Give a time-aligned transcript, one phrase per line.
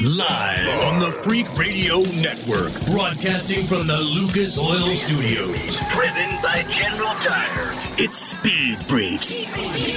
[0.00, 5.76] Live on the Freak Radio Network, broadcasting from the Lucas Oil Studios.
[5.92, 7.72] Driven by General Tire.
[7.96, 9.32] It's Speed Freaks.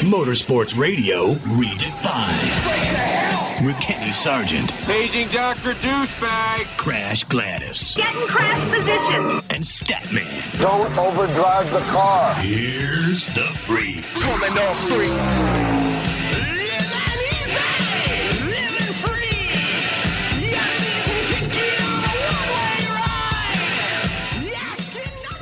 [0.03, 2.45] Motorsports Radio redefined.
[3.65, 5.73] With Kenny Sargent, Paging Dr.
[5.73, 6.65] Douchebag.
[6.77, 9.41] Crash Gladys, Get in crash position.
[9.49, 10.59] and Statman.
[10.59, 12.35] Don't overdrive the car.
[12.35, 14.07] Here's the Freaks.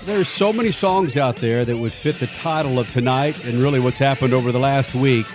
[0.06, 3.80] There's so many songs out there that would fit the title of tonight and really
[3.80, 5.26] what's happened over the last week.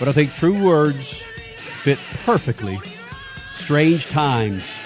[0.00, 1.22] But I think True Words
[1.82, 2.80] fit perfectly.
[3.52, 4.76] Strange Times.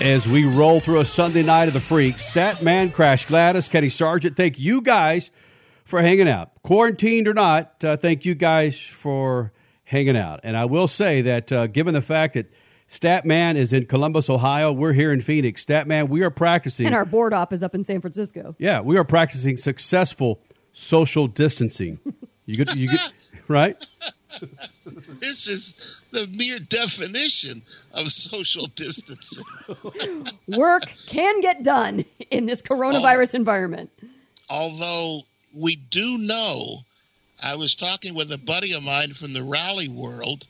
[0.00, 4.36] As we roll through a Sunday night of the Freaks, Statman, Crash Gladys, Kenny Sargent,
[4.36, 5.30] thank you guys
[5.84, 6.50] for hanging out.
[6.64, 9.52] Quarantined or not, uh, thank you guys for
[9.84, 10.40] hanging out.
[10.42, 12.50] And I will say that uh, given the fact that
[12.92, 15.64] Statman is in Columbus, Ohio, we're here in Phoenix.
[15.64, 16.84] Statman, we are practicing.
[16.84, 18.54] And our board op is up in San Francisco.
[18.58, 20.40] Yeah, we are practicing successful
[20.72, 21.98] social distancing.
[22.44, 23.12] You get, you get,
[23.46, 23.86] right?
[25.20, 29.44] This is the mere definition of social distancing.
[30.48, 33.90] Work can get done in this coronavirus environment.
[34.50, 35.22] Although
[35.54, 36.80] we do know,
[37.40, 40.44] I was talking with a buddy of mine from the rally world,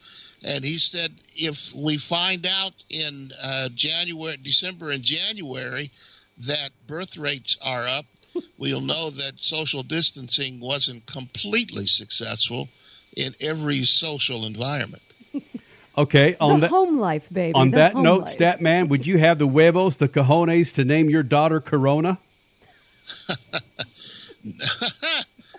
[0.45, 5.91] and he said if we find out in uh, January, December, and January
[6.39, 8.07] that birth rates are up,
[8.59, 12.69] we'll know that social distancing wasn't completely successful
[13.17, 15.03] in every social environment.
[15.97, 17.53] Okay, on the that home life, baby.
[17.55, 18.39] on the that note, life.
[18.39, 22.19] Statman, would you have the huevos, the cojones to name your daughter Corona?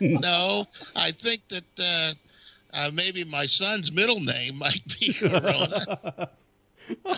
[0.02, 2.14] no, I think that uh,
[2.74, 6.30] uh, maybe my son's middle name might be Corona.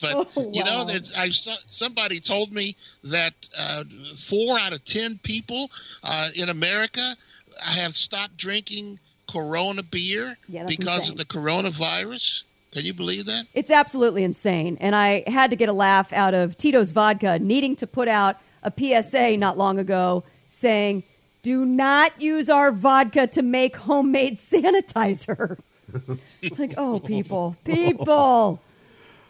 [0.00, 3.84] but Oh, you know, there's, I somebody told me that uh,
[4.16, 5.70] four out of ten people
[6.02, 7.16] uh, in America
[7.60, 8.98] have stopped drinking
[9.30, 11.12] Corona beer Yeah, because insane.
[11.12, 12.44] of the coronavirus.
[12.72, 13.46] Can you believe that?
[13.54, 14.76] It's absolutely insane.
[14.80, 18.36] And I had to get a laugh out of Tito's Vodka needing to put out
[18.62, 21.02] a PSA not long ago saying,
[21.46, 25.56] do not use our vodka to make homemade sanitizer.
[26.42, 28.60] it's like, oh, people, people.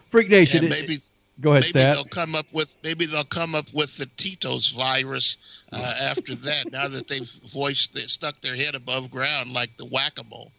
[0.08, 0.62] Freak Nation.
[0.64, 0.98] Yeah, it- maybe.
[1.42, 1.94] go ahead, maybe Stat.
[1.94, 5.36] they'll come up with maybe they'll come up with the Tito's virus
[5.72, 6.72] uh, after that.
[6.72, 10.52] Now that they've voiced they stuck their head above ground like the whack a mole.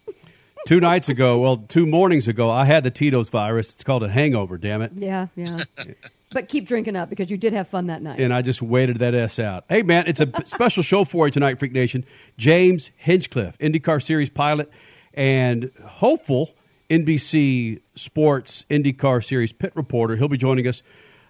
[0.68, 3.74] Two nights ago, well, two mornings ago, I had the Tito's virus.
[3.74, 4.91] It's called a hangover, damn it.
[4.95, 5.57] Yeah, yeah.
[6.37, 8.19] but keep drinking up because you did have fun that night.
[8.19, 9.65] And I just waited that S out.
[9.67, 12.05] Hey, man, it's a special show for you tonight, Freak Nation.
[12.37, 14.69] James Hinchcliffe, IndyCar Series pilot
[15.15, 16.53] and hopeful
[16.91, 20.15] NBC Sports IndyCar Series pit reporter.
[20.15, 20.83] He'll be joining us.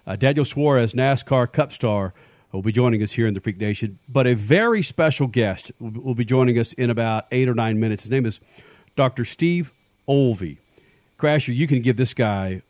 [0.06, 2.12] Uh, Daniel Suarez, NASCAR Cup star,
[2.52, 3.98] will be joining us here in the Freak Nation.
[4.10, 8.02] But a very special guest will, be joining us in about eight or nine minutes.
[8.02, 8.40] His name is
[8.94, 9.24] Dr.
[9.24, 9.72] Steve
[10.06, 10.58] Olvey.
[11.18, 12.60] Crasher, you can give this guy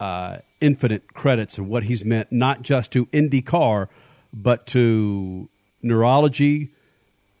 [0.00, 3.88] uh, infinite credits of what he's meant, not just to IndyCar,
[4.32, 5.48] but to
[5.82, 6.70] neurology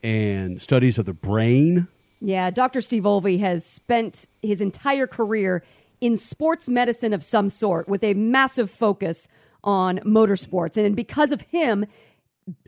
[0.02, 1.88] and studies of the brain.
[2.20, 2.80] Yeah, Dr.
[2.80, 5.62] Steve Olvey has spent his entire career
[6.00, 9.28] in sports medicine of some sort with a massive focus
[9.64, 10.76] on motorsports.
[10.76, 11.86] And because of him,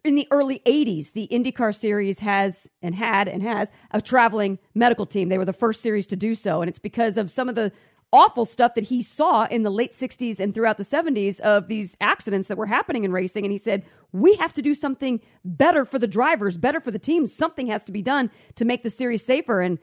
[0.05, 5.07] in the early 80s, the IndyCar series has and had and has a traveling medical
[5.07, 5.29] team.
[5.29, 6.61] They were the first series to do so.
[6.61, 7.71] And it's because of some of the
[8.13, 11.97] awful stuff that he saw in the late 60s and throughout the 70s of these
[12.01, 13.45] accidents that were happening in racing.
[13.45, 16.99] And he said, we have to do something better for the drivers, better for the
[16.99, 17.35] teams.
[17.35, 19.61] Something has to be done to make the series safer.
[19.61, 19.79] And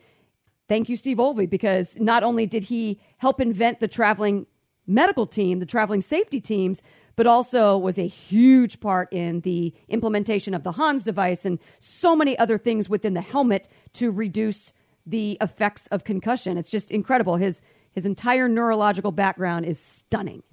[0.68, 4.47] thank you, Steve Olvey, because not only did he help invent the traveling
[4.88, 6.81] medical team, the traveling safety teams,
[7.16, 12.16] but also was a huge part in the implementation of the Hans device and so
[12.16, 14.74] many other things within the helmet to reduce
[15.06, 16.57] the effects of concussion.
[16.57, 17.38] It's just incredible.
[17.38, 17.62] His
[17.95, 20.44] his entire neurological background is stunning.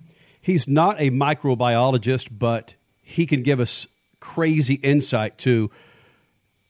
[0.41, 3.87] He's not a microbiologist, but he can give us
[4.21, 5.71] crazy insight to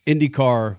[0.07, 0.79] IndyCar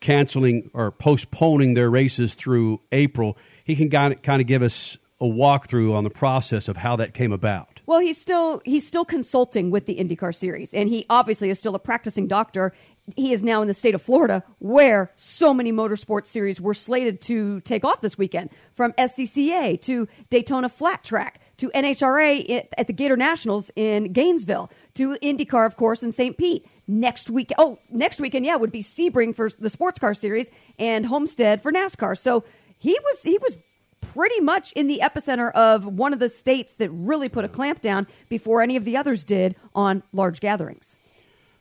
[0.00, 3.36] canceling or postponing their races through April.
[3.64, 7.32] He can kind of, give us a walkthrough on the process of how that came
[7.32, 7.80] about.
[7.86, 11.74] Well, he's still he's still consulting with the IndyCar series, and he obviously is still
[11.74, 12.72] a practicing doctor.
[13.16, 17.20] He is now in the state of Florida, where so many motorsports series were slated
[17.22, 22.86] to take off this weekend, from SCCA to Daytona Flat Track to NHRA at- at
[22.86, 26.36] the Gator Nationals in Gainesville to IndyCar, of course, in St.
[26.36, 26.64] Pete.
[26.88, 27.52] next week.
[27.58, 30.50] Oh, next weekend, yeah, would be Sebring for the sports car series
[30.80, 32.18] and Homestead for NASCAR.
[32.18, 32.42] So
[32.76, 33.56] he was he was
[34.00, 37.80] pretty much in the epicenter of one of the states that really put a clamp
[37.80, 40.96] down before any of the others did on large gatherings.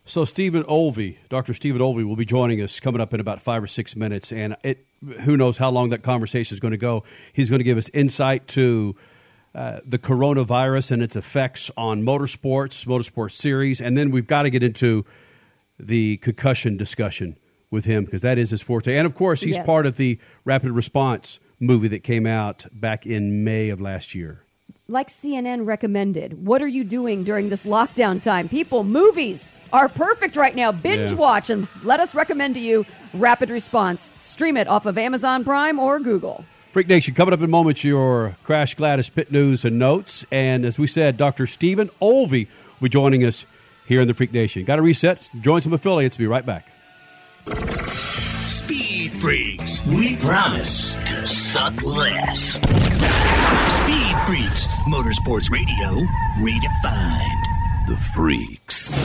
[0.05, 1.53] So Stephen Olvey, Dr.
[1.53, 4.55] Stephen Olvey, will be joining us coming up in about five or six minutes, and
[4.63, 4.85] it
[5.21, 7.03] who knows how long that conversation is going to go.
[7.33, 8.95] He's going to give us insight to
[9.53, 14.49] uh, the coronavirus and its effects on motorsports, motorsports series, and then we've got to
[14.49, 15.05] get into
[15.79, 17.35] the concussion discussion
[17.69, 18.95] with him because that is his forte.
[18.95, 19.65] And of course, he's Yes.
[19.65, 24.43] part of the rapid response movie that came out back in May of last year.
[24.91, 28.49] Like CNN recommended, what are you doing during this lockdown time?
[28.49, 30.73] People, movies are perfect right now.
[30.73, 31.17] Binge Yeah.
[31.17, 34.11] watch and let us recommend to you Rapid Response.
[34.19, 36.43] Stream it off of Amazon Prime or Google.
[36.73, 40.25] Freak Nation, coming up in moments, your Crash Gladys pit news and notes.
[40.29, 41.47] And as we said, Dr.
[41.47, 42.47] Stephen Olvey
[42.81, 43.45] will be joining us
[43.85, 44.65] here in the Freak Nation.
[44.65, 46.67] Got to reset, join some affiliates, be right back.
[49.11, 49.85] Speed Freaks.
[49.87, 52.53] We promise to suck less.
[52.53, 54.65] Speed Freaks.
[54.87, 56.05] Motorsports Radio
[56.39, 57.87] redefined.
[57.87, 58.95] The Freaks.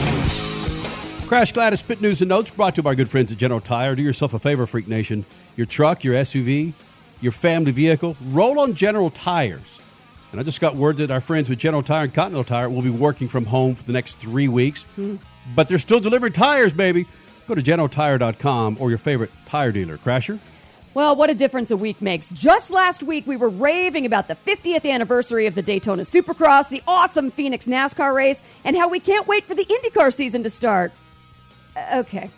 [1.27, 3.59] Crash Gladys Pit News and Notes brought to you by our good friends at General
[3.59, 3.95] Tire.
[3.95, 5.25] Do yourself a favor, Freak Nation.
[5.57, 6.73] Your truck, your SUV,
[7.19, 9.79] your family vehicle, roll on General Tires.
[10.31, 12.81] And I just got word that our friends with General Tire and Continental Tire will
[12.81, 14.83] be working from home for the next three weeks.
[14.95, 15.17] Hmm.
[15.55, 17.07] But they're still delivering tires, baby.
[17.47, 19.97] Go to generaltire.com or your favorite tire dealer.
[19.97, 20.39] Crasher?
[20.93, 22.29] Well, what a difference a week makes.
[22.31, 26.81] Just last week, we were raving about the 50th anniversary of the Daytona Supercross, the
[26.87, 30.91] awesome Phoenix NASCAR race, and how we can't wait for the IndyCar season to start.
[31.75, 32.29] Uh, Okay.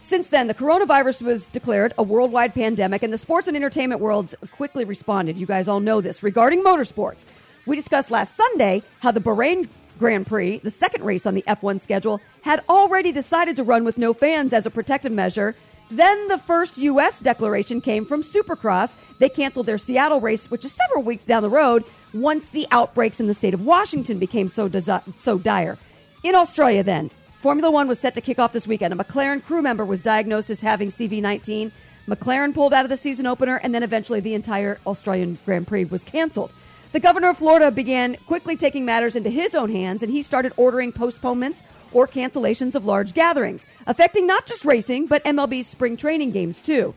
[0.00, 4.34] Since then, the coronavirus was declared a worldwide pandemic, and the sports and entertainment worlds
[4.52, 5.38] quickly responded.
[5.38, 6.22] You guys all know this.
[6.22, 7.24] Regarding motorsports,
[7.64, 9.66] we discussed last Sunday how the Bahrain
[9.98, 13.98] Grand Prix, the second race on the F1 schedule, had already decided to run with
[13.98, 15.54] no fans as a protective measure.
[15.90, 17.20] Then the first U.S.
[17.20, 18.96] declaration came from Supercross.
[19.18, 23.20] They canceled their Seattle race, which is several weeks down the road, once the outbreaks
[23.20, 25.78] in the state of Washington became so, desi- so dire.
[26.22, 28.94] In Australia, then, Formula One was set to kick off this weekend.
[28.94, 31.70] A McLaren crew member was diagnosed as having CV19.
[32.08, 35.84] McLaren pulled out of the season opener, and then eventually the entire Australian Grand Prix
[35.84, 36.50] was canceled.
[36.94, 40.52] The governor of Florida began quickly taking matters into his own hands, and he started
[40.56, 46.30] ordering postponements or cancellations of large gatherings, affecting not just racing, but MLB's spring training
[46.30, 46.94] games too.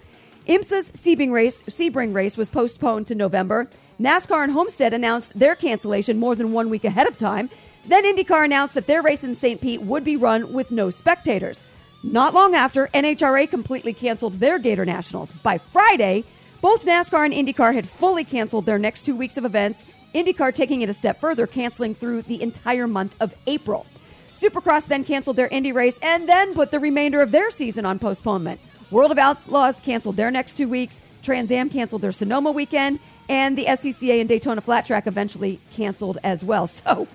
[0.47, 3.67] IMSA's Sebring race, Sebring race was postponed to November.
[3.99, 7.49] NASCAR and Homestead announced their cancellation more than one week ahead of time.
[7.87, 9.59] Then IndyCar announced that their race in St.
[9.59, 11.63] Pete would be run with no spectators.
[12.03, 15.31] Not long after, NHRA completely canceled their Gator Nationals.
[15.41, 16.23] By Friday,
[16.61, 20.81] both NASCAR and IndyCar had fully canceled their next two weeks of events, IndyCar taking
[20.81, 23.85] it a step further, canceling through the entire month of April.
[24.33, 27.99] Supercross then canceled their Indy race and then put the remainder of their season on
[27.99, 28.59] postponement.
[28.91, 32.99] World of Outlaws canceled their next two weeks, Trans Am canceled their Sonoma weekend,
[33.29, 36.67] and the SCCA and Daytona Flat Track eventually canceled as well.
[36.77, 37.07] So,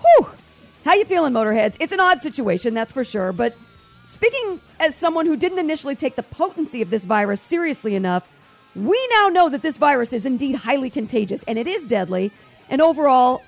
[0.00, 0.28] whew,
[0.84, 1.76] how you feeling, Motorheads?
[1.80, 3.56] It's an odd situation, that's for sure, but
[4.06, 8.28] Speaking as someone who didn't initially take the potency of this virus seriously enough,
[8.76, 12.32] we now know that this virus is indeed highly contagious and it is deadly.
[12.68, 13.42] And overall,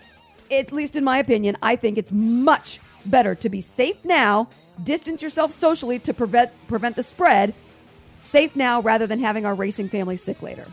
[0.51, 4.49] at least in my opinion, I think it's much better to be safe now,
[4.83, 7.55] distance yourself socially to prevent prevent the spread,
[8.19, 10.67] safe now rather than having our racing family sick later.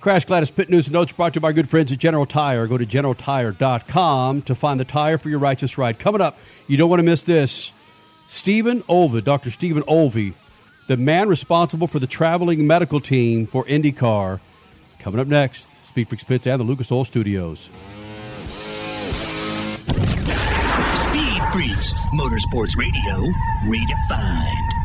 [0.00, 2.68] Crash Gladys Pit News and Notes brought to you by good friends at General Tire.
[2.68, 5.98] Go to generaltire.com to find the tire for your righteous ride.
[5.98, 7.72] Coming up, you don't want to miss this.
[8.28, 9.50] Stephen Olvey, Dr.
[9.50, 10.34] Stephen Olvey,
[10.88, 14.40] the man responsible for the traveling medical team for IndyCar.
[14.98, 17.68] Coming up next, Speed Freaks Pits and the Lucas Oil Studios.
[21.08, 21.92] Speed Freaks.
[22.14, 23.30] Motorsports Radio
[23.66, 24.77] redefined.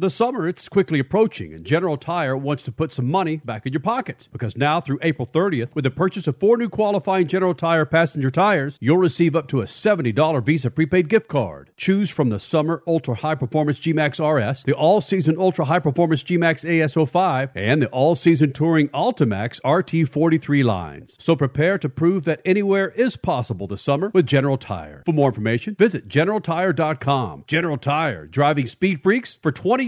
[0.00, 3.72] The summer, it's quickly approaching, and General Tire wants to put some money back in
[3.72, 4.28] your pockets.
[4.28, 8.30] Because now, through April 30th, with the purchase of four new qualifying General Tire passenger
[8.30, 11.72] tires, you'll receive up to a $70 Visa prepaid gift card.
[11.76, 15.80] Choose from the Summer Ultra High Performance G Max RS, the All Season Ultra High
[15.80, 21.16] Performance G Max AS05, and the All Season Touring Altimax RT43 lines.
[21.18, 25.02] So prepare to prove that anywhere is possible this summer with General Tire.
[25.06, 27.46] For more information, visit generaltire.com.
[27.48, 29.87] General Tire, driving speed freaks for 20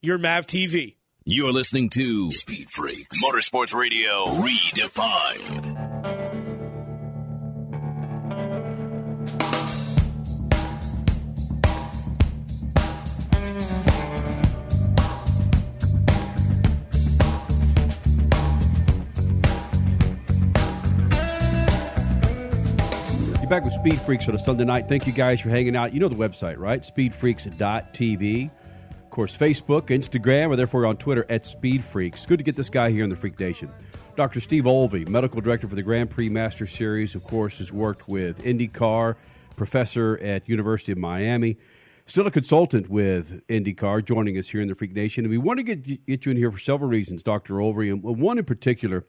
[0.00, 0.96] your Mav TV.
[1.24, 5.74] You're listening to Speed Freaks Motorsports Radio Redefined.
[23.40, 24.88] You're back with Speed Freaks on a Sunday night.
[24.88, 25.92] Thank you guys for hanging out.
[25.92, 26.82] You know the website, right?
[26.82, 28.50] Speedfreaks.tv.
[29.18, 32.24] Course, Facebook, Instagram, or therefore on Twitter at Speed Freaks.
[32.24, 33.68] Good to get this guy here in the Freak Nation.
[34.14, 34.38] Dr.
[34.38, 38.40] Steve Olvey, medical director for the Grand Prix Master Series, of course, has worked with
[38.44, 39.16] IndyCar,
[39.56, 41.58] professor at University of Miami,
[42.06, 45.24] still a consultant with IndyCar, joining us here in the Freak Nation.
[45.24, 47.54] And we want to get, get you in here for several reasons, Dr.
[47.54, 49.04] Olvey, and one in particular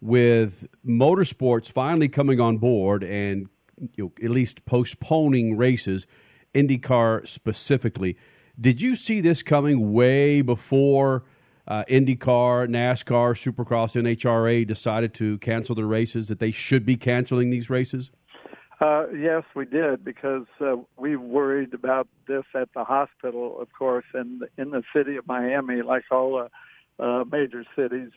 [0.00, 6.08] with motorsports finally coming on board and you know, at least postponing races,
[6.56, 8.16] IndyCar specifically.
[8.60, 11.24] Did you see this coming way before
[11.66, 16.28] uh, IndyCar, NASCAR, Supercross, NHRA decided to cancel the races?
[16.28, 18.12] That they should be canceling these races?
[18.80, 24.04] Uh, yes, we did because uh, we worried about this at the hospital, of course,
[24.14, 26.48] and in the city of Miami, like all
[26.98, 28.10] uh, uh, major cities,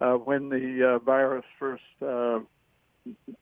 [0.00, 2.40] uh, when the uh, virus first uh,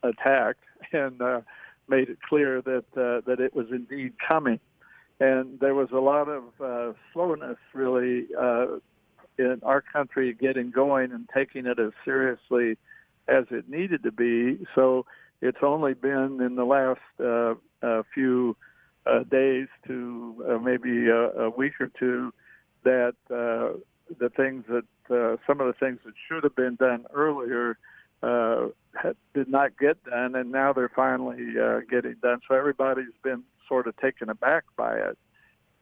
[0.02, 1.40] attacked and uh,
[1.88, 4.60] made it clear that uh, that it was indeed coming
[5.22, 8.66] and there was a lot of uh, slowness really uh,
[9.38, 12.76] in our country getting going and taking it as seriously
[13.28, 14.58] as it needed to be.
[14.74, 15.06] So
[15.40, 17.54] it's only been in the last uh,
[17.86, 18.56] uh, few
[19.06, 22.32] uh, days to uh, maybe a, a week or two
[22.82, 23.78] that uh,
[24.18, 27.78] the things that uh, some of the things that should have been done earlier
[28.24, 28.66] uh,
[29.34, 32.40] did not get done, and now they're finally uh, getting done.
[32.48, 35.16] So everybody's been sort of taken aback by it.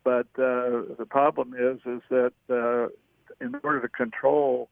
[0.05, 2.87] But uh, the problem is, is that uh,
[3.45, 4.69] in order to control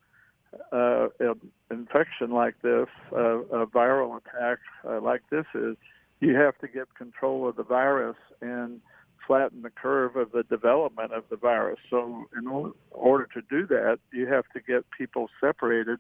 [0.72, 1.34] uh, an
[1.68, 4.58] infection like this, a viral attack
[4.88, 5.76] uh, like this is,
[6.20, 8.80] you have to get control of the virus and
[9.26, 11.78] flatten the curve of the development of the virus.
[11.90, 15.98] So, in order to do that, you have to get people separated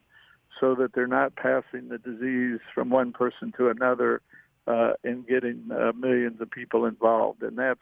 [0.60, 4.22] so that they're not passing the disease from one person to another
[4.68, 7.42] uh, and getting uh, millions of people involved.
[7.42, 7.80] And that's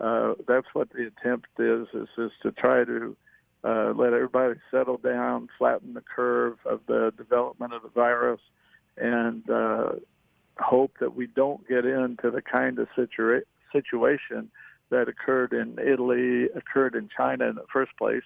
[0.00, 3.16] uh, that's what the attempt is: is is to try to
[3.62, 8.40] uh, let everybody settle down, flatten the curve of the development of the virus,
[8.96, 9.92] and uh,
[10.58, 14.50] hope that we don't get into the kind of situa- situation
[14.90, 18.22] that occurred in Italy, occurred in China in the first place,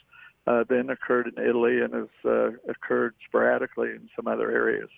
[0.47, 4.91] uh, then occurred in Italy, and has uh, occurred sporadically in some other areas.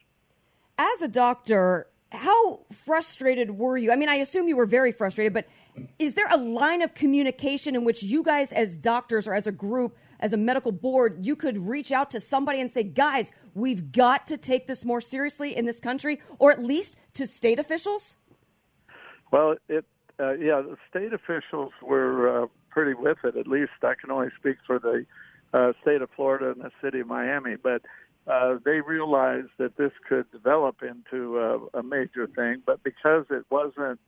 [0.78, 3.92] As a doctor, how frustrated were you?
[3.92, 5.46] I mean, I assume you were very frustrated, but
[5.98, 9.52] is there a line of communication in which you guys, as doctors or as a
[9.52, 13.92] group, as a medical board, you could reach out to somebody and say, guys, we've
[13.92, 18.16] got to take this more seriously in this country, or at least to state officials?
[19.30, 19.84] Well, it
[20.18, 23.36] uh, yeah, the state officials were uh, pretty with it.
[23.36, 25.06] At least I can only speak for the
[25.54, 27.82] uh, state of Florida and the city of Miami, but
[28.26, 32.62] uh, they realized that this could develop into a, a major thing.
[32.64, 34.00] But because it wasn't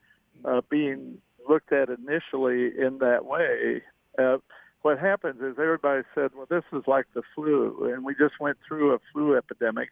[0.45, 3.83] uh, being looked at initially in that way,
[4.19, 4.39] uh,
[4.83, 8.59] what happens is everybody said, "Well, this is like the flu," and we just went
[8.67, 9.91] through a flu epidemic.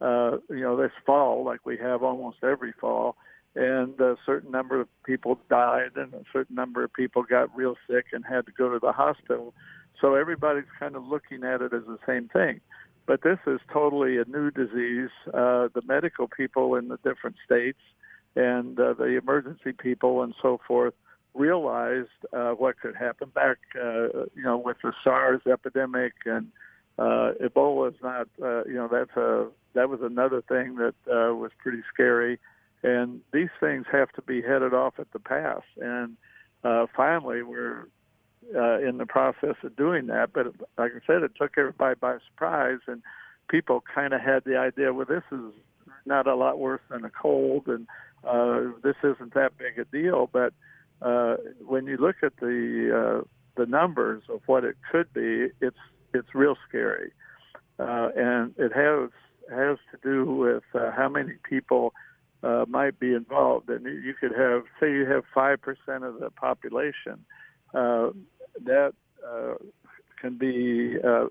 [0.00, 3.16] Uh, you know, this fall, like we have almost every fall,
[3.56, 7.76] and a certain number of people died, and a certain number of people got real
[7.90, 9.52] sick and had to go to the hospital.
[10.00, 12.60] So everybody's kind of looking at it as the same thing.
[13.08, 15.08] But this is totally a new disease.
[15.28, 17.80] Uh, the medical people in the different states
[18.36, 20.92] and uh, the emergency people and so forth
[21.32, 26.48] realized uh, what could happen back, uh, you know, with the SARS epidemic and
[26.98, 31.34] uh, Ebola is not, uh, you know, that's a that was another thing that uh,
[31.34, 32.38] was pretty scary.
[32.82, 35.62] And these things have to be headed off at the pass.
[35.80, 36.18] And
[36.62, 37.88] uh, finally, we're
[38.54, 40.32] uh, in the process of doing that.
[40.32, 43.02] But like I said, it took everybody by surprise, and
[43.48, 45.52] people kind of had the idea, well, this is
[46.06, 47.86] not a lot worse than a cold, and
[48.24, 50.28] uh, this isn't that big a deal.
[50.32, 50.52] But
[51.02, 53.24] uh, when you look at the uh,
[53.56, 55.76] the numbers of what it could be, it's
[56.14, 57.12] it's real scary,
[57.78, 59.10] uh, and it has
[59.50, 61.92] has to do with uh, how many people
[62.42, 63.68] uh, might be involved.
[63.68, 67.24] And you could have, say, you have five percent of the population.
[67.74, 68.10] Uh,
[68.64, 68.94] that
[69.26, 69.54] uh,
[70.20, 70.96] can be.
[71.02, 71.26] Uh,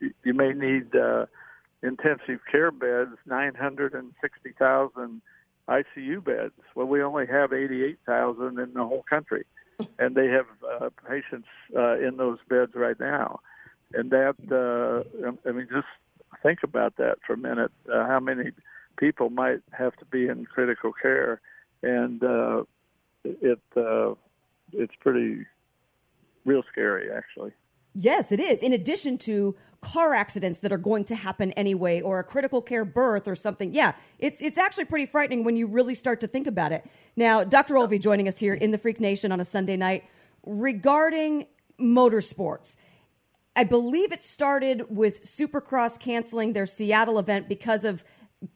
[0.00, 1.26] you, you may need uh,
[1.82, 5.22] intensive care beds, nine hundred and sixty thousand
[5.70, 6.52] ICU beds.
[6.74, 9.44] Well, we only have 88,000 in the whole country,
[9.98, 13.40] and they have uh, patients uh, in those beds right now.
[13.94, 15.86] And that, uh, I mean, just
[16.42, 17.72] think about that for a minute.
[17.92, 18.50] Uh, how many
[18.96, 21.40] people might have to be in critical care,
[21.82, 22.62] and uh,
[23.24, 24.14] it uh,
[24.72, 25.44] it's pretty
[26.44, 27.52] real scary, actually.
[27.94, 28.62] Yes, it is.
[28.62, 32.84] In addition to car accidents that are going to happen anyway, or a critical care
[32.84, 33.72] birth or something.
[33.72, 36.84] Yeah, it's it's actually pretty frightening when you really start to think about it.
[37.16, 37.74] Now, Dr.
[37.74, 40.04] Olvey joining us here in the Freak Nation on a Sunday night
[40.44, 41.46] regarding
[41.80, 42.76] motorsports.
[43.56, 48.04] I believe it started with Supercross canceling their Seattle event because of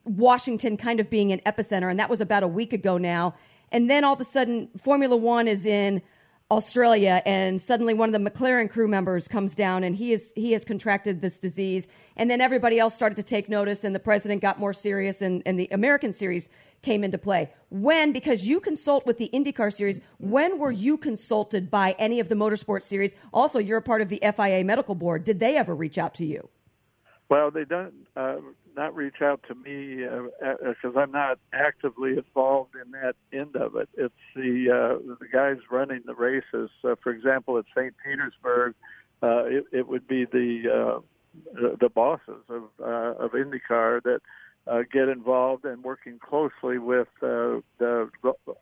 [0.04, 3.34] Washington kind of being an epicenter, and that was about a week ago now.
[3.72, 6.02] And then all of a sudden, Formula One is in
[6.54, 10.52] Australia, and suddenly one of the McLaren crew members comes down, and he is he
[10.52, 11.88] has contracted this disease.
[12.16, 15.42] And then everybody else started to take notice, and the president got more serious, and,
[15.46, 16.48] and the American series
[16.80, 17.50] came into play.
[17.70, 22.28] When, because you consult with the IndyCar series, when were you consulted by any of
[22.28, 23.16] the motorsport series?
[23.32, 25.24] Also, you're a part of the FIA medical board.
[25.24, 26.48] Did they ever reach out to you?
[27.28, 28.36] Well, they don't uh,
[28.76, 33.76] not reach out to me because uh, I'm not actively involved in that end of
[33.76, 33.88] it.
[33.94, 36.70] It's the uh, the guys running the races.
[36.82, 37.94] Uh, for example, at St.
[38.04, 38.74] Petersburg,
[39.22, 41.00] uh, it, it would be the uh,
[41.80, 44.20] the bosses of uh, of IndyCar that
[44.66, 48.10] uh, get involved and working closely with uh, the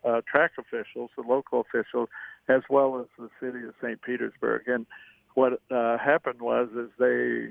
[0.03, 2.09] uh, track officials, the local officials,
[2.49, 4.01] as well as the city of St.
[4.01, 4.63] Petersburg.
[4.67, 4.85] And
[5.35, 7.49] what uh, happened was is they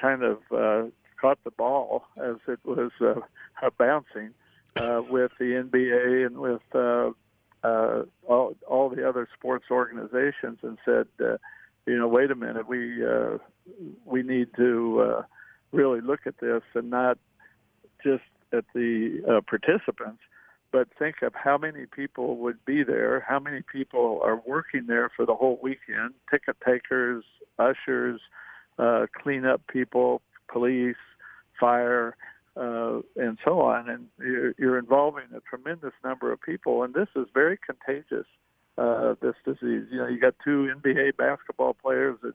[0.00, 3.14] kind of uh, caught the ball as it was uh,
[3.78, 4.34] bouncing
[4.76, 7.10] uh, with the NBA and with uh,
[7.66, 11.36] uh, all, all the other sports organizations and said, uh,
[11.86, 13.38] you know, wait a minute, we uh,
[14.04, 15.22] we need to uh,
[15.72, 17.18] really look at this and not
[18.02, 20.20] just at the uh, participants,
[20.72, 25.10] but think of how many people would be there, how many people are working there
[25.14, 27.24] for the whole weekend, ticket takers,
[27.58, 28.20] ushers,
[28.78, 30.96] uh, cleanup people, police,
[31.58, 32.16] fire,
[32.56, 33.88] uh, and so on.
[33.88, 38.26] And you're, you're involving a tremendous number of people, and this is very contagious.
[38.78, 39.86] Uh, this disease.
[39.90, 42.34] You know, you got two NBA basketball players that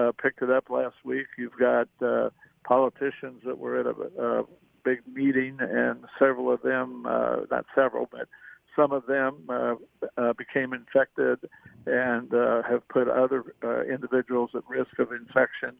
[0.00, 1.26] uh, picked it up last week.
[1.36, 2.30] You've got uh,
[2.62, 4.44] politicians that were at a, a
[4.84, 8.28] big meeting, and several of them, uh, not several, but
[8.74, 9.74] some of them uh,
[10.16, 11.38] uh, became infected
[11.86, 15.72] and uh, have put other uh, individuals at risk of infection.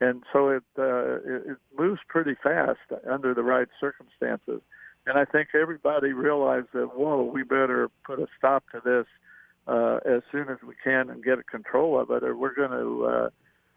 [0.00, 2.78] And so it, uh, it, it moves pretty fast
[3.10, 4.60] under the right circumstances.
[5.06, 9.06] And I think everybody realized that, whoa, we better put a stop to this
[9.66, 12.70] uh, as soon as we can and get a control of it, or we're going
[12.70, 13.30] to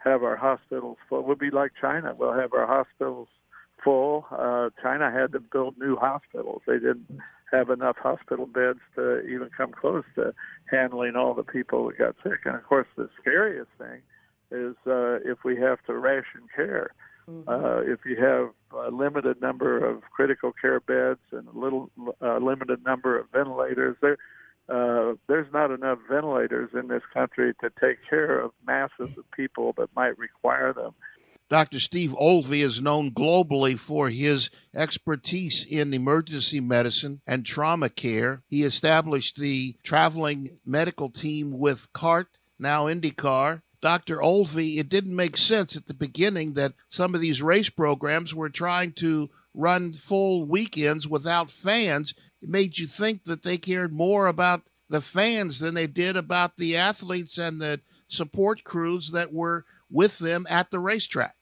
[0.03, 1.23] have our hospitals full.
[1.23, 2.13] We'll be like China.
[2.17, 3.27] We'll have our hospitals
[3.83, 4.25] full.
[4.31, 6.61] Uh, China had to build new hospitals.
[6.67, 7.19] They didn't
[7.51, 10.33] have enough hospital beds to even come close to
[10.69, 12.39] handling all the people that got sick.
[12.45, 14.01] And of course, the scariest thing
[14.51, 16.91] is uh, if we have to ration care.
[17.47, 21.89] Uh, if you have a limited number of critical care beds and a little
[22.21, 24.17] uh, limited number of ventilators, there
[24.69, 29.73] uh, there's not enough ventilators in this country to take care of masses of people
[29.77, 30.93] that might require them.
[31.51, 31.81] Dr.
[31.81, 38.41] Steve Olvey is known globally for his expertise in emergency medicine and trauma care.
[38.47, 43.61] He established the traveling medical team with CART, now IndyCar.
[43.81, 44.19] Dr.
[44.19, 48.49] Olvey, it didn't make sense at the beginning that some of these race programs were
[48.49, 52.13] trying to run full weekends without fans.
[52.41, 56.55] It made you think that they cared more about the fans than they did about
[56.55, 61.35] the athletes and the support crews that were with them at the racetrack.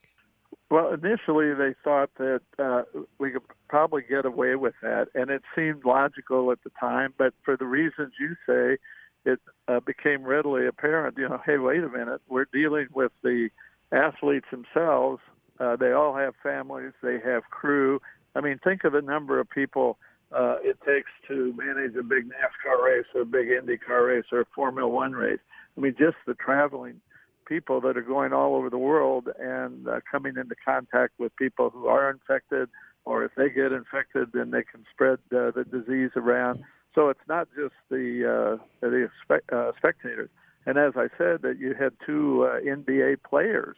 [0.70, 2.84] Well, initially they thought that uh,
[3.18, 7.14] we could probably get away with that, and it seemed logical at the time.
[7.18, 8.78] But for the reasons you say,
[9.26, 11.18] it uh, became readily apparent.
[11.18, 13.50] You know, hey, wait a minute, we're dealing with the
[13.92, 15.22] athletes themselves.
[15.60, 16.94] Uh, they all have families.
[17.02, 18.00] They have crew.
[18.36, 19.98] I mean, think of the number of people
[20.32, 24.42] uh, it takes to manage a big NASCAR race or a big IndyCar race or
[24.42, 25.40] a Formula One race.
[25.76, 27.02] I mean, just the traveling
[27.50, 31.72] people that are going all over the world and uh, coming into contact with people
[31.72, 32.70] who are infected,
[33.04, 36.60] or if they get infected, then they can spread uh, the disease around.
[36.94, 40.30] So it's not just the uh, the spe- uh, spectators.
[40.66, 43.78] And as I said, that you had two uh, NBA players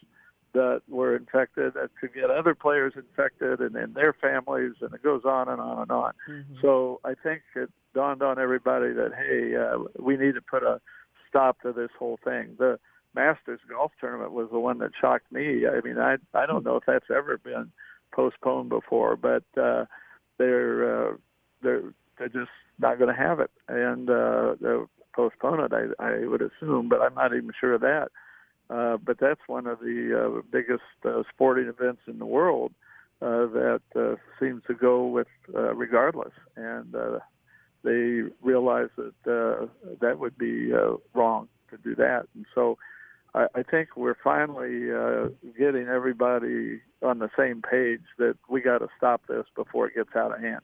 [0.54, 5.02] that were infected that could get other players infected, and then their families, and it
[5.02, 6.14] goes on and on and on.
[6.30, 6.56] Mm-hmm.
[6.62, 10.82] So I think it dawned on everybody that hey, uh, we need to put a
[11.30, 12.56] stop to this whole thing.
[12.58, 12.78] The
[13.14, 15.68] Masters golf tournament was the one that shocked me.
[15.68, 17.72] I mean, I I don't know if that's ever been
[18.12, 19.86] postponed before, but uh,
[20.38, 21.14] they're uh,
[21.62, 25.74] they're they're just not going to have it, and uh, they'll postpone it.
[25.74, 28.10] I I would assume, but I'm not even sure of that.
[28.70, 32.72] Uh, but that's one of the uh, biggest uh, sporting events in the world
[33.22, 37.20] uh, that uh, seems to go with uh, regardless, and uh,
[37.84, 39.66] they realize that uh,
[40.00, 42.78] that would be uh, wrong to do that, and so
[43.34, 48.90] I, think we're finally uh, getting everybody on the same page that we got to
[48.98, 50.62] stop this before it gets out of hand.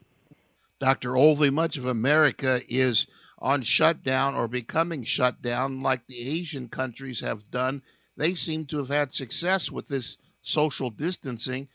[0.79, 1.11] Dr.
[1.11, 3.07] Olvey, much of America is
[3.39, 7.81] on shutdown or becoming shut down like the Asian countries have done.
[8.17, 11.69] They seem to have had success with this social distancing.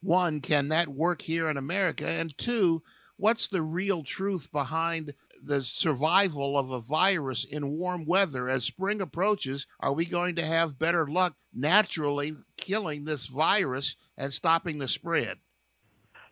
[0.00, 2.08] One, can that work here in America?
[2.08, 2.82] And two,
[3.16, 8.48] what's the real truth behind the survival of a virus in warm weather.
[8.48, 14.32] As spring approaches, are we going to have better luck naturally killing this virus and
[14.32, 15.38] stopping the spread?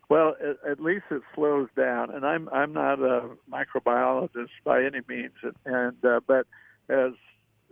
[0.09, 4.99] Well, at, at least it slows down, and I'm I'm not a microbiologist by any
[5.07, 5.31] means,
[5.65, 6.47] and uh, but
[6.89, 7.13] as,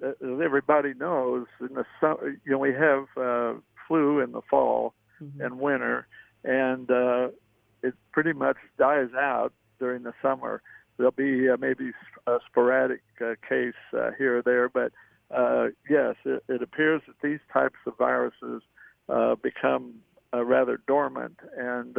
[0.02, 3.54] as everybody knows, in the summer, you know, we have uh,
[3.88, 5.42] flu in the fall Mm-hmm.
[5.42, 6.08] and winter,
[6.46, 7.28] and uh,
[7.84, 10.62] it pretty much dies out during the summer.
[11.00, 11.92] There'll be uh, maybe
[12.28, 14.92] a sporadic uh, case uh, here or there, but
[15.34, 18.62] uh, yes, it, it appears that these types of viruses
[19.08, 19.94] uh, become
[20.34, 21.96] uh, rather dormant and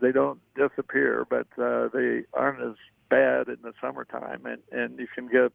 [0.00, 1.46] they don't disappear, but
[1.92, 2.76] they aren't as
[3.10, 5.52] bad in the summertime, and and you can get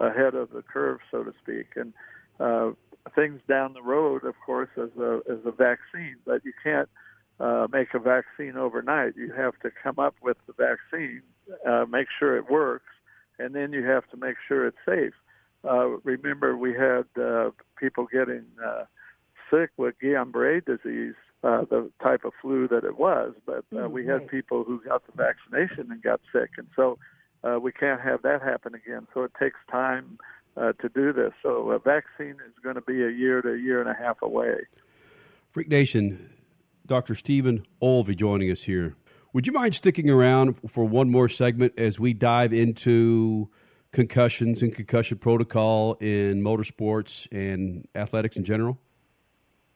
[0.00, 1.94] ahead of the curve, so to speak, and.
[3.16, 6.88] Things down the road, of course, as a as a vaccine, but you can't
[7.42, 9.16] uh, make a vaccine overnight.
[9.16, 11.22] You have to come up with the vaccine,
[11.66, 12.92] uh, make sure it works,
[13.38, 15.14] and then you have to make sure it's safe.
[15.68, 18.84] Uh, remember, we had uh, people getting uh,
[19.50, 24.06] sick with Guillain-Barré disease, uh, the type of flu that it was, but uh, we
[24.06, 26.96] had people who got the vaccination and got sick, and so
[27.42, 29.08] uh, we can't have that happen again.
[29.12, 30.18] So it takes time
[30.56, 31.32] uh, to do this.
[31.42, 34.22] So a vaccine is going to be a year to a year and a half
[34.22, 34.54] away.
[35.52, 36.30] Freak Nation,
[36.92, 37.14] Dr.
[37.14, 38.96] Stephen Olvey joining us here.
[39.32, 43.48] Would you mind sticking around for one more segment as we dive into
[43.92, 48.78] concussions and concussion protocol in motorsports and athletics in general?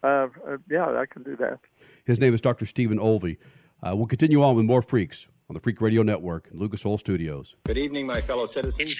[0.02, 1.61] Uh, uh, yeah, I can do that.
[2.05, 2.66] His name is Dr.
[2.66, 3.38] Stephen Olvey.
[3.83, 6.98] Uh, we'll continue on with more freaks on the Freak Radio Network and Lucas Oil
[6.98, 7.55] Studios.
[7.64, 8.94] Good evening, my fellow citizens.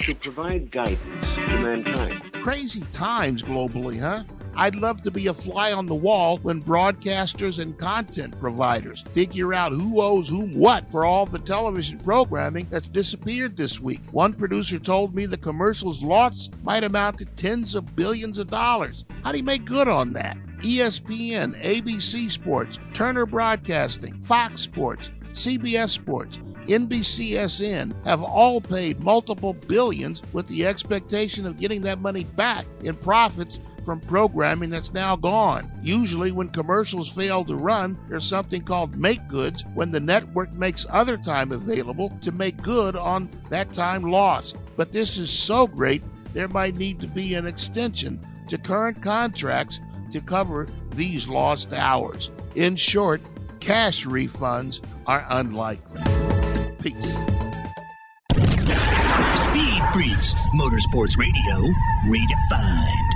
[0.00, 0.98] To provide guidance
[1.36, 2.32] to mankind.
[2.42, 4.24] Crazy times globally, huh?
[4.58, 9.52] I'd love to be a fly on the wall when broadcasters and content providers figure
[9.52, 14.00] out who owes whom what for all the television programming that's disappeared this week.
[14.12, 19.04] One producer told me the commercials lost might amount to tens of billions of dollars.
[19.22, 20.38] How do you make good on that?
[20.62, 30.22] ESPN, ABC Sports, Turner Broadcasting, Fox Sports, CBS Sports, NBCSN have all paid multiple billions
[30.32, 35.70] with the expectation of getting that money back in profits from programming that's now gone.
[35.80, 40.84] Usually, when commercials fail to run, there's something called make goods when the network makes
[40.90, 44.56] other time available to make good on that time lost.
[44.76, 46.02] But this is so great,
[46.34, 52.30] there might need to be an extension to current contracts to cover these lost hours.
[52.56, 53.22] In short,
[53.60, 56.02] cash refunds are unlikely.
[56.80, 57.14] Peace.
[59.48, 61.72] Speed Freaks, Motorsports Radio,
[62.08, 63.15] redefined.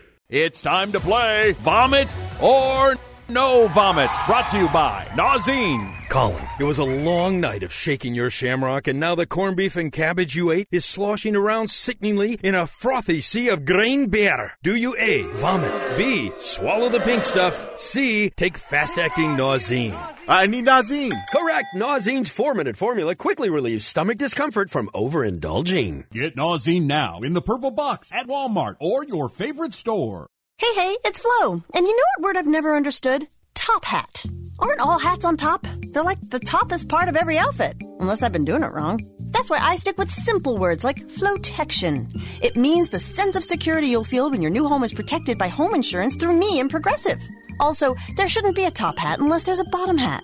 [0.31, 2.07] It's time to play Vomit
[2.41, 2.95] or
[3.31, 5.95] No Vomit, brought to you by Nauzene.
[6.09, 9.77] Colin, it was a long night of shaking your shamrock, and now the corned beef
[9.77, 14.51] and cabbage you ate is sloshing around sickeningly in a frothy sea of grain beer.
[14.63, 15.23] Do you A.
[15.35, 15.71] Vomit.
[15.97, 16.29] B.
[16.35, 17.77] Swallow the pink stuff.
[17.77, 18.29] C.
[18.31, 19.97] Take fast acting Nauzene.
[20.27, 21.13] I need Nauzene.
[21.33, 21.67] Correct.
[21.73, 26.09] Nauzene's four minute formula quickly relieves stomach discomfort from overindulging.
[26.11, 30.27] Get Nauzene now in the purple box at Walmart or your favorite store.
[30.57, 31.53] Hey, hey, it's Flo.
[31.73, 33.27] And you know what word I've never understood?
[33.55, 34.23] Top hat.
[34.59, 35.65] Aren't all hats on top?
[35.91, 37.75] They're like the toppest part of every outfit.
[37.99, 38.99] Unless I've been doing it wrong.
[39.31, 42.07] That's why I stick with simple words like flotection.
[42.43, 45.47] It means the sense of security you'll feel when your new home is protected by
[45.47, 47.19] home insurance through me and Progressive.
[47.59, 50.23] Also, there shouldn't be a top hat unless there's a bottom hat.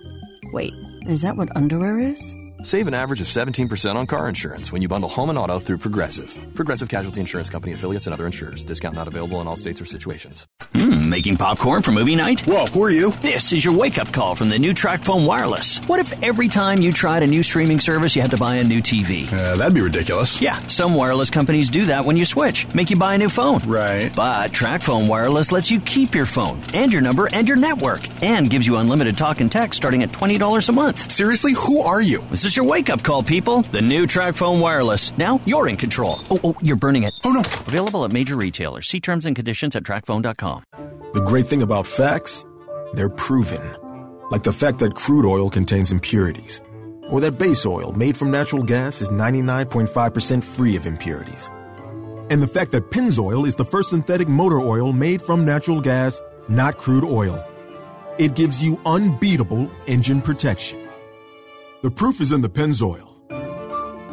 [0.52, 0.72] Wait,
[1.08, 2.34] is that what underwear is?
[2.62, 5.78] Save an average of 17% on car insurance when you bundle home and auto through
[5.78, 6.36] Progressive.
[6.54, 8.64] Progressive Casualty Insurance Company affiliates and other insurers.
[8.64, 10.44] Discount not available in all states or situations.
[10.72, 12.40] Hmm, making popcorn for movie night?
[12.40, 13.12] Whoa, who are you?
[13.22, 15.78] This is your wake up call from the new Tracfone Wireless.
[15.86, 18.64] What if every time you tried a new streaming service, you had to buy a
[18.64, 19.32] new TV?
[19.32, 20.42] Uh, that'd be ridiculous.
[20.42, 23.60] Yeah, some wireless companies do that when you switch, make you buy a new phone.
[23.68, 24.14] Right.
[24.14, 28.50] But Tracfone Wireless lets you keep your phone and your number and your network and
[28.50, 31.12] gives you unlimited talk and text starting at $20 a month.
[31.12, 32.18] Seriously, who are you?
[32.30, 33.60] This is your wake up call, people.
[33.60, 35.16] The new Tracfone Wireless.
[35.18, 36.20] Now you're in control.
[36.30, 37.12] Oh, oh, you're burning it.
[37.22, 37.40] Oh, no.
[37.40, 38.88] Available at major retailers.
[38.88, 40.64] See terms and conditions at tracfone.com.
[41.12, 42.46] The great thing about facts,
[42.94, 43.60] they're proven.
[44.30, 46.62] Like the fact that crude oil contains impurities,
[47.10, 51.50] or that base oil made from natural gas is 99.5% free of impurities.
[52.30, 56.20] And the fact that Pennzoil is the first synthetic motor oil made from natural gas,
[56.48, 57.42] not crude oil.
[58.18, 60.87] It gives you unbeatable engine protection.
[61.80, 63.06] The proof is in the Pennzoil.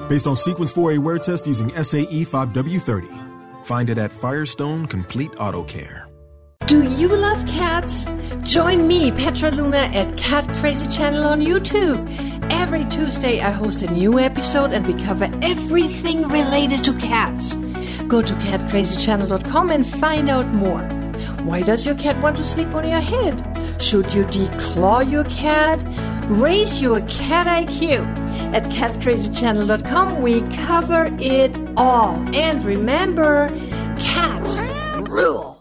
[0.07, 3.65] Based on Sequence 4A wear test using SAE 5W30.
[3.65, 6.07] Find it at Firestone Complete Auto Care.
[6.67, 8.05] Do you love cats?
[8.43, 11.97] Join me, Petra Luna, at Cat Crazy Channel on YouTube.
[12.51, 17.55] Every Tuesday, I host a new episode and we cover everything related to cats.
[18.07, 20.83] Go to catcrazychannel.com and find out more.
[21.43, 23.81] Why does your cat want to sleep on your head?
[23.81, 25.79] Should you declaw your cat?
[26.27, 27.99] Raise your cat IQ.
[28.53, 32.15] At catcrazychannel.com, we cover it all.
[32.33, 33.49] And remember,
[33.99, 34.57] cats
[35.07, 35.55] rule.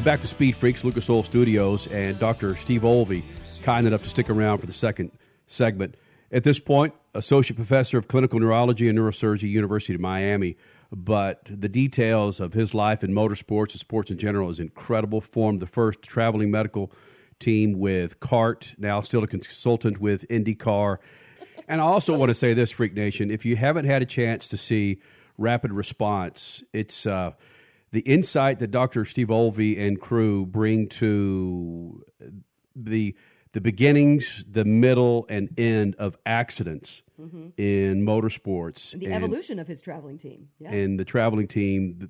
[0.00, 2.56] You're back to Speed Freaks, Lucas Oil Studios, and Dr.
[2.56, 3.22] Steve Olvey,
[3.62, 5.10] kind enough to stick around for the second
[5.46, 5.94] segment.
[6.32, 10.56] At this point, Associate Professor of Clinical Neurology and Neurosurgery, University of Miami.
[10.92, 15.20] But the details of his life in motorsports and sports in general is incredible.
[15.20, 16.92] Formed the first traveling medical
[17.38, 20.98] team with CART, now still a consultant with IndyCar.
[21.68, 24.48] And I also want to say this, Freak Nation, if you haven't had a chance
[24.48, 25.00] to see
[25.38, 27.32] Rapid Response, it's uh,
[27.92, 29.04] the insight that Dr.
[29.04, 32.04] Steve Olvey and crew bring to
[32.74, 33.14] the
[33.52, 37.52] the beginnings, the middle, and end of accidents Mhm.
[37.58, 38.98] in motorsports.
[38.98, 40.48] the and- evolution of his traveling team.
[40.58, 40.72] Yeah.
[40.72, 42.08] and the traveling team, the,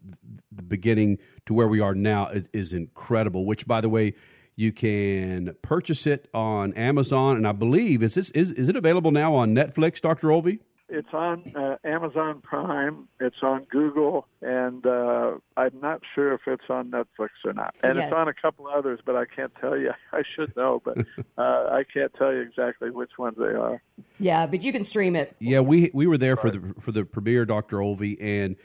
[0.52, 3.44] the beginning to where we are now is, is incredible.
[3.46, 4.14] Which, by the way,
[4.56, 9.10] you can purchase it on Amazon, and I believe is this is is it available
[9.10, 10.58] now on Netflix, Doctor Olvey?
[10.90, 13.08] It's on uh, Amazon Prime.
[13.20, 17.74] It's on Google, and uh, I'm not sure if it's on Netflix or not.
[17.82, 19.92] And it's on a couple others, but I can't tell you.
[20.12, 20.98] I should know, but
[21.38, 23.80] uh, I can't tell you exactly which ones they are.
[24.18, 25.34] Yeah, but you can stream it.
[25.38, 28.56] Yeah, we we were there for the for the premiere, Doctor Olvey, and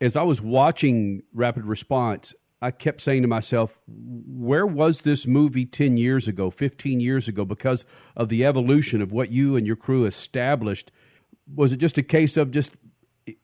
[0.00, 5.66] as I was watching Rapid Response, I kept saying to myself, "Where was this movie
[5.66, 7.84] ten years ago, fifteen years ago?" Because
[8.16, 10.92] of the evolution of what you and your crew established.
[11.54, 12.72] Was it just a case of just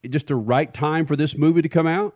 [0.09, 2.15] just the right time for this movie to come out?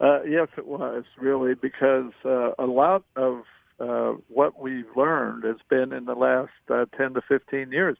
[0.00, 3.42] Uh, yes, it was really because uh, a lot of
[3.80, 7.96] uh, what we've learned has been in the last uh, 10 to 15 years.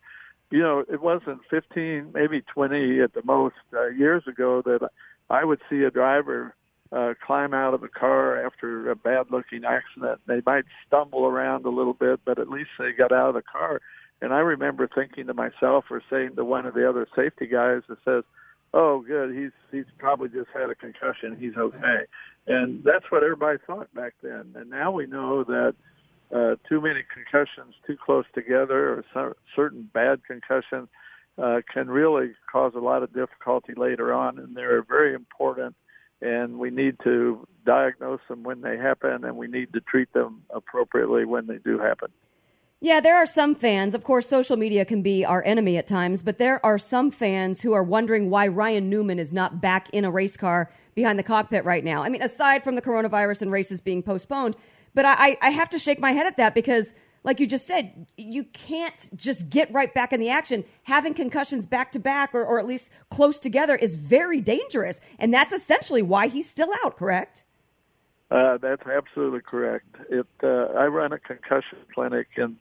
[0.50, 4.88] You know, it wasn't 15, maybe 20 at the most uh, years ago that
[5.28, 6.54] I would see a driver
[6.90, 10.20] uh, climb out of a car after a bad looking accident.
[10.26, 13.42] They might stumble around a little bit, but at least they got out of the
[13.42, 13.80] car.
[14.20, 17.82] And I remember thinking to myself or saying to one of the other safety guys
[17.88, 18.24] that says,
[18.74, 21.36] oh, good, he's he's probably just had a concussion.
[21.38, 22.04] He's okay,
[22.46, 24.54] and that's what everybody thought back then.
[24.56, 25.74] And now we know that
[26.34, 30.88] uh, too many concussions too close together, or cer- certain bad concussions,
[31.38, 35.74] uh, can really cause a lot of difficulty later on, and they're very important.
[36.20, 40.42] And we need to diagnose them when they happen, and we need to treat them
[40.50, 42.08] appropriately when they do happen.
[42.80, 43.92] Yeah, there are some fans.
[43.92, 47.60] Of course, social media can be our enemy at times, but there are some fans
[47.60, 51.24] who are wondering why Ryan Newman is not back in a race car behind the
[51.24, 52.04] cockpit right now.
[52.04, 54.54] I mean, aside from the coronavirus and races being postponed,
[54.94, 58.06] but I, I have to shake my head at that because, like you just said,
[58.16, 60.64] you can't just get right back in the action.
[60.84, 65.00] Having concussions back to back or, or at least close together is very dangerous.
[65.18, 67.42] And that's essentially why he's still out, correct?
[68.30, 69.96] Uh, that's absolutely correct.
[70.10, 70.26] It.
[70.42, 72.56] Uh, I run a concussion clinic in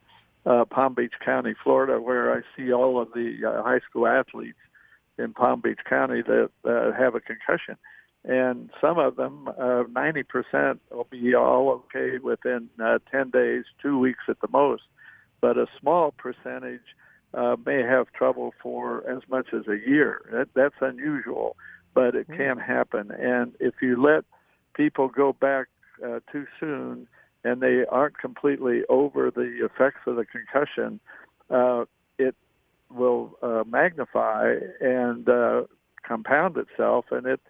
[0.49, 4.57] uh, Palm Beach County, Florida, where I see all of the uh, high school athletes
[5.17, 7.75] in Palm Beach County that uh, have a concussion,
[8.23, 13.63] and some of them, uh, ninety percent, will be all okay within uh, ten days,
[13.81, 14.83] two weeks at the most.
[15.41, 16.87] But a small percentage
[17.33, 20.21] uh, may have trouble for as much as a year.
[20.31, 21.55] That, that's unusual,
[21.93, 23.11] but it can happen.
[23.11, 24.23] And if you let
[24.73, 25.67] people go back
[26.05, 27.07] uh, too soon
[27.43, 30.99] and they aren't completely over the effects of the concussion,
[31.49, 31.85] uh,
[32.17, 32.35] it
[32.89, 35.63] will uh, magnify and uh,
[36.07, 37.41] compound itself, and it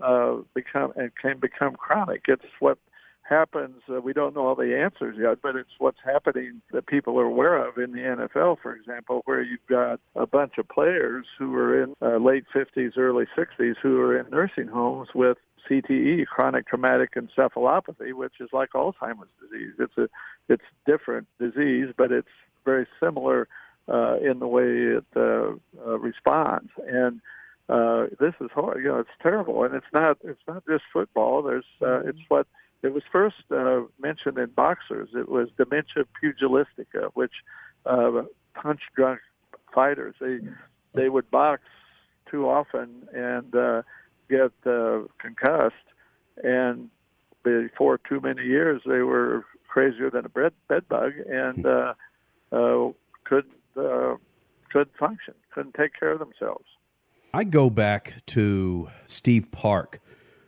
[0.00, 2.22] uh, become and can become chronic.
[2.28, 2.78] It's what
[3.22, 3.80] happens.
[3.88, 7.24] Uh, we don't know all the answers yet, but it's what's happening that people are
[7.24, 11.54] aware of in the NFL, for example, where you've got a bunch of players who
[11.54, 16.66] are in uh, late 50s, early 60s, who are in nursing homes with CTE, chronic
[16.66, 19.74] traumatic encephalopathy, which is like Alzheimer's disease.
[19.78, 20.08] It's a
[20.48, 22.28] it's different disease, but it's
[22.64, 23.48] very similar
[23.88, 25.52] uh, in the way it uh,
[25.84, 26.70] uh, responds.
[26.86, 27.20] And
[27.68, 28.82] uh, this is hard.
[28.82, 31.42] You know, it's terrible, and it's not it's not just football.
[31.42, 32.46] There's uh, it's what
[32.82, 35.10] it was first uh, mentioned in boxers.
[35.14, 37.32] It was dementia pugilistica, which
[37.86, 38.22] uh,
[38.54, 39.20] punch drunk
[39.74, 40.38] fighters they
[40.94, 41.62] they would box
[42.30, 43.82] too often and uh,
[44.32, 45.88] get uh, concussed,
[46.42, 46.88] and
[47.44, 51.94] before too many years they were crazier than a bed bed bug and uh,
[52.52, 52.88] uh,
[53.24, 54.16] couldn't uh,
[54.70, 56.64] couldn't function, couldn't take care of themselves.
[57.34, 60.00] I go back to Steve Park,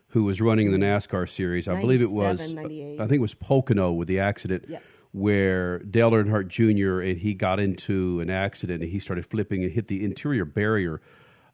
[0.08, 1.66] who was running the NASCAR series.
[1.66, 5.04] I believe it was, I think it was Pocono with the accident Yes.
[5.12, 7.00] where Dale Earnhardt Jr.
[7.00, 11.00] and he got into an accident and he started flipping and hit the interior barrier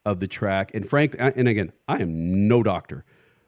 [0.04, 0.70] of the track.
[0.74, 3.04] And Frank, and again, I am no doctor,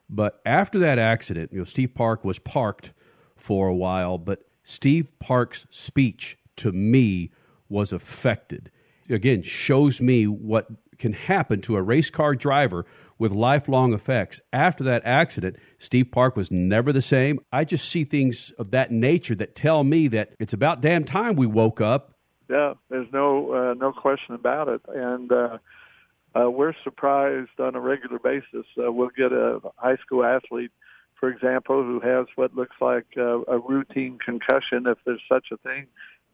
[0.08, 2.92] but after that accident, you know, Steve Park was parked
[3.36, 7.30] for a while, but Steve Park's speech to me
[7.68, 8.70] was affected.
[9.08, 12.86] Again, shows me what can happen to a race car driver
[13.18, 14.40] with lifelong effects.
[14.52, 17.40] After that accident, Steve Park was never the same.
[17.52, 21.36] I just see things of that nature that tell me that it's about damn time
[21.36, 22.14] we woke up.
[22.48, 25.58] Yeah, there's no uh, no question about it, and uh,
[26.34, 28.66] uh, we're surprised on a regular basis.
[28.78, 30.72] Uh, we'll get a high school athlete,
[31.18, 35.56] for example, who has what looks like uh, a routine concussion, if there's such a
[35.58, 35.86] thing,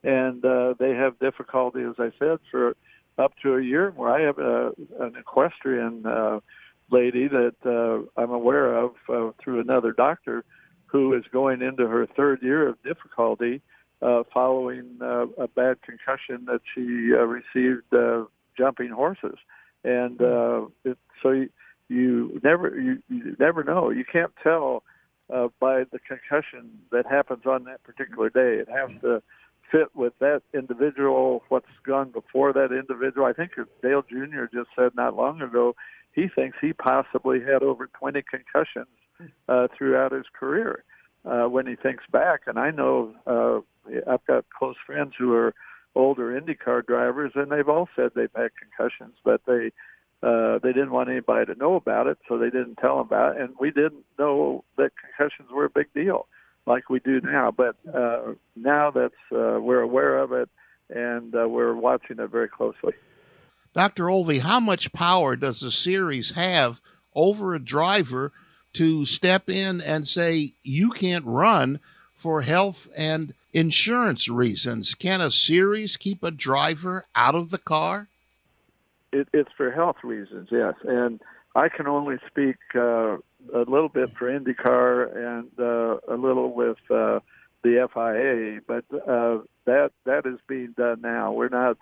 [0.02, 2.76] and uh, they have difficulty, as I said, for
[3.18, 3.90] up to a year.
[3.90, 6.40] Where I have a, an equestrian uh,
[6.90, 10.44] lady that uh, I'm aware of uh, through another doctor
[10.86, 13.60] who is going into her third year of difficulty
[14.00, 18.24] uh, following uh, a bad concussion that she uh, received uh,
[18.56, 19.38] jumping horses,
[19.84, 21.48] and uh, it, so you,
[21.88, 23.90] you never you, you never know.
[23.90, 24.82] You can't tell
[25.32, 28.60] uh, by the concussion that happens on that particular day.
[28.60, 29.22] It has to
[29.70, 33.26] fit with that individual, what's gone before that individual.
[33.26, 33.52] I think
[33.82, 34.44] Dale Jr.
[34.52, 35.74] just said not long ago
[36.18, 38.88] he thinks he possibly had over 20 concussions
[39.48, 40.84] uh, throughout his career
[41.24, 42.42] uh, when he thinks back.
[42.46, 43.60] And I know uh,
[44.10, 45.54] I've got close friends who are
[45.94, 49.72] older IndyCar drivers, and they've all said they've had concussions, but they
[50.20, 53.36] uh, they didn't want anybody to know about it, so they didn't tell them about
[53.36, 53.42] it.
[53.42, 56.26] And we didn't know that concussions were a big deal
[56.66, 57.52] like we do now.
[57.52, 60.48] But uh, now that's uh, we're aware of it,
[60.90, 62.94] and uh, we're watching it very closely.
[63.74, 64.06] Dr.
[64.06, 66.80] Olvey, how much power does the series have
[67.14, 68.32] over a driver
[68.74, 71.80] to step in and say, you can't run
[72.18, 74.94] for health and insurance reasons?
[74.94, 78.08] Can a series keep a driver out of the car?
[79.12, 80.74] It, it's for health reasons, yes.
[80.82, 81.20] And
[81.54, 83.16] I can only speak uh,
[83.54, 87.20] a little bit for IndyCar and uh, a little with uh,
[87.62, 91.32] the FIA, but uh, that that is being done now.
[91.32, 91.78] We're not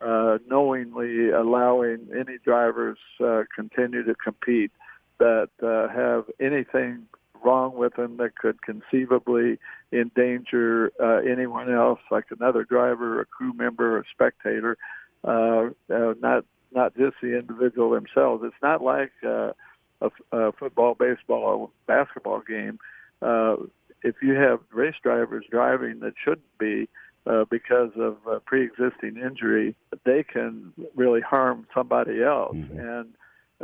[0.00, 4.72] uh, knowingly allowing any drivers uh, continue to compete
[5.18, 7.06] that uh, have anything
[7.44, 9.58] wrong with them that could conceivably
[9.92, 14.76] endanger uh, anyone else, like another driver, a crew member, a spectator,
[15.24, 18.44] uh, uh, not not just the individual themselves.
[18.44, 19.52] It's not like uh,
[20.00, 22.78] a, a football, baseball, or basketball game.
[23.20, 23.56] Uh,
[24.02, 26.88] if you have race drivers driving that shouldn't be
[27.26, 29.74] uh, because of uh, pre-existing injury,
[30.04, 32.78] they can really harm somebody else mm-hmm.
[32.78, 33.08] and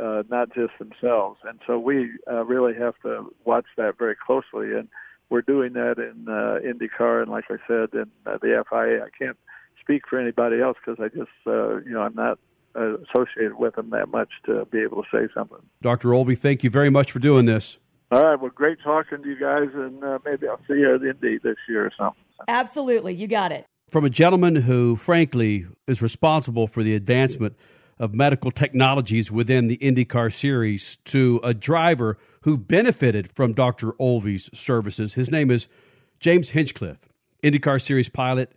[0.01, 1.39] uh, not just themselves.
[1.43, 4.73] And so we uh, really have to watch that very closely.
[4.73, 4.87] And
[5.29, 9.03] we're doing that in uh, IndyCar and, like I said, in uh, the FIA.
[9.03, 9.37] I can't
[9.81, 12.39] speak for anybody else because I just, uh, you know, I'm not
[12.75, 15.59] uh, associated with them that much to be able to say something.
[15.81, 16.09] Dr.
[16.09, 17.77] Olvey, thank you very much for doing this.
[18.11, 18.39] All right.
[18.39, 21.57] Well, great talking to you guys, and uh, maybe I'll see you at Indy this
[21.67, 22.23] year or something.
[22.47, 23.13] Absolutely.
[23.13, 23.65] You got it.
[23.89, 27.55] From a gentleman who, frankly, is responsible for the advancement
[27.99, 33.93] of medical technologies within the IndyCar series to a driver who benefited from Dr.
[33.93, 35.15] Olvey's services.
[35.15, 35.67] His name is
[36.19, 37.09] James Hinchcliffe,
[37.43, 38.53] IndyCar series pilot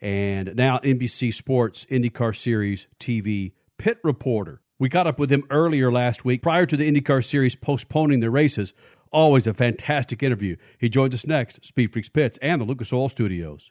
[0.00, 4.60] and now NBC Sports IndyCar Series TV pit reporter.
[4.78, 8.30] We got up with him earlier last week prior to the IndyCar Series postponing the
[8.30, 8.74] races.
[9.10, 10.56] Always a fantastic interview.
[10.78, 13.70] He joins us next, Speed Freaks Pits and the Lucas Oil Studios.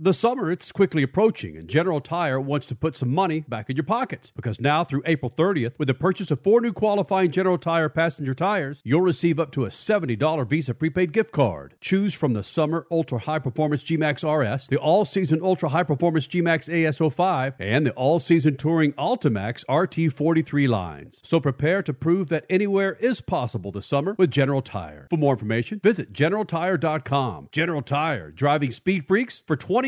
[0.00, 3.74] the summer it's quickly approaching and general tire wants to put some money back in
[3.74, 4.30] your pockets.
[4.30, 8.32] Because now through april 30th with the purchase of four new qualifying general tire passenger
[8.32, 11.74] tires you'll receive up to a $70 visa prepaid gift card.
[11.80, 16.28] Choose from the summer ultra high performance gmax rs the all season ultra high performance
[16.28, 21.20] gmax as05 and the all season touring Altimax rt43 lines.
[21.24, 25.08] So prepare to prove that anywhere is possible this summer with general tire.
[25.10, 29.87] For more information visit generaltire.com general tire driving speed freaks for 20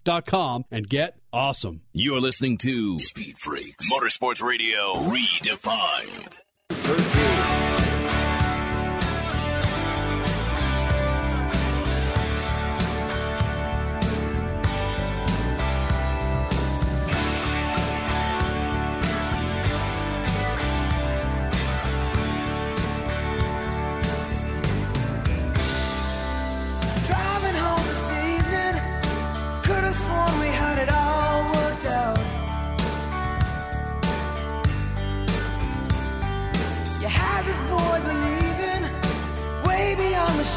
[0.03, 1.81] Spark.com and get awesome.
[1.93, 6.33] You're listening to Speed Freaks Motorsports Radio Redefined.
[6.69, 7.60] 13.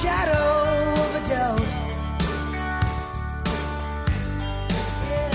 [0.04, 1.60] Shadow of a doubt.
[5.08, 5.30] Yeah.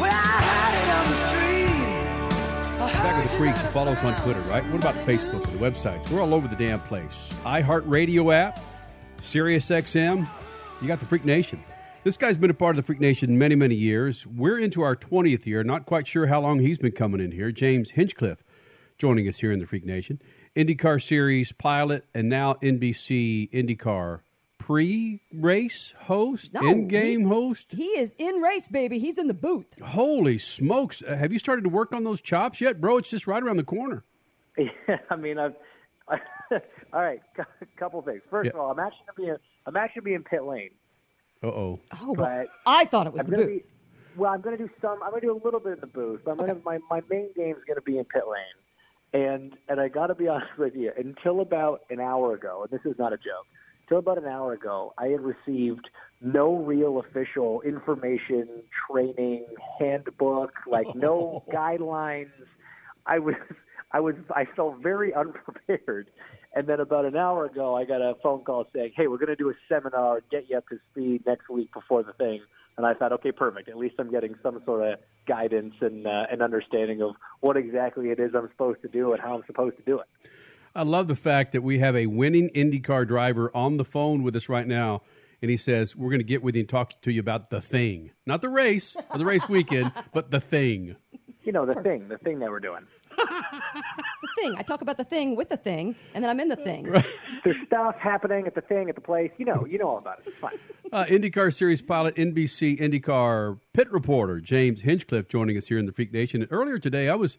[0.00, 1.74] Well, I had it on the street.
[2.80, 4.64] I Back of the Freaks, follow us on Twitter, right?
[4.66, 6.08] What about Facebook and the websites?
[6.10, 7.34] We're all over the damn place.
[7.42, 8.60] iHeartRadio app,
[9.22, 10.28] Sirius XM.
[10.80, 11.58] You got the Freak Nation.
[12.04, 14.24] This guy's been a part of the Freak Nation many, many years.
[14.24, 15.64] We're into our 20th year.
[15.64, 17.50] Not quite sure how long he's been coming in here.
[17.50, 18.44] James Hinchcliffe
[18.98, 20.20] joining us here in the Freak Nation.
[20.56, 24.20] IndyCar Series pilot and now NBC IndyCar
[24.58, 27.72] pre-race host, No, in-game he- host.
[27.72, 28.98] He is in race, baby.
[28.98, 29.66] He's in the booth.
[29.82, 31.02] Holy smokes!
[31.02, 32.98] Uh, have you started to work on those chops yet, bro?
[32.98, 34.04] It's just right around the corner.
[34.58, 35.54] Yeah, I mean, I've.
[36.10, 37.46] all right, a
[37.78, 38.20] couple things.
[38.28, 38.52] First Yeah.
[38.54, 39.36] of all, I'm actually gonna be in,
[39.66, 40.70] I'm actually gonna be in pit lane.
[41.42, 41.80] Uh oh.
[42.00, 43.62] Oh, but I thought it was I'm the gonna booth.
[43.62, 43.68] Be,
[44.16, 45.02] well, I'm gonna do some.
[45.02, 46.20] I'm gonna do a little bit in the booth.
[46.24, 48.42] But I'm gonna my my main game is gonna be in pit lane,
[49.12, 50.92] and and I got to be honest with you.
[50.96, 53.46] Until about an hour ago, and this is not a joke.
[53.82, 55.88] Until about an hour ago, I had received
[56.20, 59.46] no real official information, training,
[59.78, 61.52] handbook, like no oh.
[61.52, 62.30] guidelines.
[63.06, 63.34] I was
[63.92, 66.10] I was I felt very unprepared.
[66.52, 69.28] And then about an hour ago, I got a phone call saying, "Hey, we're going
[69.28, 72.40] to do a seminar, get you up to speed next week before the thing."
[72.80, 73.68] And I thought, "Okay, perfect.
[73.68, 78.08] At least I'm getting some sort of guidance and uh, an understanding of what exactly
[78.08, 80.06] it is I'm supposed to do and how I'm supposed to do it."
[80.74, 84.34] I love the fact that we have a winning IndyCar driver on the phone with
[84.34, 85.02] us right now,
[85.42, 87.60] and he says, We're going to get with you and talk to you about the
[87.60, 88.12] thing.
[88.24, 90.96] Not the race or the race weekend, but the thing.
[91.42, 92.86] You know, the thing, the thing that we're doing.
[94.22, 94.54] The thing.
[94.56, 96.84] I talk about the thing with the thing, and then I'm in the thing.
[97.44, 99.30] There's stuff happening at the thing at the place.
[99.38, 100.24] You know, you know all about it.
[100.28, 100.58] It's fine.
[100.92, 105.92] Uh, IndyCar Series pilot, NBC IndyCar pit reporter James Hinchcliffe joining us here in the
[105.92, 106.42] Freak Nation.
[106.42, 107.38] And earlier today, I was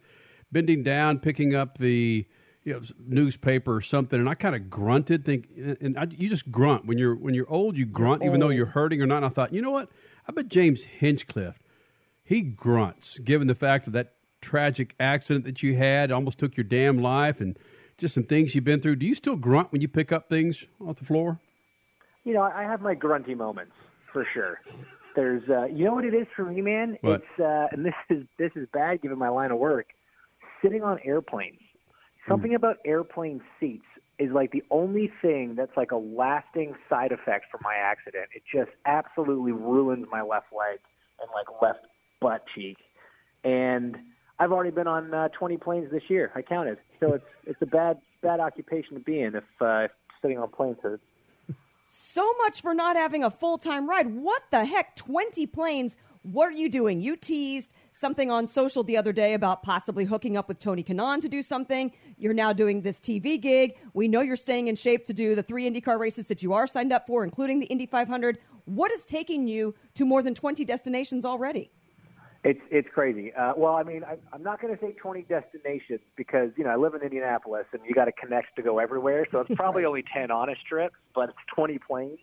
[0.50, 2.26] bending down, picking up the
[2.64, 5.24] you know, newspaper or something, and I kind of grunted.
[5.24, 7.76] Think, and I, you just grunt when you're when you're old.
[7.76, 9.18] You grunt, even though you're hurting or not.
[9.18, 9.88] And I thought, you know what?
[10.28, 11.58] I bet James Hinchcliffe
[12.24, 16.64] he grunts, given the fact of that tragic accident that you had, almost took your
[16.64, 17.58] damn life, and
[17.96, 18.96] just some things you've been through.
[18.96, 21.40] Do you still grunt when you pick up things off the floor?
[22.24, 23.72] You know, I have my grunty moments
[24.12, 24.60] for sure.
[25.14, 26.98] There's, uh, you know what it is for me, man.
[27.00, 27.22] What?
[27.22, 29.88] It's, uh, and this is this is bad given my line of work.
[30.62, 31.60] Sitting on airplanes,
[32.28, 33.84] something about airplane seats
[34.18, 38.26] is like the only thing that's like a lasting side effect from my accident.
[38.34, 40.78] It just absolutely ruins my left leg
[41.20, 41.80] and like left
[42.20, 42.78] butt cheek.
[43.44, 43.96] And
[44.42, 46.32] I've already been on uh, 20 planes this year.
[46.34, 46.78] I counted.
[46.98, 49.86] So it's it's a bad bad occupation to be in if, uh,
[50.20, 51.04] sitting on planes hurts.
[51.86, 54.12] So much for not having a full time ride.
[54.12, 54.96] What the heck?
[54.96, 55.96] 20 planes.
[56.22, 57.00] What are you doing?
[57.00, 61.20] You teased something on social the other day about possibly hooking up with Tony Kanaan
[61.20, 61.92] to do something.
[62.18, 63.76] You're now doing this TV gig.
[63.94, 66.66] We know you're staying in shape to do the three IndyCar races that you are
[66.66, 68.38] signed up for, including the Indy 500.
[68.64, 71.70] What is taking you to more than 20 destinations already?
[72.44, 73.32] It's it's crazy.
[73.32, 76.70] Uh, well, I mean, I, I'm not going to say 20 destinations because you know
[76.70, 79.26] I live in Indianapolis and you got to connect to go everywhere.
[79.30, 82.18] So it's probably only 10 honest trips, but it's 20 planes.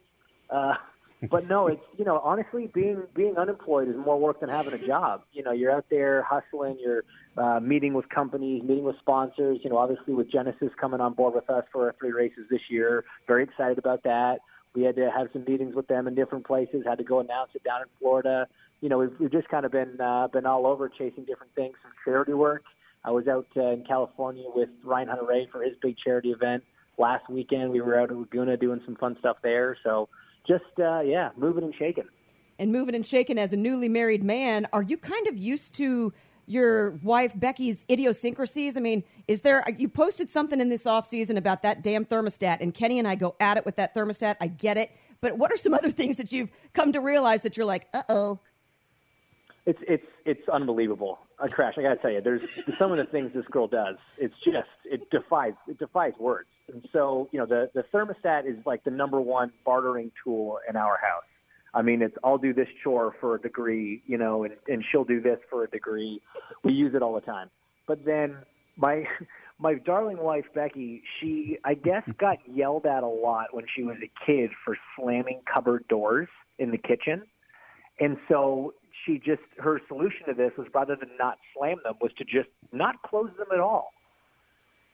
[0.49, 0.73] Uh,
[1.31, 4.85] but no, it's you know honestly being being unemployed is more work than having a
[4.85, 5.23] job.
[5.31, 7.03] You know, you're out there hustling, you're
[7.37, 9.59] uh, meeting with companies, meeting with sponsors.
[9.63, 12.61] You know, obviously with Genesis coming on board with us for our three races this
[12.69, 14.39] year, very excited about that.
[14.75, 16.83] We had to have some meetings with them in different places.
[16.85, 18.47] Had to go announce it down in Florida.
[18.81, 21.75] You know, we've, we've just kind of been uh, been all over chasing different things,
[21.83, 22.63] some charity work.
[23.03, 26.63] I was out uh, in California with Ryan Hunter-Reay for his big charity event
[26.97, 27.71] last weekend.
[27.71, 29.77] We were out in Laguna doing some fun stuff there.
[29.83, 30.09] So
[30.47, 32.05] just uh, yeah, moving and shaking.
[32.57, 36.13] And moving and shaking as a newly married man, are you kind of used to
[36.45, 38.75] your wife Becky's idiosyncrasies?
[38.75, 42.57] I mean, is there you posted something in this off season about that damn thermostat,
[42.59, 44.35] and Kenny and I go at it with that thermostat.
[44.41, 47.55] I get it, but what are some other things that you've come to realize that
[47.55, 48.39] you're like, uh oh?
[49.69, 51.19] It's it's it's unbelievable.
[51.37, 51.75] A crash.
[51.77, 52.41] I got to tell you, there's
[52.79, 53.97] some of the things this girl does.
[54.17, 56.49] It's just it defies it defies words.
[56.73, 60.75] And so you know the the thermostat is like the number one bartering tool in
[60.75, 61.29] our house.
[61.75, 65.03] I mean, it's I'll do this chore for a degree, you know, and, and she'll
[65.03, 66.19] do this for a degree.
[66.63, 67.51] We use it all the time.
[67.87, 68.37] But then
[68.75, 69.03] my
[69.59, 73.97] my darling wife Becky, she I guess got yelled at a lot when she was
[74.03, 77.21] a kid for slamming cupboard doors in the kitchen.
[77.99, 78.73] And so
[79.05, 82.49] she just her solution to this was rather than not slam them was to just
[82.71, 83.91] not close them at all.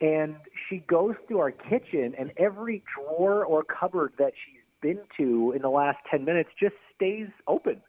[0.02, 0.36] And
[0.70, 5.62] she goes through our kitchen and every drawer or cupboard that she's been to in
[5.62, 7.82] the last 10 minutes just stays open.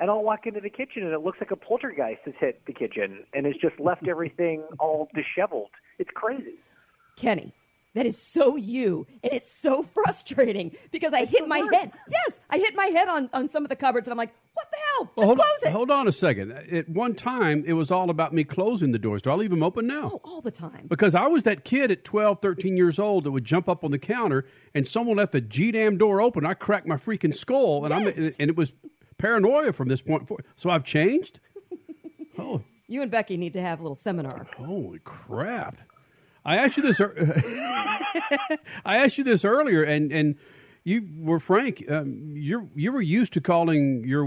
[0.00, 2.72] And I'll walk into the kitchen and it looks like a poltergeist has hit the
[2.72, 5.70] kitchen and has just left everything all disheveled.
[5.98, 6.58] It's crazy.
[7.16, 7.52] Kenny,
[7.94, 11.92] that is so you, and it's so frustrating because I hit my head.
[12.08, 14.70] Yes, I hit my head on, on some of the cupboards, and I'm like, "What
[14.70, 15.04] the hell?
[15.04, 16.52] Just Well, hold, close it!" hold on a second.
[16.52, 19.22] At one time, it was all about me closing the doors.
[19.22, 20.10] Do I leave them open now?
[20.14, 20.86] Oh, all the time.
[20.88, 23.90] Because I was that kid at 12, 13 years old that would jump up on
[23.90, 24.44] the counter
[24.74, 26.44] and someone left the G damn door open.
[26.44, 28.72] I cracked my freaking skull, and I'm and it was
[29.18, 30.44] paranoia from this point forward.
[30.56, 31.40] So I've changed.
[32.40, 34.46] Oh, You and Becky need to have a little seminar.
[34.56, 35.76] holy crap!
[36.44, 37.00] I asked you this.
[38.84, 40.36] I asked you this earlier, and and
[40.88, 41.84] you were frank.
[41.90, 44.24] Um, you you were used to calling your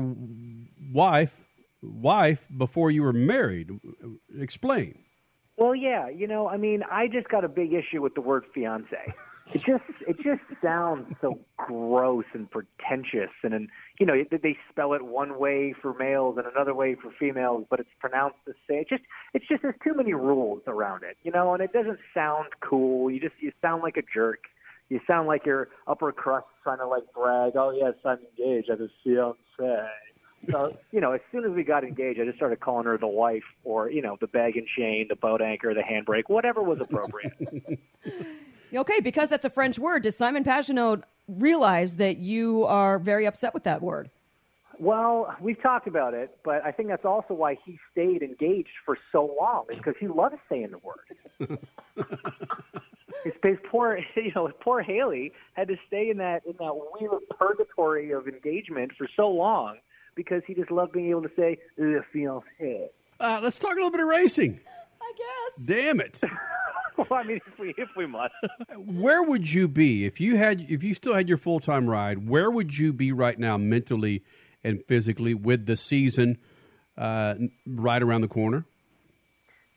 [0.93, 1.33] wife
[1.81, 3.71] wife before you were married.
[4.39, 4.99] Explain.
[5.57, 8.45] Well, yeah, you know, I mean, I just got a big issue with the word
[8.53, 9.13] fiance.
[9.53, 14.93] It just it just sounds so gross and pretentious, and, and you know they- spell
[14.93, 18.81] it one way for males and another way for females, but it's pronounced the same.
[18.81, 19.03] It just
[19.33, 23.11] it's just there's too many rules around it, you know, and it doesn't sound cool.
[23.11, 24.43] You just you sound like a jerk.
[24.91, 27.53] You sound like you're upper crust trying to like brag.
[27.55, 28.69] Oh yes, I'm engaged.
[28.69, 29.87] I have a fiance.
[30.51, 33.07] So you know, as soon as we got engaged, I just started calling her the
[33.07, 36.79] wife, or you know, the bag and chain, the boat anchor, the handbrake, whatever was
[36.81, 37.33] appropriate.
[38.73, 40.03] Okay, because that's a French word.
[40.03, 44.09] Does Simon Pagenaud realize that you are very upset with that word?
[44.81, 48.97] Well, we've talked about it, but I think that's also why he stayed engaged for
[49.11, 51.59] so long, is because he loves saying the word.
[53.23, 57.21] His, his poor, you know, poor Haley had to stay in that in that weird
[57.37, 59.77] purgatory of engagement for so long
[60.15, 62.87] because he just loved being able to say "le fiancé."
[63.19, 64.59] Uh, let's talk a little bit of racing.
[64.99, 65.65] I guess.
[65.65, 66.21] Damn it.
[66.97, 68.33] well, I mean, if we if we must.
[68.77, 72.27] Where would you be if you had if you still had your full time ride?
[72.27, 74.23] Where would you be right now, mentally
[74.63, 76.37] and physically, with the season
[76.97, 77.35] uh,
[77.65, 78.65] right around the corner?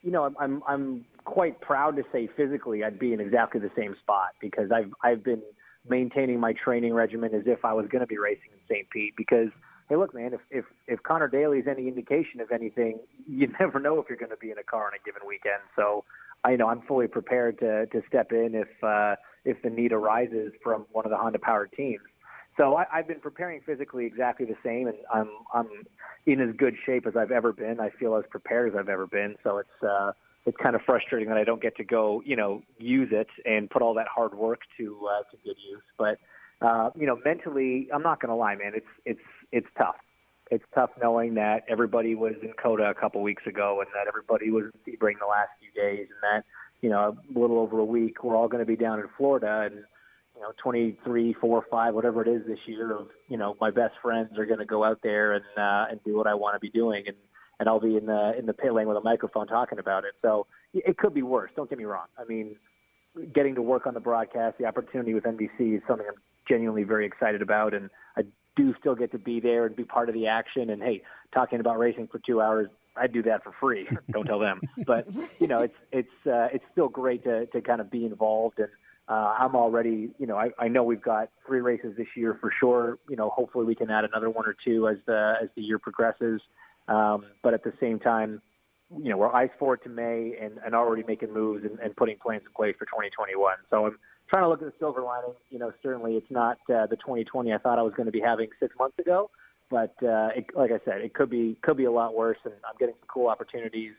[0.04, 3.96] you know, I'm, I'm quite proud to say physically I'd be in exactly the same
[4.00, 5.42] spot because I've I've been
[5.88, 8.88] maintaining my training regimen as if I was going to be racing in St.
[8.90, 9.14] Pete.
[9.16, 9.48] Because
[9.88, 13.80] hey, look, man, if if if Connor Daly is any indication of anything, you never
[13.80, 15.62] know if you're going to be in a car on a given weekend.
[15.74, 16.04] So
[16.44, 19.16] I you know I'm fully prepared to to step in if uh,
[19.46, 22.02] if the need arises from one of the Honda powered teams.
[22.56, 25.68] So I, I've been preparing physically exactly the same, and I'm I'm
[26.26, 27.80] in as good shape as I've ever been.
[27.80, 29.36] I feel as prepared as I've ever been.
[29.42, 30.12] So it's uh,
[30.46, 33.68] it's kind of frustrating that I don't get to go, you know, use it and
[33.68, 35.82] put all that hard work to uh, to good use.
[35.98, 36.18] But
[36.60, 38.72] uh, you know, mentally, I'm not going to lie, man.
[38.74, 39.20] It's it's
[39.52, 39.96] it's tough.
[40.50, 44.50] It's tough knowing that everybody was in COTA a couple weeks ago, and that everybody
[44.50, 46.44] was in Sebring the last few days, and that
[46.84, 49.70] you know, a little over a week, we're all going to be down in Florida,
[49.72, 49.84] and
[50.44, 54.38] know, 23, 4, 5, whatever it is this year of, you know, my best friends
[54.38, 56.70] are going to go out there and, uh, and do what I want to be
[56.70, 57.04] doing.
[57.06, 57.16] And,
[57.58, 60.12] and I'll be in the, in the pit lane with a microphone talking about it.
[60.22, 61.50] So it could be worse.
[61.56, 62.06] Don't get me wrong.
[62.18, 62.56] I mean,
[63.34, 67.06] getting to work on the broadcast, the opportunity with NBC is something I'm genuinely very
[67.06, 67.74] excited about.
[67.74, 68.22] And I
[68.56, 70.70] do still get to be there and be part of the action.
[70.70, 73.88] And hey, talking about racing for two hours, I'd do that for free.
[74.10, 74.60] Don't tell them.
[74.86, 75.06] But
[75.40, 78.68] you know, it's it's uh, it's still great to to kind of be involved and
[79.08, 82.50] uh, I'm already, you know, I, I know we've got three races this year for
[82.58, 82.98] sure.
[83.08, 85.78] You know, hopefully we can add another one or two as the as the year
[85.78, 86.40] progresses.
[86.88, 88.40] Um, but at the same time,
[88.90, 92.16] you know, we're eyes forward to May and, and already making moves and, and putting
[92.18, 93.56] plans in place for 2021.
[93.70, 93.98] So I'm
[94.28, 95.34] trying to look at the silver lining.
[95.50, 98.20] You know, certainly it's not uh, the 2020 I thought I was going to be
[98.20, 99.30] having six months ago,
[99.70, 102.38] but uh, it, like I said, it could be could be a lot worse.
[102.44, 103.92] And I'm getting some cool opportunities.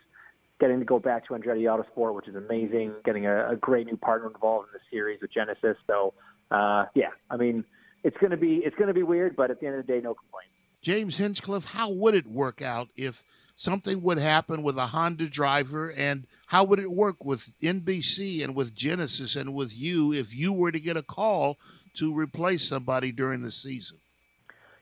[0.60, 2.94] Getting to go back to Andretti Autosport, which is amazing.
[3.04, 5.76] Getting a, a great new partner involved in the series with Genesis.
[5.86, 6.14] So,
[6.50, 7.66] uh, yeah, I mean,
[8.04, 9.94] it's going to be it's going to be weird, but at the end of the
[9.94, 10.52] day, no complaints.
[10.82, 13.24] James Hinchcliffe, how would it work out if
[13.56, 18.56] something would happen with a Honda driver, and how would it work with NBC and
[18.56, 21.58] with Genesis and with you if you were to get a call
[21.96, 23.98] to replace somebody during the season?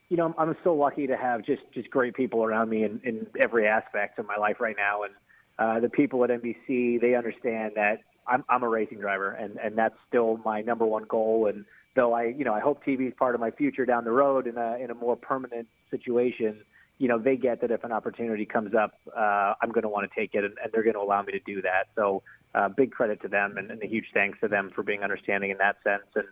[0.10, 3.00] You know, I'm, I'm so lucky to have just just great people around me in,
[3.04, 5.14] in every aspect of my life right now, and
[5.60, 9.78] uh, the people at NBC they understand that I'm I'm a racing driver, and and
[9.78, 11.48] that's still my number one goal.
[11.48, 14.12] And though I you know I hope TV is part of my future down the
[14.12, 16.62] road in a in a more permanent situation,
[16.98, 20.10] you know they get that if an opportunity comes up, uh, I'm going to want
[20.10, 21.88] to take it, and, and they're going to allow me to do that.
[21.96, 22.24] So
[22.56, 25.52] uh, big credit to them, and, and a huge thanks to them for being understanding
[25.52, 26.06] in that sense.
[26.16, 26.26] And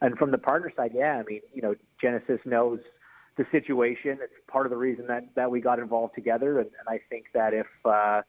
[0.00, 2.80] and from the partner side, yeah, I mean you know Genesis knows
[3.36, 4.18] the situation.
[4.22, 7.26] It's part of the reason that that we got involved together, and, and I think
[7.34, 8.22] that if uh,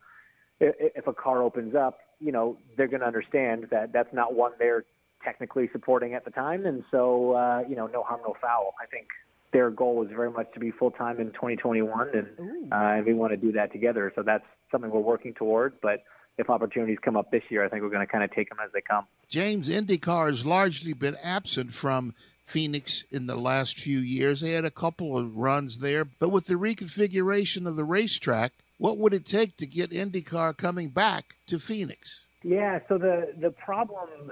[0.60, 4.52] if a car opens up, you know, they're going to understand that that's not one
[4.58, 4.86] they're
[5.24, 6.66] technically supporting at the time.
[6.66, 8.74] And so, uh, you know, no harm, no foul.
[8.82, 9.08] I think
[9.54, 13.14] their goal is very much to be full time in 2021, and uh, and we
[13.14, 14.12] want to do that together.
[14.16, 15.76] So that's something we're working towards.
[15.82, 16.04] But
[16.38, 18.60] if opportunities come up this year, I think we're going to kind of take them
[18.64, 19.06] as they come.
[19.30, 24.42] James, IndyCar has largely been absent from Phoenix in the last few years.
[24.42, 28.98] They had a couple of runs there, but with the reconfiguration of the racetrack, what
[28.98, 32.22] would it take to get IndyCar coming back to Phoenix?
[32.44, 34.32] Yeah, so the the problem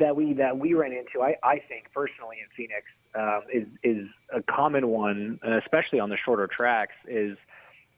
[0.00, 4.08] that we that we ran into, I, I think personally in Phoenix, um, is is
[4.32, 6.94] a common one, especially on the shorter tracks.
[7.06, 7.36] Is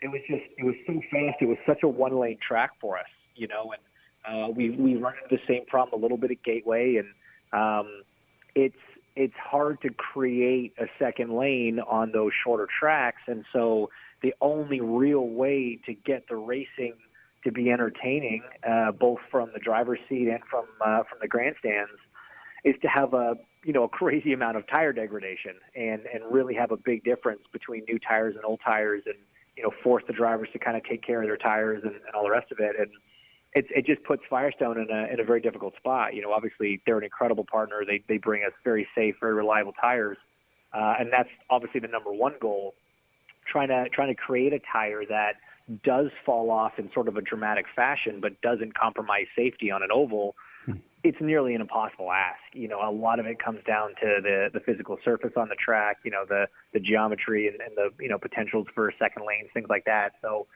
[0.03, 1.37] it was just it was so fast.
[1.41, 3.07] It was such a one lane track for us,
[3.37, 3.83] you know, and
[4.27, 7.09] uh, we we run into the same problem a little bit at Gateway, and
[7.53, 8.03] um,
[8.57, 8.75] it's
[9.15, 13.91] it's hard to create a second lane on those shorter tracks, and so
[14.27, 16.95] the only real way to get the racing
[17.45, 21.93] to be entertaining, uh, both from the driver's seat and from uh, from the grandstands,
[22.65, 26.57] is to have a you know a crazy amount of tire degradation and and really
[26.57, 29.15] have a big difference between new tires and old tires, and
[29.57, 32.15] you know force the drivers to kind of take care of their tires and, and
[32.17, 32.75] all the rest of it.
[32.77, 32.91] And
[33.55, 36.17] it, it just puts Firestone in a in a very difficult spot.
[36.17, 37.85] You know, obviously they're an incredible partner.
[37.87, 40.19] They they bring us very safe, very reliable tires,
[40.73, 42.75] uh, and that's obviously the number one goal.
[43.51, 45.35] Trying to trying to create a tire that
[45.83, 49.89] does fall off in sort of a dramatic fashion, but doesn't compromise safety on an
[49.93, 50.35] oval.
[51.05, 52.41] It's nearly an impossible ask.
[52.53, 55.55] You know, a lot of it comes down to the the physical surface on the
[55.55, 55.99] track.
[56.05, 59.69] You know, the the geometry and, and the you know potentials for second lanes, things
[59.69, 60.15] like that.
[60.21, 60.49] So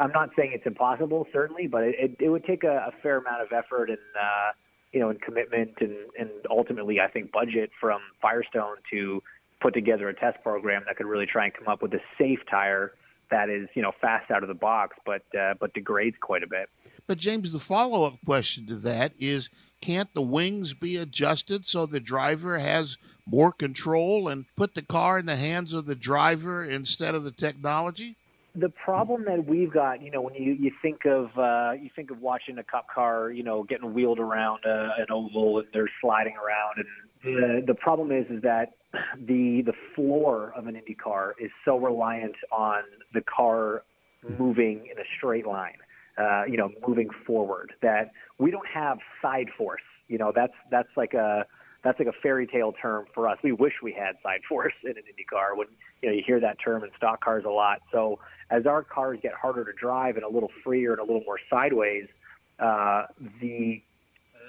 [0.00, 3.18] I'm not saying it's impossible, certainly, but it, it, it would take a, a fair
[3.18, 4.52] amount of effort and uh,
[4.92, 9.22] you know, and commitment and and ultimately, I think, budget from Firestone to
[9.60, 12.40] put together a test program that could really try and come up with a safe
[12.50, 12.92] tire
[13.30, 16.46] that is you know fast out of the box, but uh, but degrades quite a
[16.46, 16.68] bit.
[17.06, 19.48] But James, the follow up question to that is
[19.80, 25.18] can't the wings be adjusted so the driver has more control and put the car
[25.18, 28.16] in the hands of the driver instead of the technology?
[28.56, 32.10] The problem that we've got, you know, when you, you think of uh, you think
[32.10, 35.90] of watching a cup car, you know, getting wheeled around uh, an oval and they're
[36.00, 36.86] sliding around, and
[37.22, 38.72] the the problem is is that
[39.18, 42.82] the the floor of an Indy car is so reliant on
[43.14, 43.82] the car
[44.38, 45.76] moving in a straight line
[46.20, 47.72] uh, you know, moving forward.
[47.82, 49.82] That we don't have side force.
[50.08, 51.46] You know, that's that's like a
[51.82, 53.38] that's like a fairy tale term for us.
[53.42, 55.56] We wish we had side force in an Indy car.
[55.56, 55.68] When
[56.02, 57.80] you know you hear that term in stock cars a lot.
[57.92, 58.18] So
[58.50, 61.38] as our cars get harder to drive and a little freer and a little more
[61.48, 62.06] sideways,
[62.58, 63.04] uh,
[63.40, 63.82] the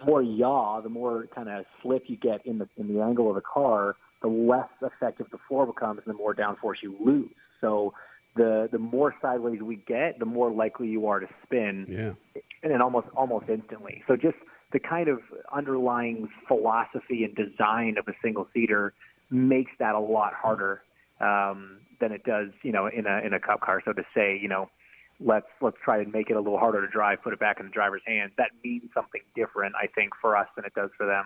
[0.05, 3.35] more yaw, the more kind of slip you get in the in the angle of
[3.35, 7.29] the car, the less effective the floor becomes, and the more downforce you lose.
[7.59, 7.93] So
[8.35, 12.41] the the more sideways we get, the more likely you are to spin, yeah.
[12.63, 14.03] and then almost almost instantly.
[14.07, 14.37] So just
[14.71, 15.19] the kind of
[15.53, 18.93] underlying philosophy and design of a single seater
[19.29, 20.81] makes that a lot harder
[21.19, 23.81] um, than it does, you know, in a in a cup car.
[23.83, 24.69] So to say, you know,
[25.19, 27.65] let's let's try to make it a little harder to drive, put it back in
[27.65, 28.31] the driver's hands.
[28.37, 31.25] That means something different, I think, for us than it does for them.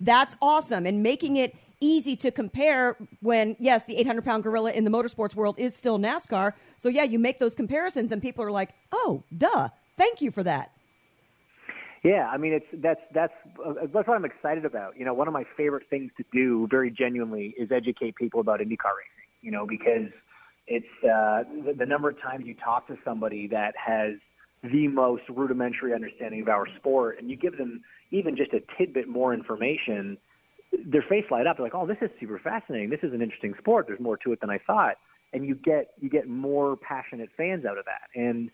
[0.00, 4.84] That's awesome, and making it easy to compare when, yes, the 800 pound gorilla in
[4.84, 6.52] the motorsports world is still NASCAR.
[6.76, 9.68] So, yeah, you make those comparisons, and people are like, oh, duh.
[9.96, 10.72] Thank you for that.
[12.04, 13.32] Yeah, I mean it's that's that's
[13.64, 14.96] uh, that's what I'm excited about.
[14.96, 18.60] You know, one of my favorite things to do, very genuinely, is educate people about
[18.60, 19.26] IndyCar racing.
[19.40, 20.12] You know, because
[20.68, 24.12] it's uh, the, the number of times you talk to somebody that has
[24.62, 29.08] the most rudimentary understanding of our sport, and you give them even just a tidbit
[29.08, 30.16] more information,
[30.84, 31.56] their face light up.
[31.56, 32.90] They're like, "Oh, this is super fascinating.
[32.90, 33.86] This is an interesting sport.
[33.86, 34.96] There's more to it than I thought."
[35.32, 38.08] And you get you get more passionate fans out of that.
[38.14, 38.50] And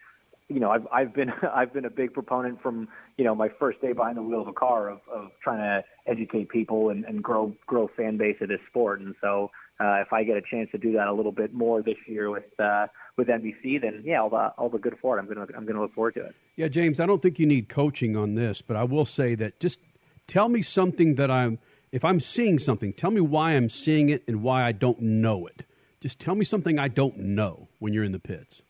[0.49, 3.81] you know, I've I've been I've been a big proponent from you know my first
[3.81, 7.23] day behind the wheel of a car of, of trying to educate people and, and
[7.23, 9.01] grow grow fan base of this sport.
[9.01, 9.51] And so
[9.81, 12.31] uh, if I get a chance to do that a little bit more this year
[12.31, 12.87] with uh,
[13.17, 15.21] with NBC, then yeah, all the all the good for it.
[15.21, 16.35] I'm gonna I'm gonna look forward to it.
[16.57, 19.59] Yeah, James, I don't think you need coaching on this, but I will say that
[19.59, 19.81] just
[20.27, 21.59] tell me something that I'm
[21.93, 25.47] if I'm seeing something, tell me why I'm seeing it and why I don't know
[25.47, 25.65] it.
[26.01, 28.63] Just tell me something I don't know when you're in the pits.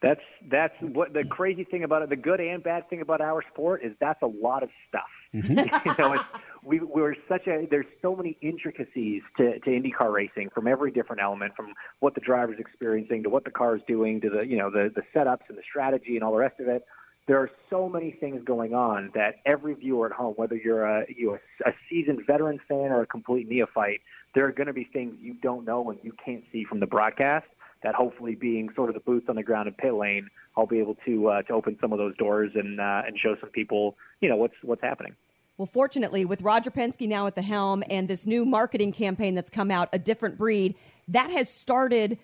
[0.00, 2.08] That's that's what the crazy thing about it.
[2.08, 5.02] The good and bad thing about our sport is that's a lot of stuff.
[5.32, 5.88] Mm-hmm.
[5.88, 6.24] you know, it's,
[6.62, 11.22] we we're such a there's so many intricacies to to IndyCar racing from every different
[11.22, 14.58] element, from what the driver's experiencing to what the car is doing to the you
[14.58, 16.84] know the the setups and the strategy and all the rest of it.
[17.28, 21.06] There are so many things going on that every viewer at home, whether you're a
[21.08, 24.00] you a, seasoned veteran fan or a complete neophyte,
[24.34, 26.86] there are going to be things you don't know and you can't see from the
[26.86, 27.46] broadcast
[27.82, 30.78] that hopefully being sort of the boots on the ground in pit lane, I'll be
[30.78, 33.96] able to uh, to open some of those doors and uh, and show some people,
[34.20, 35.14] you know, what's what's happening.
[35.58, 39.50] Well, fortunately, with Roger Penske now at the helm and this new marketing campaign that's
[39.50, 40.74] come out, a different breed,
[41.08, 42.18] that has started.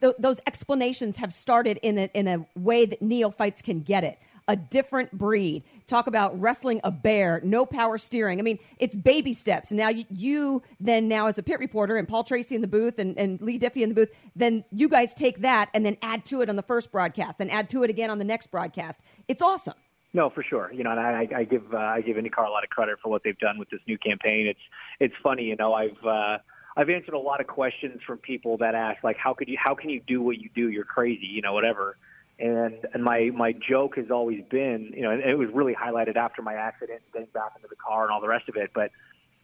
[0.00, 4.18] Th- those explanations have started in a, in a way that neophytes can get it
[4.48, 5.62] a different breed.
[5.86, 8.40] Talk about wrestling a bear, no power steering.
[8.40, 9.70] I mean, it's baby steps.
[9.70, 12.98] Now you, you, then now as a pit reporter and Paul Tracy in the booth
[12.98, 16.24] and, and Leigh Diffey in the booth, then you guys take that and then add
[16.26, 19.02] to it on the first broadcast, then add to it again on the next broadcast.
[19.28, 19.74] It's awesome.
[20.14, 20.72] No, for sure.
[20.72, 23.10] You know, and I, I give uh, I give IndyCar a lot of credit for
[23.10, 24.46] what they've done with this new campaign.
[24.46, 24.60] It's
[25.00, 25.74] it's funny, you know.
[25.74, 26.38] I've uh,
[26.76, 29.74] I've answered a lot of questions from people that ask like, how could you how
[29.74, 30.70] can you do what you do?
[30.70, 31.98] You're crazy, you know, whatever.
[32.38, 36.16] And and my my joke has always been, you know, and it was really highlighted
[36.16, 38.70] after my accident, getting back into the car and all the rest of it.
[38.74, 38.90] But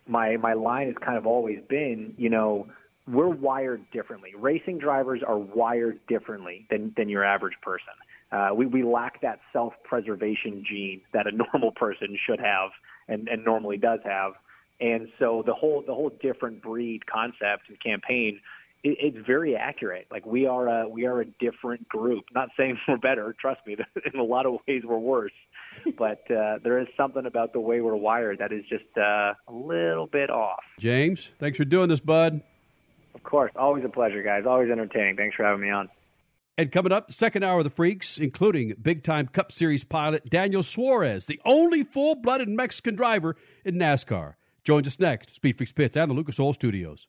[0.06, 2.68] my my line has kind of always been, you know,
[3.08, 4.32] we're wired differently.
[4.36, 7.94] Racing drivers are wired differently than than your average person.
[8.32, 12.70] Uh, we we lack that self preservation gene that a normal person should have
[13.08, 14.32] and and normally does have.
[14.80, 18.40] And so the whole the whole different breed concept and campaign
[18.84, 20.06] it, it's very accurate.
[20.10, 22.24] Like we are a we are a different group.
[22.34, 23.34] Not saying we're better.
[23.40, 23.76] Trust me,
[24.12, 25.32] in a lot of ways we're worse.
[25.98, 29.52] But uh, there is something about the way we're wired that is just uh, a
[29.52, 30.62] little bit off.
[30.78, 32.42] James, thanks for doing this, bud.
[33.14, 34.44] Of course, always a pleasure, guys.
[34.46, 35.16] Always entertaining.
[35.16, 35.88] Thanks for having me on.
[36.56, 40.62] And coming up, second hour of the Freaks, including big time Cup Series pilot Daniel
[40.62, 44.34] Suarez, the only full blooded Mexican driver in NASCAR.
[44.62, 47.08] Joins us next, Speed Freaks Pits and the Lucas Oil Studios.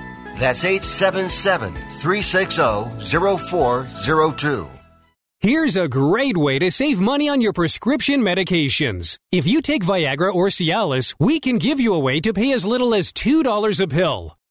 [0.39, 3.01] That's 877 360
[3.47, 4.69] 0402.
[5.39, 9.17] Here's a great way to save money on your prescription medications.
[9.31, 12.63] If you take Viagra or Cialis, we can give you a way to pay as
[12.63, 14.37] little as $2 a pill.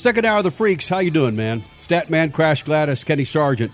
[0.00, 0.88] Second hour of the Freaks.
[0.88, 1.62] How you doing, man?
[1.78, 3.70] Statman, Crash Gladys, Kenny Sargent.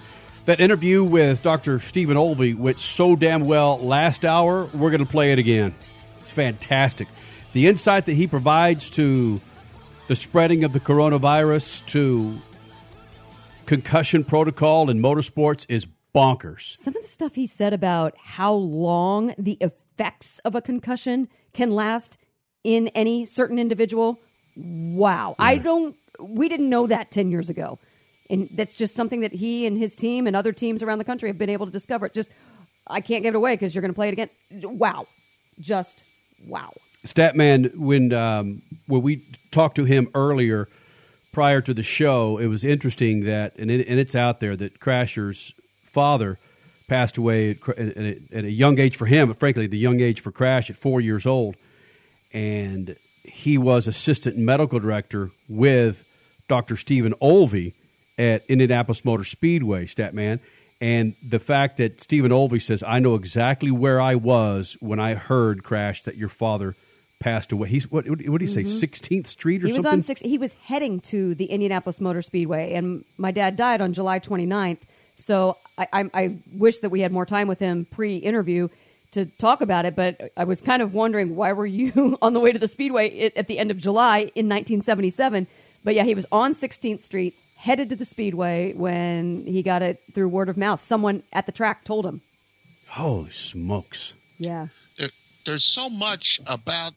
[0.46, 1.78] That interview with Dr.
[1.78, 4.64] Stephen Olvey went so damn well last hour.
[4.74, 5.72] We're going to play it again.
[6.18, 7.06] It's fantastic.
[7.52, 9.40] The insight that he provides to
[10.08, 12.40] the spreading of the coronavirus, to
[13.66, 16.76] concussion protocol in motorsports is bonkers.
[16.76, 21.70] Some of the stuff he said about how long the effects of a concussion can
[21.70, 22.18] last
[22.64, 24.18] in any certain individual.
[24.56, 25.36] Wow.
[25.38, 27.78] I don't, we didn't know that 10 years ago.
[28.28, 31.28] And that's just something that he and his team and other teams around the country
[31.28, 32.08] have been able to discover.
[32.08, 32.28] Just,
[32.86, 34.30] I can't give it away because you're going to play it again.
[34.50, 35.06] Wow.
[35.60, 36.02] Just
[36.46, 36.72] wow.
[37.04, 40.68] Statman, when um, when we talked to him earlier,
[41.36, 44.80] prior to the show, it was interesting that, and, it, and it's out there that
[44.80, 45.52] Crasher's
[45.84, 46.38] father
[46.88, 50.00] passed away at, at, a, at a young age for him, but frankly, the young
[50.00, 51.54] age for Crash at four years old,
[52.32, 56.05] and he was assistant medical director with
[56.48, 56.76] Dr.
[56.76, 57.74] Stephen Olvey
[58.18, 60.40] at Indianapolis Motor Speedway, Statman.
[60.80, 65.14] And the fact that Stephen Olvey says, I know exactly where I was when I
[65.14, 66.74] heard, Crash, that your father
[67.18, 67.68] passed away.
[67.68, 68.06] He's what?
[68.08, 68.64] What did he say?
[68.64, 68.80] Mhm.
[68.80, 69.98] 16th Street or he was something?
[69.98, 70.20] on six.
[70.20, 74.80] He was heading to the Indianapolis Motor Speedway, and my dad died on July 29th.
[75.14, 78.68] So I, I, I wish that we had more time with him pre-interview
[79.12, 79.96] to talk about it.
[79.96, 83.32] But I was kind of wondering why were you on the way to the Speedway
[83.34, 85.46] at the end of July in 1977?
[85.86, 90.02] But yeah, he was on 16th Street, headed to the Speedway when he got it
[90.12, 90.80] through word of mouth.
[90.80, 92.22] Someone at the track told him.
[92.88, 94.14] Holy smokes!
[94.36, 94.66] Yeah.
[94.98, 95.10] there,
[95.44, 96.92] there's so much about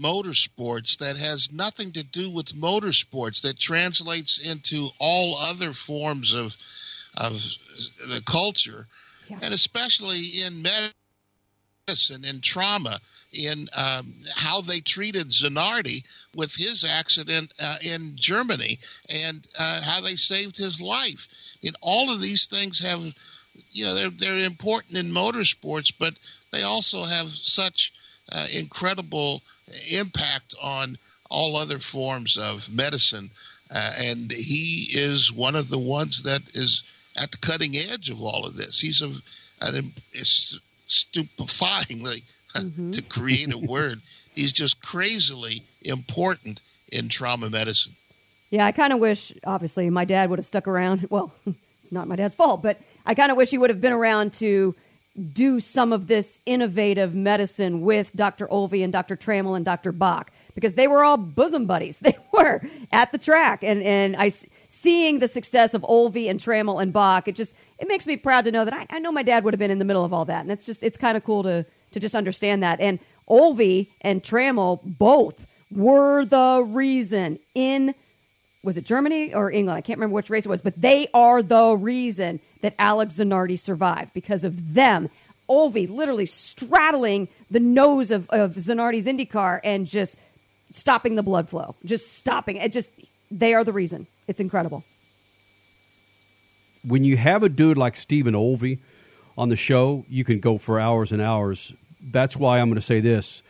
[0.00, 6.56] motorsports that has nothing to do with motorsports that translates into all other forms of
[7.16, 7.42] of
[8.08, 8.86] the culture,
[9.42, 13.00] and especially in medicine and trauma.
[13.32, 16.02] In um, how they treated Zanardi
[16.34, 21.28] with his accident uh, in Germany, and uh, how they saved his life.
[21.62, 23.02] And all of these things have
[23.70, 26.14] you know they're they're important in motorsports, but
[26.52, 27.92] they also have such
[28.32, 29.42] uh, incredible
[29.90, 30.98] impact on
[31.30, 33.30] all other forms of medicine.
[33.70, 36.82] Uh, and he is one of the ones that is
[37.16, 38.80] at the cutting edge of all of this.
[38.80, 39.12] He's a
[39.60, 40.58] an it's
[42.60, 44.00] stupefyingly to create a word.
[44.34, 46.60] He's just crazily important
[46.92, 47.94] in trauma medicine.
[48.50, 51.08] Yeah, I kind of wish, obviously, my dad would have stuck around.
[51.10, 51.32] Well,
[51.82, 54.32] it's not my dad's fault, but I kind of wish he would have been around
[54.34, 54.74] to
[55.32, 58.46] do some of this innovative medicine with Dr.
[58.46, 59.16] Olvey and Dr.
[59.16, 59.90] Trammell and Dr.
[59.90, 61.98] Bach because they were all bosom buddies.
[62.02, 63.64] They were at the track.
[63.64, 64.30] And, and I,
[64.68, 68.44] seeing the success of Olvey and Trammell and Bach, it just it makes me proud
[68.44, 70.12] to know that I, I know my dad would have been in the middle of
[70.12, 72.80] all that, and it's just it's kind of cool to to just understand that.
[72.80, 77.94] And Olvey and Trammell both were the reason in
[78.62, 79.78] was it Germany or England?
[79.78, 83.58] I can't remember which race it was, but they are the reason that Alex Zanardi
[83.58, 85.08] survived because of them.
[85.48, 90.18] Olvey literally straddling the nose of, of Zanardi's IndyCar and just
[90.72, 92.72] stopping the blood flow, just stopping it.
[92.72, 92.92] Just
[93.30, 94.06] they are the reason.
[94.26, 94.84] It's incredible.
[96.84, 98.80] When you have a dude like Stephen Olvey
[99.38, 101.72] on the show, you can go for hours and hours.
[102.02, 103.42] That's why I'm going to say this: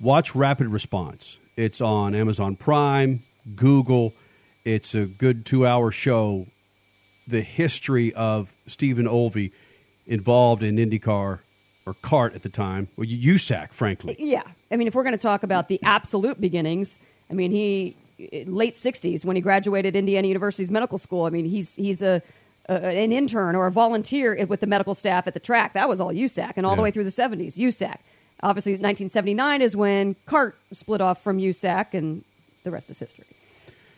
[0.00, 1.38] watch Rapid Response.
[1.56, 3.24] It's on Amazon Prime,
[3.56, 4.14] Google.
[4.64, 6.46] It's a good two-hour show.
[7.26, 9.50] The history of Stephen Olvey
[10.06, 11.40] involved in IndyCar
[11.84, 14.14] or CART at the time, or USAC, frankly.
[14.14, 14.42] Uh, yeah.
[14.70, 16.98] I mean, if we're going to talk about the absolute beginnings,
[17.30, 17.96] I mean, he
[18.46, 21.24] late 60s when he graduated Indiana University's medical school.
[21.24, 22.22] I mean, he's he's a,
[22.68, 25.74] a an intern or a volunteer with the medical staff at the track.
[25.74, 27.98] That was all USAC, and all the way through the 70s, USAC.
[28.42, 32.24] Obviously, 1979 is when CART split off from USAC, and
[32.62, 33.26] the rest is history.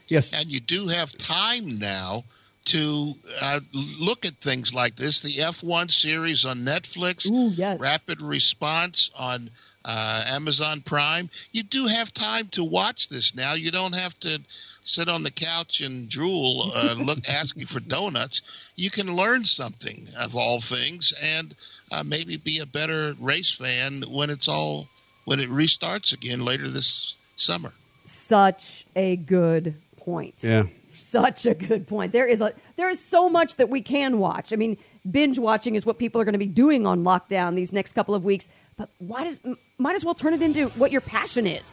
[0.09, 0.33] Yes.
[0.33, 2.25] And you do have time now
[2.67, 5.21] to uh, look at things like this.
[5.21, 7.81] The F1 series on Netflix, Ooh, yes.
[7.81, 9.51] Rapid Response on
[9.85, 11.31] uh, Amazon Prime.
[11.53, 13.55] You do have time to watch this now.
[13.55, 14.41] You don't have to
[14.83, 18.43] sit on the couch and drool, uh, look asking for donuts.
[18.77, 21.55] You can learn something of all things, and
[21.91, 24.89] uh, maybe be a better race fan when it's all
[25.25, 27.73] when it restarts again later this summer.
[28.05, 30.37] Such a good point.
[30.43, 30.65] Yeah.
[30.85, 32.13] Such a good point.
[32.13, 34.53] There is a there is so much that we can watch.
[34.53, 34.77] I mean,
[35.09, 38.15] binge watching is what people are going to be doing on lockdown these next couple
[38.15, 38.49] of weeks.
[38.77, 39.41] But why does
[39.79, 41.73] might as well turn it into what your passion is.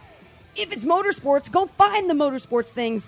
[0.58, 3.08] If it's motorsports, go find the motorsports things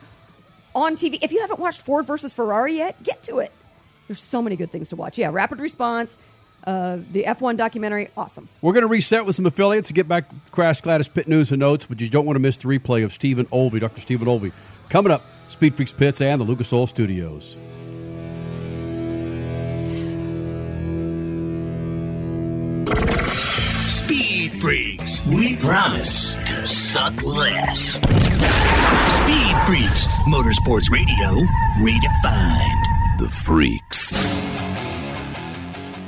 [0.75, 1.19] on TV.
[1.21, 3.51] If you haven't watched Ford versus Ferrari yet, get to it.
[4.07, 5.17] There's so many good things to watch.
[5.17, 6.17] Yeah, Rapid Response,
[6.65, 8.49] uh, the F1 documentary, awesome.
[8.61, 11.59] We're going to reset with some affiliates and get back Crash Gladys Pit News and
[11.59, 14.01] Notes, but you don't want to miss the replay of Stephen Olvey, Dr.
[14.01, 14.51] Stephen Olvey.
[14.89, 17.55] Coming up, Speed Freaks Pits and the Lucas Oil Studios.
[24.49, 25.25] Speed Freaks.
[25.27, 27.91] We promise to suck less.
[27.91, 30.05] Speed Freaks.
[30.27, 31.45] Motorsports Radio
[31.79, 33.19] redefined.
[33.19, 34.17] The Freaks.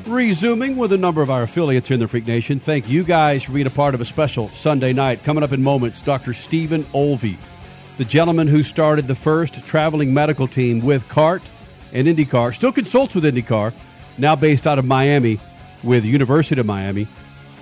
[0.07, 2.59] Resuming with a number of our affiliates here in the Freak Nation.
[2.59, 5.23] Thank you guys for being a part of a special Sunday night.
[5.23, 6.33] Coming up in moments, Dr.
[6.33, 7.37] Stephen Olvey,
[7.97, 11.43] the gentleman who started the first traveling medical team with CART
[11.93, 13.71] and IndyCar, still consults with IndyCar,
[14.17, 15.39] now based out of Miami
[15.83, 17.07] with University of Miami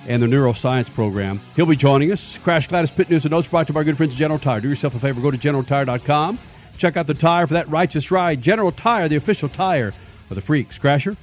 [0.09, 1.39] and the neuroscience program.
[1.55, 2.37] He'll be joining us.
[2.39, 4.59] Crash Gladys Pit News and Notes brought to our good friends at General Tire.
[4.59, 6.39] Do yourself a favor, go to generaltire.com.
[6.77, 8.41] Check out the tire for that righteous ride.
[8.41, 9.93] General Tire, the official tire
[10.29, 10.79] of the Freaks.
[10.79, 11.15] Crasher?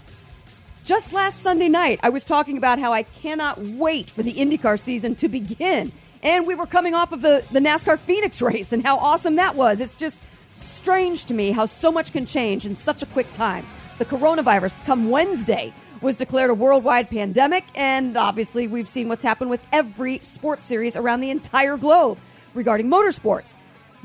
[0.84, 4.78] Just last Sunday night, I was talking about how I cannot wait for the IndyCar
[4.78, 5.90] season to begin.
[6.22, 9.56] And we were coming off of the, the NASCAR Phoenix race and how awesome that
[9.56, 9.80] was.
[9.80, 10.22] It's just
[10.54, 13.66] strange to me how so much can change in such a quick time.
[13.98, 19.50] The coronavirus, come Wednesday, was declared a worldwide pandemic, and obviously, we've seen what's happened
[19.50, 22.18] with every sports series around the entire globe
[22.54, 23.54] regarding motorsports.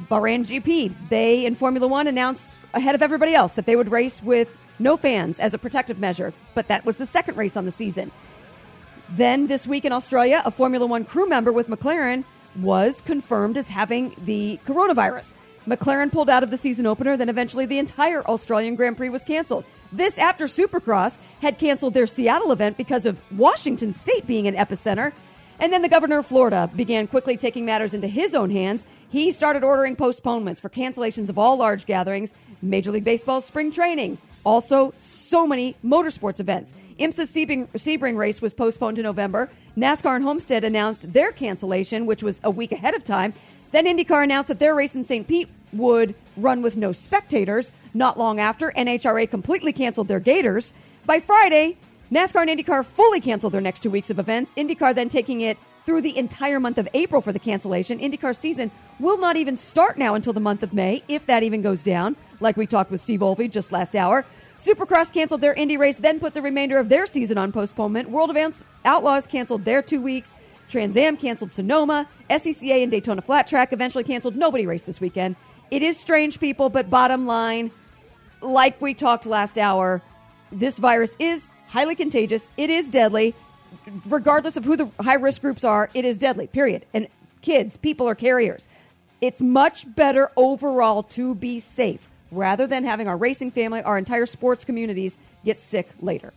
[0.09, 4.21] Bahrain GP, they in Formula One announced ahead of everybody else that they would race
[4.23, 7.71] with no fans as a protective measure, but that was the second race on the
[7.71, 8.11] season.
[9.09, 12.23] Then this week in Australia, a Formula One crew member with McLaren
[12.59, 15.33] was confirmed as having the coronavirus.
[15.67, 19.23] McLaren pulled out of the season opener, then eventually the entire Australian Grand Prix was
[19.23, 19.63] canceled.
[19.91, 25.11] This after Supercross had canceled their Seattle event because of Washington State being an epicenter.
[25.59, 28.87] And then the governor of Florida began quickly taking matters into his own hands.
[29.09, 32.33] He started ordering postponements for cancellations of all large gatherings,
[32.63, 36.73] Major League Baseball's spring training, also so many motorsports events.
[36.99, 39.49] IMSA's Sebring, Sebring race was postponed to November.
[39.77, 43.33] NASCAR and Homestead announced their cancellation, which was a week ahead of time.
[43.71, 45.27] Then IndyCar announced that their race in St.
[45.27, 47.71] Pete would run with no spectators.
[47.93, 50.73] Not long after, NHRA completely canceled their Gators.
[51.05, 51.77] By Friday,
[52.11, 54.53] NASCAR and IndyCar fully canceled their next two weeks of events.
[54.55, 57.99] IndyCar then taking it through the entire month of April for the cancellation.
[57.99, 58.69] IndyCar season
[58.99, 62.15] will not even start now until the month of May, if that even goes down,
[62.39, 64.25] like we talked with Steve Olvey just last hour.
[64.57, 68.09] Supercross canceled their Indy race, then put the remainder of their season on postponement.
[68.09, 70.35] World of Outlaws canceled their two weeks.
[70.71, 72.07] Trans Am canceled Sonoma.
[72.29, 74.37] SCCA and Daytona Flat Track eventually canceled.
[74.37, 75.35] Nobody raced this weekend.
[75.69, 77.71] It is strange, people, but bottom line,
[78.41, 80.01] like we talked last hour,
[80.51, 82.47] this virus is highly contagious.
[82.55, 83.35] It is deadly.
[84.05, 86.85] Regardless of who the high risk groups are, it is deadly, period.
[86.93, 87.07] And
[87.41, 88.69] kids, people are carriers.
[89.19, 94.25] It's much better overall to be safe rather than having our racing family, our entire
[94.25, 96.33] sports communities get sick later.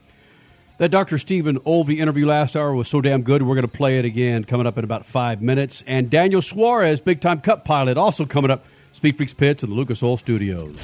[0.78, 1.18] That Dr.
[1.18, 3.42] Stephen Olvey interview last hour was so damn good.
[3.42, 5.84] We're going to play it again coming up in about five minutes.
[5.86, 8.64] And Daniel Suarez, big time cup pilot, also coming up.
[8.92, 10.76] Speed Freaks Pits in the Lucas Oil Studios.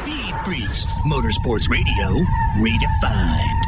[0.00, 2.24] Speed Freaks, Motorsports Radio,
[2.58, 3.67] redefined.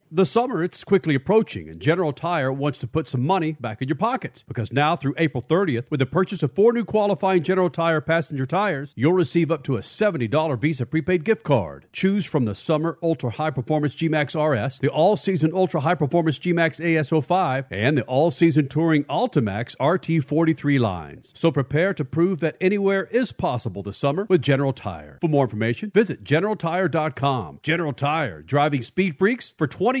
[0.13, 3.87] The summer, it's quickly approaching, and General Tire wants to put some money back in
[3.87, 4.43] your pockets.
[4.45, 8.45] Because now, through April 30th, with the purchase of four new qualifying General Tire passenger
[8.45, 11.85] tires, you'll receive up to a $70 Visa prepaid gift card.
[11.93, 16.37] Choose from the Summer Ultra High Performance G-Max RS, the All Season Ultra High Performance
[16.39, 21.31] G-Max AS05, and the All Season Touring Altimax RT43 lines.
[21.35, 25.19] So prepare to prove that anywhere is possible this summer with General Tire.
[25.21, 27.59] For more information, visit GeneralTire.com.
[27.63, 30.00] General Tire, driving speed freaks for 20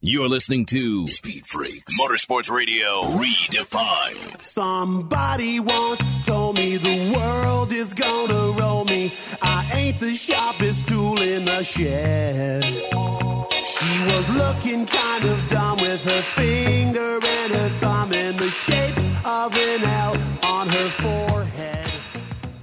[0.00, 4.42] You're listening to Speed Freaks, Motorsports Radio redefined.
[4.42, 9.12] Somebody once told me the world is gonna roll me.
[9.42, 12.64] I ain't the sharpest tool in the shed.
[12.64, 18.96] She was looking kind of dumb with her finger and her thumb in the shape
[19.26, 21.92] of an L on her forehead.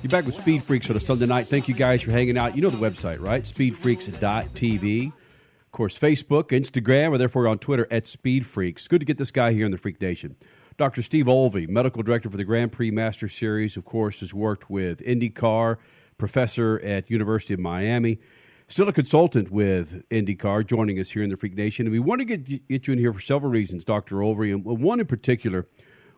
[0.01, 1.49] You're back with Speed Freaks on a Sunday night.
[1.49, 2.55] Thank you guys for hanging out.
[2.55, 3.43] You know the website, right?
[3.43, 5.11] Speedfreaks.tv.
[5.77, 8.87] Course, Facebook, Instagram, or therefore on Twitter at Speed Freaks.
[8.87, 10.35] Good to get this guy here in the Freak Nation.
[10.75, 11.03] Dr.
[11.03, 15.01] Steve Olvey, medical director for the Grand Prix Master Series, of course, has worked with
[15.01, 15.77] IndyCar,
[16.17, 18.17] professor at University of Miami,
[18.67, 21.85] still a consultant with IndyCar, joining us here in the Freak Nation.
[21.85, 24.15] And we want to get, get you in here for several reasons, Dr.
[24.15, 25.67] Olvey, and one in particular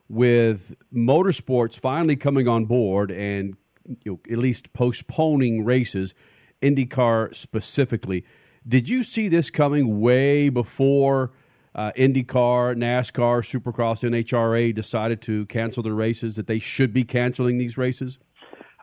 [0.07, 3.57] with motorsports finally coming on board and
[4.05, 6.13] you know, at least postponing races,
[6.61, 8.23] IndyCar specifically.
[8.67, 11.31] Did you see this coming way before
[11.75, 16.35] uh, IndyCar, NASCAR, Supercross, NHRA decided to cancel their races?
[16.35, 18.19] That they should be canceling these races?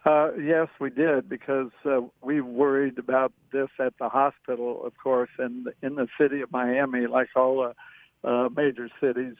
[0.05, 5.31] Uh, yes, we did because uh, we worried about this at the hospital, of course,
[5.39, 7.73] and in the city of Miami, like all uh,
[8.27, 9.35] uh, major cities,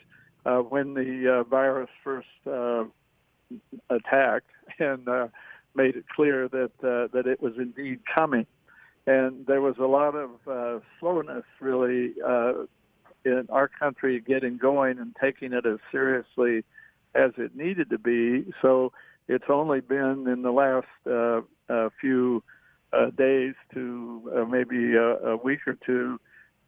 [0.45, 2.85] uh, when the uh, virus first uh,
[3.91, 5.29] attacked and uh,
[5.77, 8.47] made it clear that uh, that it was indeed coming,
[9.07, 12.65] and there was a lot of uh, slowness, really, uh,
[13.25, 16.65] in our country getting going and taking it as seriously
[17.15, 18.45] as it needed to be.
[18.63, 18.93] So
[19.29, 21.41] it's only been in the last uh,
[21.73, 22.43] uh, few
[22.93, 26.21] uh, days to uh, maybe a, a week or two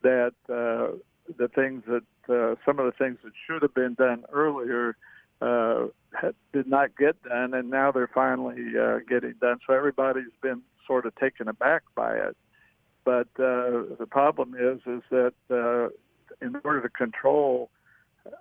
[0.03, 0.97] that uh,
[1.37, 4.97] the things that uh, some of the things that should have been done earlier
[5.41, 5.87] uh,
[6.21, 9.59] had, did not get done, and now they're finally uh, getting done.
[9.67, 12.37] So everybody's been sort of taken aback by it.
[13.05, 15.89] But uh, the problem is, is that uh,
[16.45, 17.71] in order to control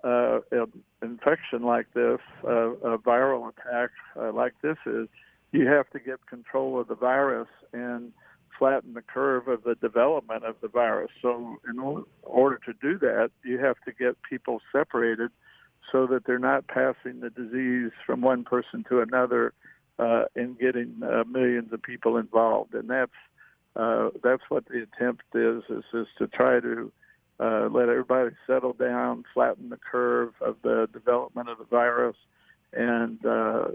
[0.03, 0.71] uh, an
[1.01, 5.07] infection like this, uh, a viral attack uh, like this is,
[5.51, 8.11] you have to get control of the virus and
[8.57, 11.11] flatten the curve of the development of the virus.
[11.21, 15.31] So, in order to do that, you have to get people separated
[15.91, 19.53] so that they're not passing the disease from one person to another
[19.99, 20.25] uh,
[20.59, 22.73] getting uh, millions of people involved.
[22.73, 23.11] And that's
[23.75, 26.91] uh, that's what the attempt is is is to try to
[27.39, 32.15] uh, let everybody settle down, flatten the curve of the development of the virus,
[32.73, 33.67] and uh,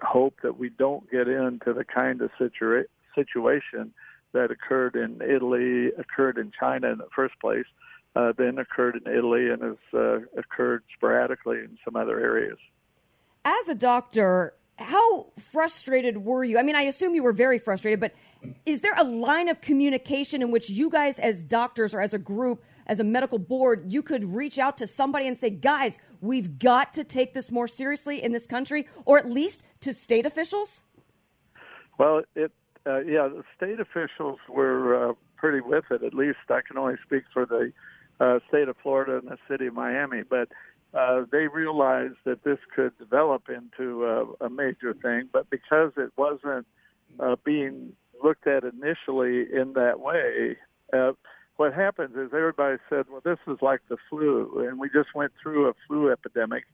[0.00, 3.92] hope that we don't get into the kind of situa- situation
[4.32, 7.66] that occurred in Italy, occurred in China in the first place,
[8.16, 12.58] uh, then occurred in Italy, and has uh, occurred sporadically in some other areas.
[13.44, 16.58] As a doctor, how frustrated were you?
[16.58, 18.12] I mean, I assume you were very frustrated, but
[18.66, 22.18] is there a line of communication in which you guys, as doctors or as a
[22.18, 26.58] group, as a medical board, you could reach out to somebody and say, guys, we've
[26.58, 30.82] got to take this more seriously in this country, or at least to state officials?
[31.98, 32.52] Well, it
[32.86, 36.02] uh, yeah, the state officials were uh, pretty with it.
[36.02, 37.72] At least I can only speak for the
[38.20, 40.48] uh, state of Florida and the city of Miami, but
[40.94, 45.28] uh, they realized that this could develop into a, a major thing.
[45.32, 46.66] But because it wasn't
[47.18, 47.92] uh, being
[48.22, 50.56] looked at initially in that way,
[50.92, 51.12] uh,
[51.56, 55.32] what happens is everybody said, "Well, this is like the flu," and we just went
[55.42, 56.64] through a flu epidemic.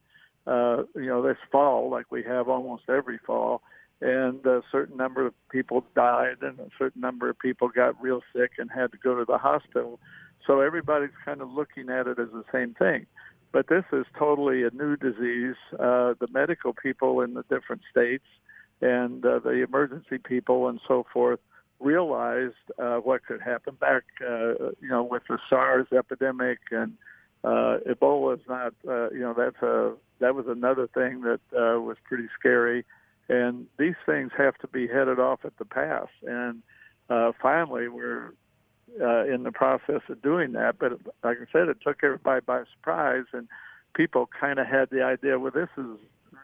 [0.47, 3.61] Uh, you know, this fall, like we have almost every fall,
[4.01, 8.21] and a certain number of people died, and a certain number of people got real
[8.35, 9.99] sick and had to go to the hospital.
[10.47, 13.05] So everybody's kind of looking at it as the same thing.
[13.51, 15.55] But this is totally a new disease.
[15.73, 18.25] Uh, the medical people in the different states
[18.81, 21.39] and uh, the emergency people and so forth
[21.79, 26.93] realized uh, what could happen back, uh, you know, with the SARS epidemic and
[27.43, 31.79] uh, Ebola is not, uh, you know, that's a that was another thing that uh,
[31.79, 32.85] was pretty scary.
[33.29, 36.07] And these things have to be headed off at the pass.
[36.23, 36.61] And
[37.09, 38.33] uh, finally, we're
[38.99, 40.79] uh, in the process of doing that.
[40.79, 40.93] But
[41.23, 43.47] like I said, it took everybody by surprise, and
[43.93, 45.97] people kind of had the idea, well, this is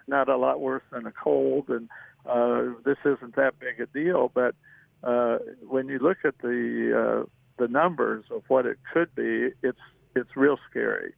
[0.07, 1.89] not a lot worse than a cold, and
[2.25, 4.31] uh, this isn't that big a deal.
[4.33, 4.55] But
[5.03, 9.79] uh, when you look at the uh, the numbers of what it could be, it's
[10.15, 11.13] it's real scary,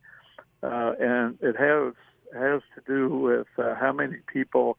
[0.63, 1.93] uh, and it has
[2.33, 4.77] has to do with uh, how many people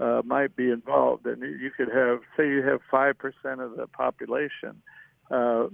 [0.00, 1.26] uh, might be involved.
[1.26, 4.82] And you could have, say, you have five percent of the population.
[5.30, 5.68] Uh,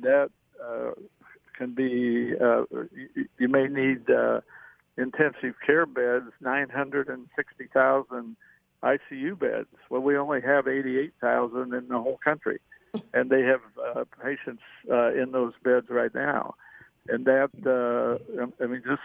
[0.00, 0.30] that
[0.62, 0.90] uh,
[1.56, 2.32] can be.
[2.40, 2.64] Uh,
[2.94, 4.40] you, you may need uh,
[4.96, 8.36] intensive care beds, nine hundred and sixty thousand
[8.82, 9.68] ICU beds.
[9.90, 12.60] Well, we only have 88,000 in the whole country,
[13.14, 16.54] and they have uh, patients uh, in those beds right now.
[17.08, 19.02] And that, uh, I mean, just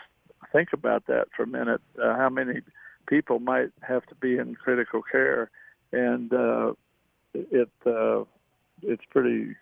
[0.52, 1.82] think about that for a minute.
[2.02, 2.62] Uh, how many
[3.08, 5.50] people might have to be in critical care,
[5.92, 6.74] and uh,
[7.34, 8.24] it uh,
[8.84, 9.56] it's pretty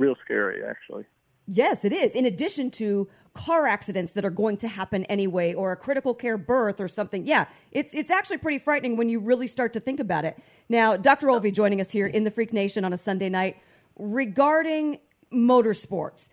[0.00, 1.04] real scary, actually.
[1.46, 2.14] Yes, it is.
[2.14, 6.36] In addition to car accidents that are going to happen anyway, or a critical care
[6.36, 7.26] birth or something.
[7.26, 10.38] Yeah, it's it's actually pretty frightening when you really start to think about it.
[10.68, 11.28] Now, Dr.
[11.28, 13.56] Olvey joining us here in the Freak Nation on a Sunday night
[13.96, 14.98] regarding
[15.32, 16.28] motorsports.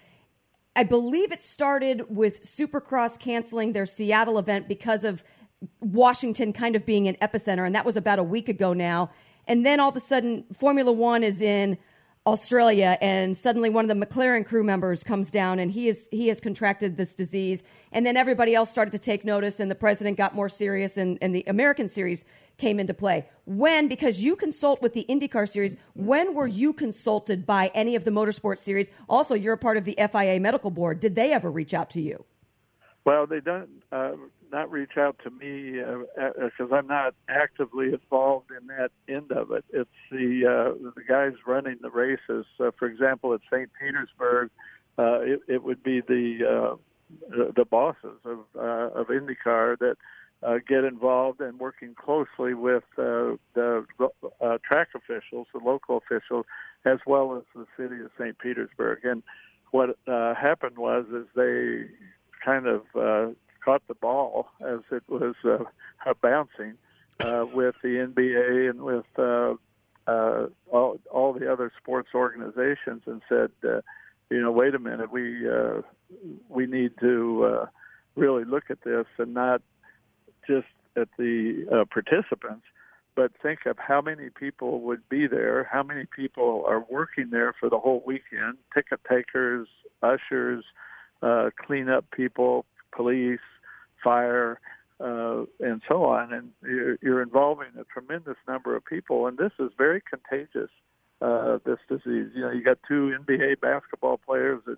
[0.76, 5.24] I believe it started with Supercross canceling their Seattle event because of
[5.80, 9.12] Washington kind of being an epicenter, and that was about a week ago now.
[9.48, 11.78] And then all of a sudden, Formula One is in
[12.28, 16.28] Australia, and suddenly one of the McLaren crew members comes down, and he is he
[16.28, 17.64] has contracted this disease.
[17.94, 21.18] And then everybody else started to take notice, and the president got more serious, and,
[21.22, 22.26] and the American series
[22.58, 23.30] came into play.
[23.46, 28.04] When, because you consult with the IndyCar series, when were you consulted by any of
[28.04, 28.92] the motorsport series?
[29.08, 31.00] Also, you're a part of the FIA medical board.
[31.00, 32.26] Did they ever reach out to you?
[33.06, 34.12] Well, they don't uh,
[34.52, 39.52] not reach out to me because uh, I'm not actively involved in that end of
[39.52, 39.66] it.
[39.70, 42.46] It's the uh, the guys running the races.
[42.60, 43.70] Uh, for example, at St.
[43.80, 44.50] Petersburg,
[44.98, 49.96] uh, it, it would be the uh, the bosses of uh, of IndyCar that
[50.44, 53.86] uh, get involved and working closely with uh, the
[54.42, 56.46] uh, track officials, the local officials,
[56.86, 58.38] as well as the city of St.
[58.38, 59.00] Petersburg.
[59.04, 59.24] And
[59.72, 61.86] what uh, happened was is they
[62.44, 63.34] kind of uh,
[63.68, 66.76] caught the ball as it was uh, bouncing
[67.20, 69.56] uh, with the NBA and with uh,
[70.10, 73.82] uh, all, all the other sports organizations and said, uh,
[74.30, 75.82] you know, wait a minute, we uh,
[76.48, 77.66] we need to uh,
[78.16, 79.62] really look at this and not
[80.48, 82.64] just at the uh, participants,
[83.18, 87.54] but think of how many people would be there, how many people are working there
[87.60, 89.68] for the whole weekend, ticket takers,
[90.02, 90.64] ushers,
[91.22, 92.66] uh, cleanup people,
[92.96, 93.40] police,
[94.04, 94.60] fire,
[95.00, 96.34] uh, and so on.
[96.34, 100.70] And you're, you're involving a tremendous number of people, and this is very contagious.
[101.20, 102.30] Uh, this disease.
[102.36, 104.78] You know, you got two NBA basketball players that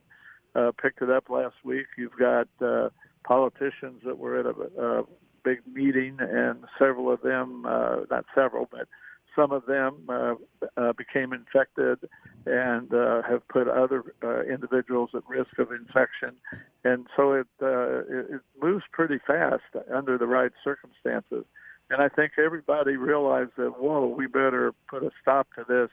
[0.55, 1.87] uh, picked it up last week.
[1.97, 2.91] You've got uh,
[3.25, 5.03] politicians that were at a, a
[5.43, 8.87] big meeting, and several of them, uh, not several, but
[9.35, 10.35] some of them uh,
[10.77, 11.99] uh, became infected
[12.45, 16.35] and uh, have put other uh, individuals at risk of infection.
[16.83, 21.45] And so it, uh, it, it moves pretty fast under the right circumstances.
[21.89, 25.89] And I think everybody realized that, whoa, we better put a stop to this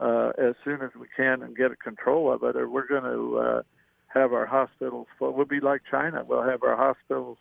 [0.00, 3.04] uh, as soon as we can and get a control of it, or we're going
[3.04, 3.62] to
[4.08, 5.32] have our hospitals full.
[5.32, 6.24] We'll be like China.
[6.26, 7.38] We'll have our hospitals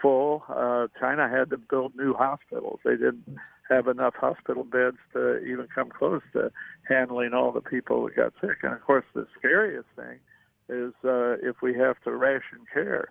[0.00, 0.44] full.
[0.48, 2.80] Uh, China had to build new hospitals.
[2.84, 3.36] They didn't
[3.68, 6.50] have enough hospital beds to even come close to
[6.88, 8.58] handling all the people that got sick.
[8.62, 10.18] And of course, the scariest thing
[10.68, 13.08] is uh, if we have to ration care.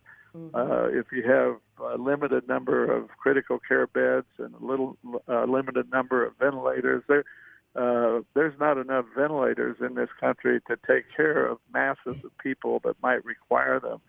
[0.53, 1.55] Uh, if you have
[1.93, 4.97] a limited number of critical care beds and a little
[5.29, 7.23] uh, limited number of ventilators, there
[7.75, 12.81] uh, there's not enough ventilators in this country to take care of masses of people
[12.83, 14.01] that might require them.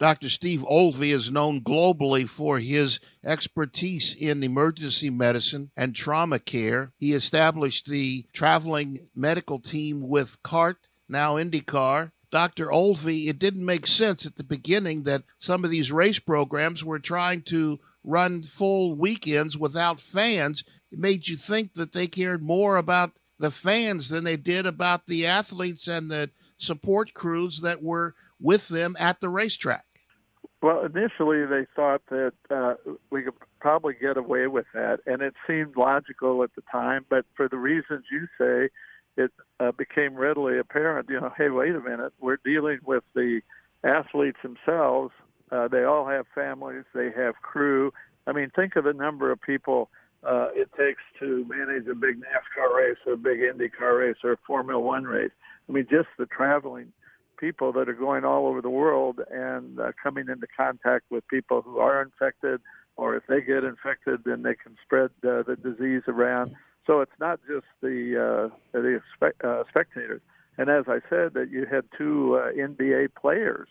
[0.00, 0.28] Dr.
[0.28, 6.92] Steve Olvey is known globally for his expertise in emergency medicine and trauma care.
[6.98, 12.12] He established the traveling medical team with CART, now IndyCar.
[12.30, 12.68] Dr.
[12.68, 17.00] Olvey, it didn't make sense at the beginning that some of these race programs were
[17.00, 20.62] trying to run full weekends without fans.
[20.92, 25.08] It made you think that they cared more about the fans than they did about
[25.08, 29.84] the athletes and the support crews that were with them at the racetrack.
[30.60, 32.74] Well, initially they thought that uh,
[33.10, 37.06] we could probably get away with that, and it seemed logical at the time.
[37.08, 38.70] But for the reasons you say,
[39.16, 39.30] it
[39.60, 41.08] uh, became readily apparent.
[41.10, 43.40] You know, hey, wait a minute, we're dealing with the
[43.84, 45.12] athletes themselves.
[45.52, 46.84] Uh, they all have families.
[46.92, 47.92] They have crew.
[48.26, 49.90] I mean, think of the number of people
[50.24, 54.32] uh, it takes to manage a big NASCAR race or a big IndyCar race or
[54.32, 55.30] a Formula One race.
[55.68, 56.92] I mean, just the traveling
[57.38, 61.62] people that are going all over the world and uh, coming into contact with people
[61.62, 62.60] who are infected,
[62.96, 66.54] or if they get infected, then they can spread uh, the disease around.
[66.86, 70.22] So it's not just the uh, the spe- uh, spectators.
[70.56, 73.68] And as I said, that you had two uh, NBA players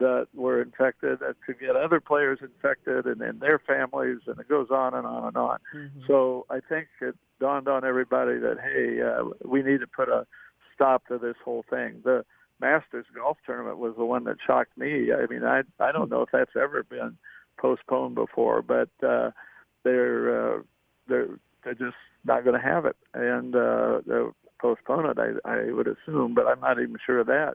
[0.00, 4.48] that were infected that could get other players infected and, and their families, and it
[4.48, 5.58] goes on and on and on.
[5.74, 6.00] Mm-hmm.
[6.08, 10.26] So I think it dawned on everybody that hey, uh, we need to put a
[10.74, 12.00] stop to this whole thing.
[12.04, 12.24] The
[12.64, 15.12] Masters golf tournament was the one that shocked me.
[15.12, 17.18] I mean, I I don't know if that's ever been
[17.58, 19.30] postponed before, but uh,
[19.82, 20.62] they're uh,
[21.06, 21.28] they're
[21.62, 25.18] they're just not going to have it, and uh, they'll postpone it.
[25.18, 27.54] I I would assume, but I'm not even sure of that.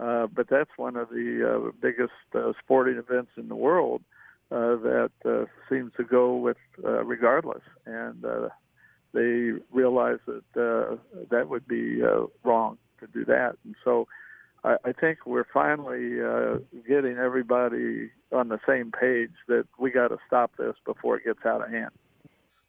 [0.00, 4.00] Uh, but that's one of the uh, biggest uh, sporting events in the world
[4.50, 8.48] uh, that uh, seems to go with uh, regardless, and uh,
[9.12, 10.96] they realize that uh,
[11.30, 14.06] that would be uh, wrong to do that, and so
[14.64, 20.18] I, think we're finally uh, getting everybody on the same page that we got to
[20.26, 21.90] stop this before it gets out of hand.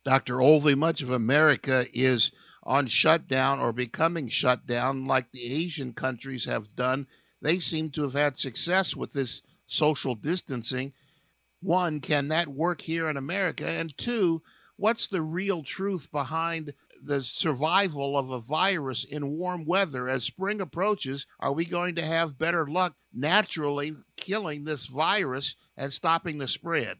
[0.05, 0.35] Dr.
[0.35, 2.31] Olvey, much of America is
[2.63, 7.07] on shutdown or becoming shut down like the Asian countries have done.
[7.41, 10.93] They seem to have had success with this social distancing.
[11.61, 13.67] One, can that work here in America?
[13.67, 14.41] And two,
[14.77, 16.73] what's the real truth behind
[17.03, 20.09] the survival of a virus in warm weather.
[20.09, 25.91] As spring approaches, are we going to have better luck naturally killing this virus and
[25.91, 26.97] stopping the spread?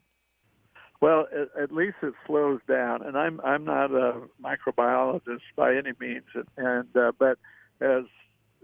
[1.00, 5.92] Well, at, at least it slows down, and I'm I'm not a microbiologist by any
[5.98, 6.26] means,
[6.58, 7.38] and uh, but
[7.80, 8.04] as,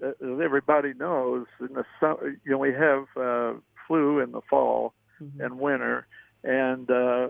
[0.03, 3.55] as everybody knows, in the summer, you know, we have uh,
[3.87, 4.93] flu in the fall
[5.23, 5.41] mm-hmm.
[5.41, 6.07] and winter,
[6.45, 7.29] and uh,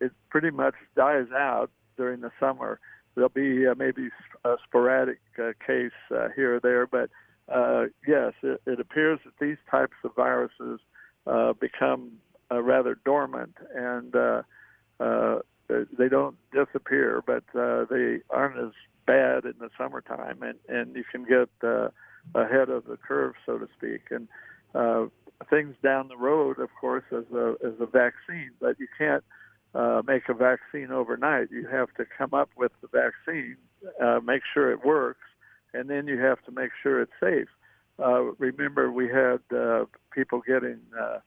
[0.00, 2.78] it pretty much dies out during the summer
[3.14, 4.08] There'll be uh, maybe
[4.44, 7.10] a sporadic uh, case uh, here or there, but
[7.48, 10.80] uh, yes, it, it appears that these types of viruses
[11.26, 12.12] uh, become
[12.50, 14.42] uh, rather dormant and uh,
[15.00, 15.38] uh,
[15.98, 18.72] they don't disappear, but uh, they aren't as
[19.06, 21.88] bad in the summertime, and and you can get uh,
[22.34, 24.02] ahead of the curve, so to speak.
[24.10, 24.28] And
[24.74, 25.06] uh,
[25.50, 29.24] things down the road, of course, as a as a vaccine, but you can't
[29.74, 31.50] uh, make a vaccine overnight.
[31.50, 33.56] You have to come up with the vaccine,
[34.02, 35.26] uh, make sure it works,
[35.72, 37.48] and then you have to make sure it's safe.
[37.98, 41.18] uh, remember we had uh, people getting uh,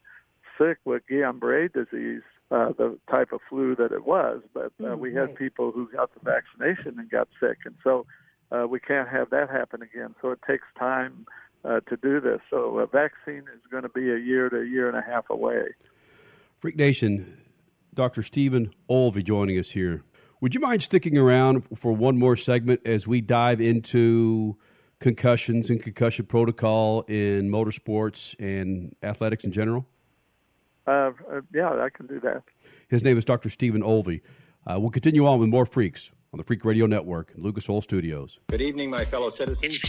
[0.58, 5.14] sick with Guillain-Barré disease, uh, the type of flu that it was, but uh, we
[5.14, 8.06] had people who got the vaccination and got sick, and so
[8.52, 10.16] uh, we can't have that happen again.
[10.22, 11.26] So it takes time
[11.66, 12.40] uh, to do this.
[12.50, 15.30] So a vaccine is going to be a year to a year and a half
[15.30, 15.68] away.
[16.62, 17.38] Freak Nation,
[17.98, 18.22] Dr.
[18.22, 20.04] Stephen Olvey joining us here.
[20.40, 24.56] Would you mind sticking around for one more segment as we dive into
[25.00, 29.88] concussions and concussion protocol in motorsports and athletics in general?
[30.86, 32.44] Uh, uh, yeah, I can do that.
[32.88, 33.50] His name is Dr.
[33.50, 34.22] Stephen Olvey.
[34.68, 37.82] Uh, we'll continue on with more freaks on the Freak Radio Network and Lucas Oil
[37.82, 38.38] Studios.
[38.48, 39.80] Good evening, my fellow citizens.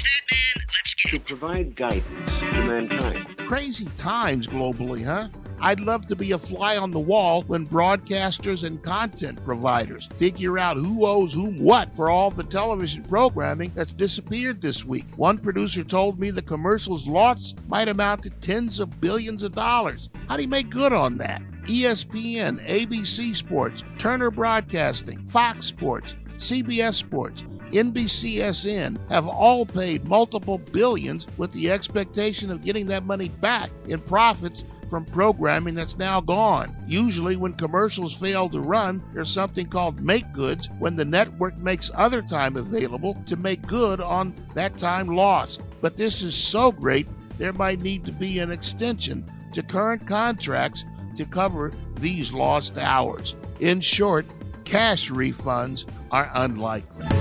[1.08, 3.37] To provide guidance to mankind.
[3.48, 5.28] Crazy times globally, huh?
[5.58, 10.58] I'd love to be a fly on the wall when broadcasters and content providers figure
[10.58, 15.06] out who owes whom what for all the television programming that's disappeared this week.
[15.16, 20.10] One producer told me the commercials lost might amount to tens of billions of dollars.
[20.28, 21.40] How do you make good on that?
[21.62, 31.26] ESPN, ABC Sports, Turner Broadcasting, Fox Sports, CBS Sports, NBCSN have all paid multiple billions
[31.36, 36.74] with the expectation of getting that money back in profits from programming that's now gone.
[36.86, 41.90] Usually, when commercials fail to run, there's something called make goods when the network makes
[41.94, 45.60] other time available to make good on that time lost.
[45.80, 50.84] But this is so great, there might need to be an extension to current contracts
[51.16, 53.34] to cover these lost hours.
[53.60, 54.26] In short,
[54.64, 57.17] cash refunds are unlikely.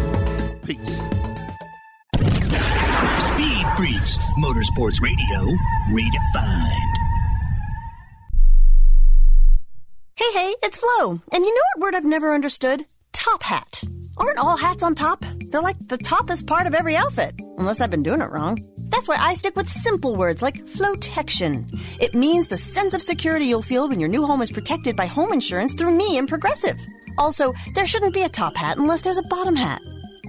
[0.68, 0.98] Peace.
[2.18, 5.56] Speed Freaks, Motorsports Radio,
[5.92, 6.94] redefined.
[10.16, 11.22] Hey, hey, it's Flo.
[11.32, 12.86] And you know what word I've never understood?
[13.14, 13.82] Top hat.
[14.18, 15.24] Aren't all hats on top?
[15.52, 17.34] They're like the toppest part of every outfit.
[17.58, 18.60] Unless I've been doing it wrong.
[18.90, 21.70] That's why I stick with simple words like flotection.
[22.02, 25.06] It means the sense of security you'll feel when your new home is protected by
[25.06, 26.78] home insurance through me and Progressive.
[27.18, 29.82] Also, there shouldn't be a top hat unless there's a bottom hat.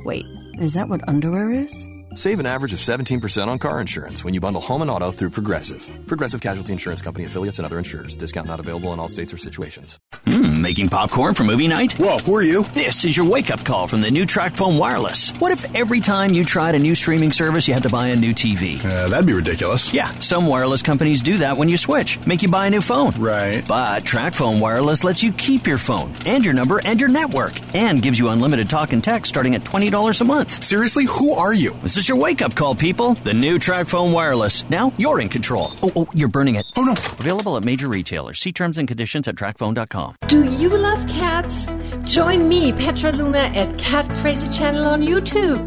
[0.08, 0.24] Wait,
[0.58, 1.86] is that what underwear is?
[2.18, 5.30] Save an average of 17% on car insurance when you bundle home and auto through
[5.30, 5.88] Progressive.
[6.08, 8.16] Progressive Casualty Insurance Company affiliates and other insurers.
[8.16, 10.00] Discount not available in all states or situations.
[10.24, 11.92] Hmm, making popcorn for movie night?
[11.92, 12.64] Whoa, who are you?
[12.74, 15.30] This is your wake up call from the new Tracfone Wireless.
[15.38, 18.16] What if every time you tried a new streaming service, you had to buy a
[18.16, 18.84] new TV?
[18.84, 19.94] Uh, that'd be ridiculous.
[19.94, 23.12] Yeah, some wireless companies do that when you switch, make you buy a new phone.
[23.12, 23.64] Right.
[23.68, 28.02] But Tracfone Wireless lets you keep your phone and your number and your network and
[28.02, 30.64] gives you unlimited talk and text starting at $20 a month.
[30.64, 31.74] Seriously, who are you?
[31.74, 33.14] This is your wake up call, people.
[33.14, 34.68] The new Tracfone Wireless.
[34.70, 35.72] Now you're in control.
[35.82, 36.66] Oh, oh, you're burning it.
[36.76, 36.92] Oh, no.
[36.92, 38.40] Available at major retailers.
[38.40, 40.16] See terms and conditions at tracfone.com.
[40.28, 41.66] Do you love cats?
[42.04, 45.58] Join me, Petra Luna, at Cat Crazy Channel on YouTube.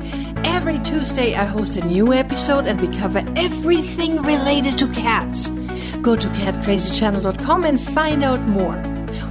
[0.46, 5.48] Every Tuesday, I host a new episode and we cover everything related to cats.
[6.02, 8.78] Go to catcrazychannel.com and find out more.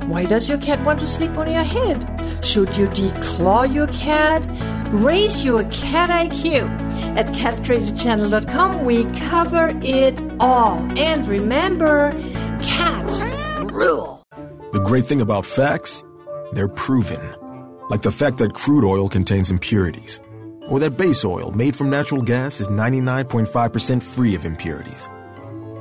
[0.06, 1.98] Why does your cat want to sleep on your head?
[2.44, 4.42] Should you declaw your cat?
[4.92, 6.68] Raise your cat IQ.
[7.16, 10.78] At catcrazychannel.com, we cover it all.
[10.98, 12.10] And remember,
[12.60, 13.20] cats
[13.70, 14.24] rule.
[14.72, 16.02] The great thing about facts,
[16.52, 17.20] they're proven.
[17.88, 20.20] Like the fact that crude oil contains impurities,
[20.68, 25.08] or that base oil made from natural gas is 99.5% free of impurities.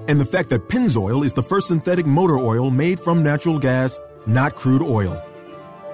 [0.08, 3.98] And the fact that Pennzoil is the first synthetic motor oil made from natural gas,
[4.28, 5.20] not crude oil.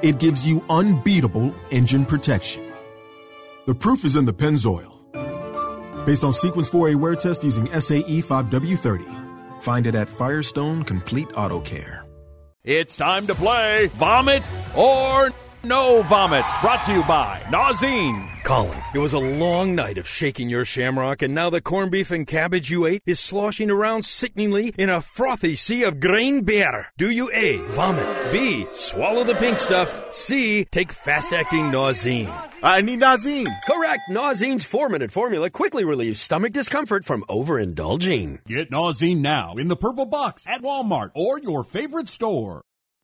[0.01, 2.74] It gives you unbeatable engine protection.
[3.65, 4.93] The proof is in the Pennzoil.
[6.05, 9.63] Based on Sequence 4A wear test using SAE 5W30.
[9.63, 12.05] Find it at Firestone Complete Auto Care.
[12.63, 14.43] It's time to play Vomit
[14.77, 15.31] or
[15.65, 18.29] No Vomit, brought to you by Nauzene.
[18.43, 22.11] Colin, it was a long night of shaking your shamrock, and now the corned beef
[22.11, 26.85] and cabbage you ate is sloshing around sickeningly in a frothy sea of grain beer.
[26.99, 27.57] Do you A.
[27.69, 28.31] Vomit.
[28.31, 28.67] B.
[28.69, 30.13] Swallow the pink stuff.
[30.13, 30.65] C.
[30.65, 32.31] Take fast acting Nauzene.
[32.61, 33.47] I need Nauzene.
[33.67, 34.01] Correct.
[34.11, 38.45] Nauzene's four minute formula quickly relieves stomach discomfort from overindulging.
[38.45, 42.63] Get Nauzene now in the purple box at Walmart or your favorite store.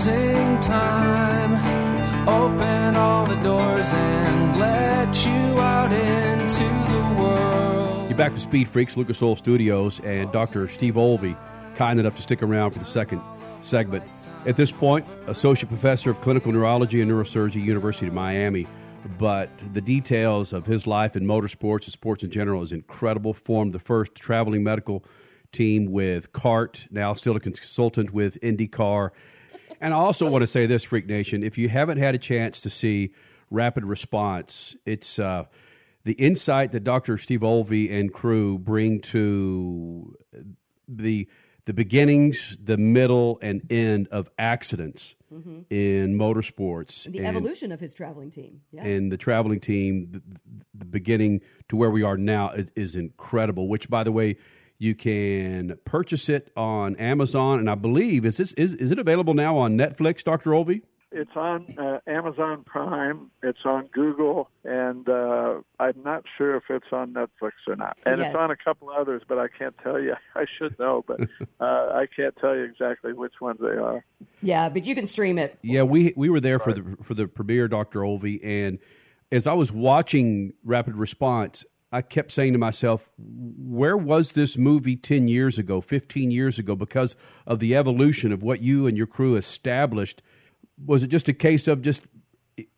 [0.00, 1.52] Closing time.
[2.26, 8.08] Open all the doors and let you out into the world.
[8.08, 10.68] You're back with Speed Freaks, Lucas Oil Studios, and Dr.
[10.68, 11.36] Steve Olvey,
[11.76, 13.20] kind enough to stick around for the second
[13.60, 14.02] segment.
[14.46, 18.66] At this point, Associate Professor of Clinical Neurology and Neurosurgery, University of Miami.
[19.18, 23.34] But the details of his life in motorsports and sports in general is incredible.
[23.34, 25.04] Formed the first traveling medical
[25.52, 29.10] team with CART, now still a consultant with IndyCar.
[29.80, 32.60] And I also want to say this, Freak Nation, if you haven't had a chance
[32.62, 33.12] to see
[33.50, 35.44] Rapid Response, it's uh,
[36.04, 37.16] the insight that Dr.
[37.18, 40.16] Steve Olvey and crew bring to
[40.88, 41.28] the
[41.66, 45.66] the beginnings, the middle, and end of accidents Mhm.
[45.70, 47.04] in motorsports.
[47.04, 48.62] The and- evolution of his traveling team.
[48.72, 48.84] Yeah.
[48.84, 50.22] and the traveling team, the,
[50.74, 53.68] the beginning to where we are now is, is incredible.
[53.68, 54.36] Which, by the way,
[54.80, 59.34] you can purchase it on Amazon, and I believe is this is is it available
[59.34, 60.82] now on Netflix, Doctor Olvey?
[61.12, 63.30] It's on uh, Amazon Prime.
[63.42, 67.98] It's on Google, and uh, I'm not sure if it's on Netflix or not.
[68.06, 70.14] And it's on a couple others, but I can't tell you.
[70.34, 71.20] I should know, but
[71.60, 74.02] uh, I can't tell you exactly which ones they are.
[74.40, 75.58] Yeah, but you can stream it.
[75.62, 78.78] Yeah, we we were there for the for the premiere, Doctor Olvey, and
[79.30, 84.96] as I was watching Rapid Response, I kept saying to myself, "Where was this movie
[84.96, 89.08] ten years ago, fifteen years ago?" Because of the evolution of what you and your
[89.08, 90.22] crew established.
[90.84, 92.06] Was it just a case of just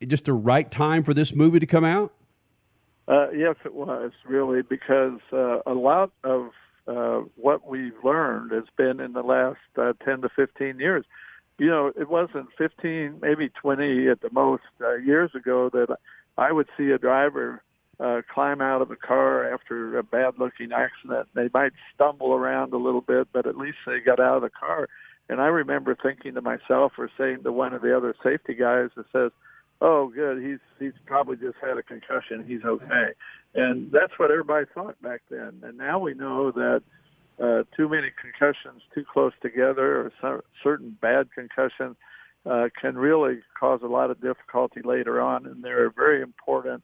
[0.05, 2.13] just the right time for this movie to come out?
[3.07, 6.51] Uh, yes, it was really because uh, a lot of
[6.87, 11.05] uh, what we've learned has been in the last uh, 10 to 15 years.
[11.57, 15.97] You know, it wasn't 15, maybe 20 at the most uh, years ago that
[16.37, 17.61] I would see a driver
[17.99, 21.27] uh, climb out of a car after a bad looking accident.
[21.33, 24.49] They might stumble around a little bit, but at least they got out of the
[24.49, 24.87] car.
[25.29, 28.89] And I remember thinking to myself or saying to one of the other safety guys
[28.95, 29.31] that says,
[29.81, 32.45] oh, good, he's he's probably just had a concussion.
[32.47, 33.11] He's okay,
[33.53, 35.61] and that's what everybody thought back then.
[35.63, 36.81] And now we know that
[37.41, 41.95] uh, too many concussions too close together, or some, certain bad concussions,
[42.45, 46.83] uh, can really cause a lot of difficulty later on, and they're very important.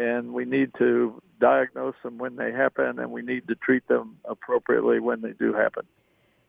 [0.00, 4.16] And we need to diagnose them when they happen, and we need to treat them
[4.24, 5.84] appropriately when they do happen.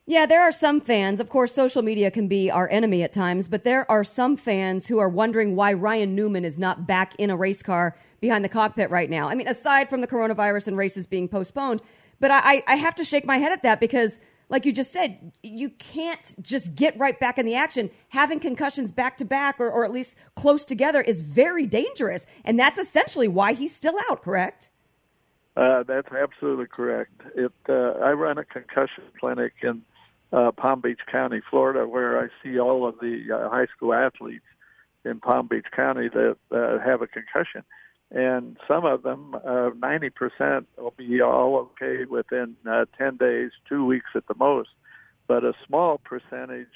[0.06, 1.20] Yeah, there are some fans.
[1.20, 4.88] Of course, social media can be our enemy at times, but there are some fans
[4.88, 8.50] who are wondering why Ryan Newman is not back in a race car behind the
[8.50, 9.28] cockpit right now.
[9.28, 11.82] I mean, aside from the coronavirus and races being postponed,
[12.20, 14.20] but I, I have to shake my head at that because,
[14.52, 17.90] like you just said, you can't just get right back in the action.
[18.10, 22.28] Having concussions back to back or, or at least close together is very dangerous.
[22.44, 24.70] And that's essentially why he's still out, correct?
[25.56, 27.14] Uh, that's absolutely correct.
[27.34, 27.54] It.
[27.68, 29.84] Uh, I run a concussion clinic in
[30.34, 34.46] uh, Palm Beach County, Florida, where I see all of the uh, high school athletes
[35.06, 37.64] in Palm Beach County that uh, have a concussion,
[38.12, 43.52] and some of them, uh, ninety percent, will be all okay within uh, ten days,
[43.68, 44.70] two weeks at the most.
[45.28, 46.68] But a small percentage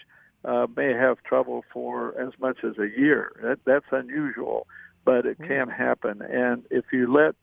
[0.46, 3.32] uh, may have trouble for as much as a year.
[3.44, 4.68] That, that's unusual,
[5.04, 6.22] but it can happen.
[6.22, 7.36] And if you let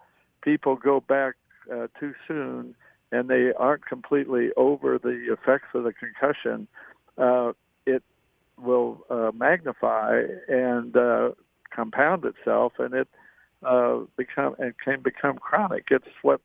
[0.42, 1.34] people go back
[1.70, 2.74] uh, too soon
[3.10, 6.66] and they aren't completely over the effects of the concussion,
[7.18, 7.52] uh,
[7.84, 8.02] it
[8.58, 11.30] will uh, magnify and uh,
[11.74, 13.08] compound itself, and it
[13.64, 15.86] uh, become and can become chronic.
[15.90, 16.40] It's what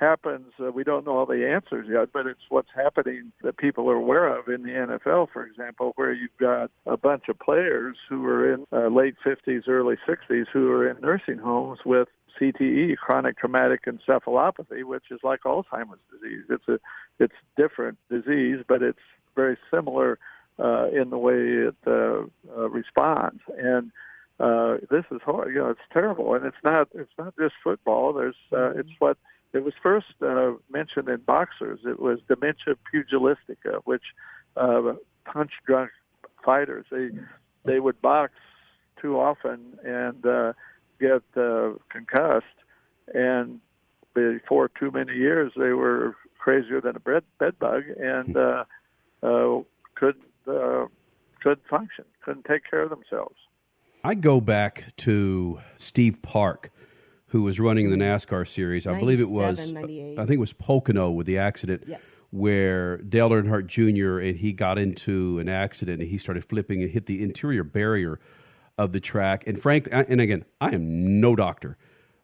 [0.00, 0.52] happens.
[0.58, 3.96] Uh, we don't know all the answers yet, but it's what's happening that people are
[3.96, 8.24] aware of in the NFL, for example, where you've got a bunch of players who
[8.24, 12.08] are in uh, late 50s, early 60s, who are in nursing homes with
[12.40, 16.44] CTE, chronic traumatic encephalopathy, which is like Alzheimer's disease.
[16.48, 16.78] It's a
[17.18, 18.98] it's different disease, but it's
[19.36, 20.18] very similar
[20.58, 22.22] uh, in the way it uh,
[22.56, 23.40] uh, responds.
[23.58, 23.90] And
[24.40, 25.54] uh, this is hard.
[25.54, 28.12] You know, it's terrible, and it's not it's not just football.
[28.12, 29.18] There's uh, it's what
[29.52, 31.80] it was first uh, mentioned in boxers.
[31.84, 34.04] It was dementia pugilistica, which
[34.56, 34.94] uh,
[35.24, 35.90] punch drunk
[36.44, 37.10] fighters they
[37.64, 38.32] they would box
[39.00, 40.52] too often and uh,
[40.98, 42.46] get uh, concussed,
[43.14, 43.60] and
[44.14, 48.64] before too many years they were crazier than a bed bed bug and uh,
[49.22, 49.58] uh,
[49.94, 50.86] couldn't uh,
[51.42, 53.36] couldn't function, couldn't take care of themselves.
[54.02, 56.70] I go back to Steve Park,
[57.26, 58.86] who was running the NASCAR series.
[58.86, 60.18] I believe it was, 98.
[60.18, 62.22] I think it was Pocono with the accident Yes.
[62.30, 64.18] where Dale Earnhardt Jr.
[64.18, 68.18] and he got into an accident and he started flipping and hit the interior barrier
[68.78, 69.44] of the track.
[69.46, 71.76] And Frank, and again, I am no doctor,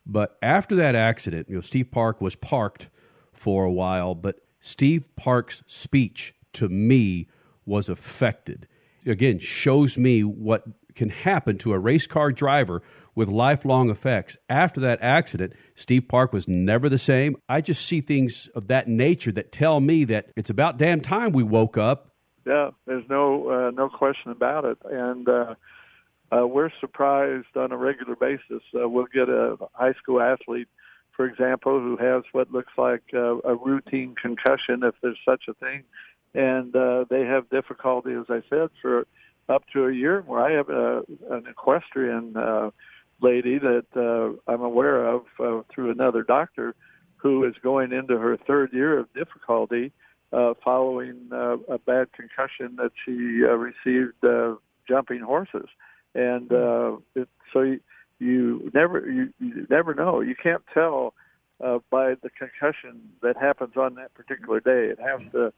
[0.07, 2.89] but after that accident, you know, Steve Park was parked
[3.35, 7.29] for a while, but Steve Park's speech to me
[7.67, 8.67] was affected.
[9.05, 10.65] again shows me what
[10.97, 12.83] can happen to a race car driver
[13.15, 14.37] with lifelong effects.
[14.49, 17.37] After that accident, Steve Park was never the same.
[17.49, 21.33] I just see things of that nature that tell me that it's about damn time
[21.33, 22.13] we woke up.
[22.47, 25.55] Yeah, there's no uh, no question about it, and uh,
[26.31, 28.63] uh, we're surprised on a regular basis.
[28.73, 30.69] Uh, we'll get a high school athlete,
[31.17, 35.55] for example, who has what looks like uh, a routine concussion, if there's such a
[35.55, 35.83] thing,
[36.35, 39.07] and uh, they have difficulty, as I said, for
[39.49, 40.23] up to a year.
[40.27, 42.71] Where I have a, an equestrian uh,
[43.21, 46.75] lady that uh, I'm aware of uh, through another doctor
[47.17, 49.93] who is going into her third year of difficulty
[50.33, 54.55] uh, following uh, a bad concussion that she uh, received uh,
[54.89, 55.69] jumping horses,
[56.15, 57.81] and uh, it, so you,
[58.19, 60.21] you never you, you never know.
[60.21, 61.15] You can't tell
[61.65, 64.93] uh, by the concussion that happens on that particular day.
[64.93, 65.53] It has to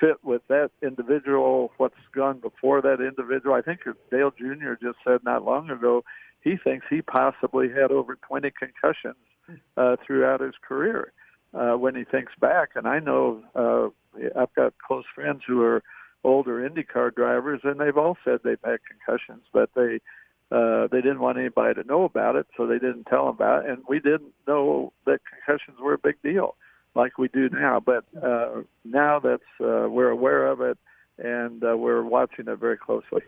[0.00, 3.54] fit with that individual, what's gone before that individual.
[3.54, 3.80] I think
[4.10, 4.74] Dale Jr.
[4.80, 6.04] just said not long ago
[6.44, 9.16] he thinks he possibly had over 20 concussions
[9.76, 11.12] uh, throughout his career
[11.54, 12.70] uh, when he thinks back.
[12.74, 13.88] And I know uh,
[14.38, 15.82] I've got close friends who are
[16.22, 20.00] older IndyCar drivers, and they've all said they've had concussions, but they
[20.52, 23.64] uh, they didn't want anybody to know about it, so they didn't tell them about
[23.64, 23.70] it.
[23.70, 26.54] And we didn't know that concussions were a big deal
[26.94, 27.80] like we do now.
[27.80, 30.78] But uh, now that's uh, we're aware of it,
[31.18, 33.22] and uh, we're watching it very closely.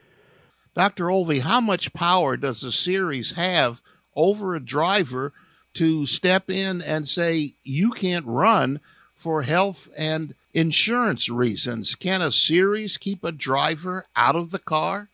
[0.74, 1.06] Dr.
[1.06, 3.80] Olvey, how much power does the series have
[4.14, 5.32] over a driver
[5.74, 8.80] to step in and say, you can't run
[9.14, 11.94] for health and insurance reasons?
[11.94, 15.08] Can a series keep a driver out of the car?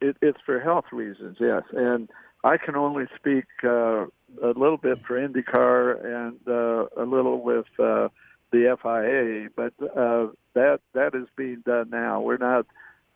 [0.00, 1.62] It, it's for health reasons, yes.
[1.72, 2.08] And
[2.42, 4.06] I can only speak uh,
[4.42, 8.08] a little bit for IndyCar and uh, a little with uh,
[8.52, 12.20] the FIA, but uh, that that is being done now.
[12.20, 12.66] We're not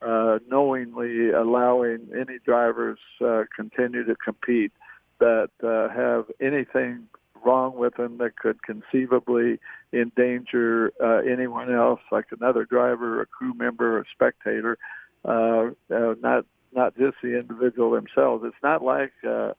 [0.02, 4.72] uh, knowingly allowing any drivers uh, continue to compete
[5.20, 7.08] that uh, have anything
[7.44, 9.58] wrong with them that could conceivably
[9.92, 14.78] endanger uh, anyone else, like another driver, a crew member, a spectator,
[15.24, 18.44] uh, uh, not not just the individual themselves.
[18.46, 19.52] It's not like uh,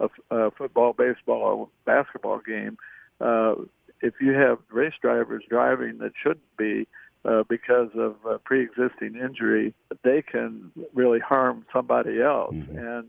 [0.00, 2.78] a, a football, baseball, or basketball game.
[3.20, 3.54] Uh,
[4.02, 6.86] if you have race drivers driving that shouldn't be
[7.24, 9.74] uh, because of uh, pre-existing injury,
[10.04, 12.78] they can really harm somebody else mm-hmm.
[12.78, 13.06] and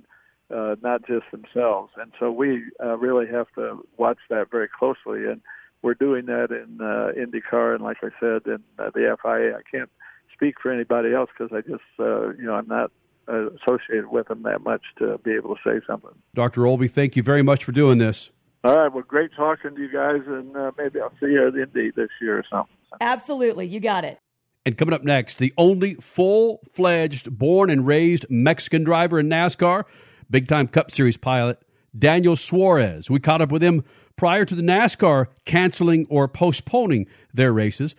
[0.54, 1.92] uh, not just themselves.
[1.98, 5.26] And so we uh, really have to watch that very closely.
[5.26, 5.42] And
[5.82, 9.58] we're doing that in uh, IndyCar and, like I said, in uh, the FIA.
[9.58, 9.90] I can't
[10.34, 12.92] speak for anybody else because I just, uh, you know, I'm not
[13.28, 16.12] uh, associated with them that much to be able to say something.
[16.34, 16.62] Dr.
[16.62, 18.32] Olvey, thank you very much for doing this.
[18.64, 18.92] All right.
[18.92, 22.10] Well, great talking to you guys, and uh, maybe I'll see you at Indy this
[22.20, 22.76] year or something.
[23.00, 23.68] Absolutely.
[23.68, 24.20] You got it.
[24.66, 29.86] And coming up next, the only full fledged, born and raised Mexican driver in NASCAR,
[30.30, 31.62] big time Cup Series pilot,
[31.98, 33.10] Daniel Suarez.
[33.10, 33.86] We caught up with him
[34.18, 37.96] prior to the NASCAR canceling or postponing their races.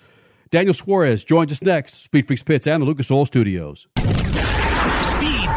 [0.51, 3.87] Daniel Suarez joins us next, Speed Freaks Pits and the Lucas Oil Studios.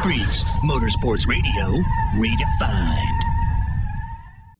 [0.02, 1.78] Freaks, Motorsports Radio,
[2.15, 3.20] redefined.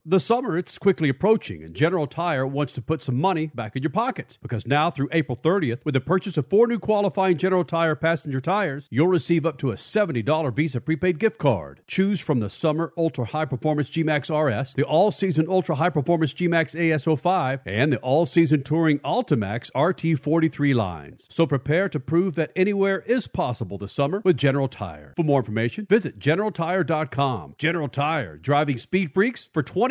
[0.04, 3.84] The summer, it's quickly approaching, and General Tire wants to put some money back in
[3.84, 4.36] your pockets.
[4.36, 8.42] Because now, through April 30th, with the purchase of four new qualifying General Tire passenger
[8.42, 11.82] tires, you'll receive up to a $70 Visa prepaid gift card.
[11.86, 16.34] Choose from the Summer Ultra High Performance G-Max RS, the All Season Ultra High Performance
[16.34, 21.28] G-Max AS05, and the All Season Touring Altimax RT43 lines.
[21.30, 25.14] So prepare to prove that anywhere is possible this summer with General Tire.
[25.16, 27.54] For more information, visit GeneralTire.com.
[27.60, 29.91] General Tire, driving speed freaks for 20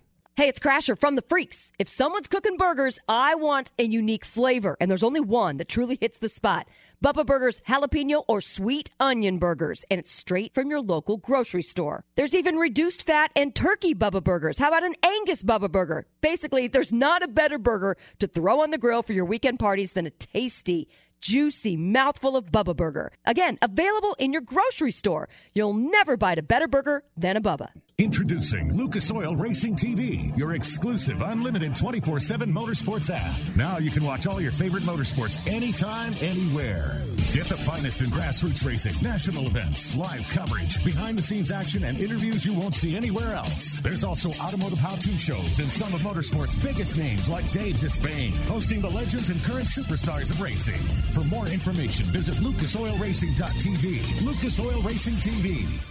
[0.37, 1.73] Hey, it's Crasher from the Freaks.
[1.77, 5.97] If someone's cooking burgers, I want a unique flavor, and there's only one that truly
[5.99, 6.69] hits the spot.
[7.03, 12.05] Bubba Burgers jalapeno or sweet onion burgers, and it's straight from your local grocery store.
[12.15, 14.57] There's even reduced fat and turkey Bubba Burgers.
[14.57, 16.07] How about an Angus Bubba Burger?
[16.21, 19.91] Basically, there's not a better burger to throw on the grill for your weekend parties
[19.91, 20.87] than a tasty,
[21.21, 23.13] juicy mouthful of Bubba Burger.
[23.25, 25.29] Again, available in your grocery store.
[25.53, 27.69] You'll never bite a better burger than a Bubba.
[27.97, 33.39] Introducing Lucas Oil Racing TV, your exclusive unlimited 24 7 motorsports app.
[33.55, 36.99] Now you can watch all your favorite motorsports anytime, anywhere.
[37.31, 41.99] Get the finest in grassroots racing, national events, live coverage, behind the scenes action, and
[41.99, 43.79] interviews you won't see anywhere else.
[43.81, 48.33] There's also automotive how to shows and some of motorsports' biggest names like Dave Despain,
[48.47, 50.81] hosting the legends and current superstars of racing.
[51.11, 54.25] For more information, visit lucasoilracing.tv.
[54.25, 55.90] Lucas Oil Racing TV.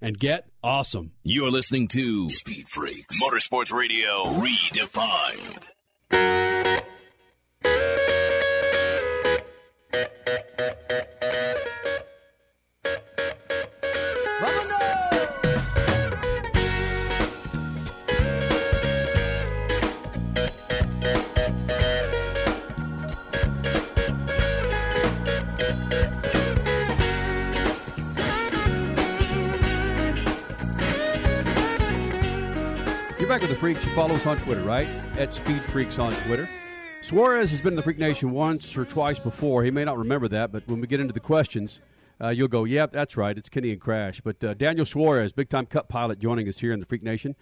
[0.00, 1.12] and get awesome.
[1.22, 5.64] You're listening to Speed Freaks Motorsports Radio Redefined.
[33.38, 33.86] Back with the Freaks.
[33.86, 34.88] You follow us on Twitter, right?
[35.16, 36.48] At Speed Freaks on Twitter.
[37.02, 39.62] Suarez has been in the Freak Nation once or twice before.
[39.62, 41.80] He may not remember that, but when we get into the questions,
[42.20, 43.38] uh, you'll go, yeah, that's right.
[43.38, 46.72] It's Kenny and Crash." But uh, Daniel Suarez, big time Cup pilot, joining us here
[46.72, 47.36] in the Freak Nation.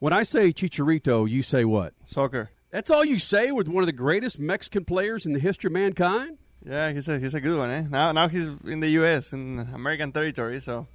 [0.00, 1.94] When I say Chicharito, you say what?
[2.04, 2.50] Soccer.
[2.72, 5.74] That's all you say with one of the greatest Mexican players in the history of
[5.74, 6.38] mankind.
[6.68, 7.70] Yeah, he's a he's a good one.
[7.70, 7.84] Eh?
[7.88, 9.32] Now now he's in the U.S.
[9.32, 10.88] in American territory, so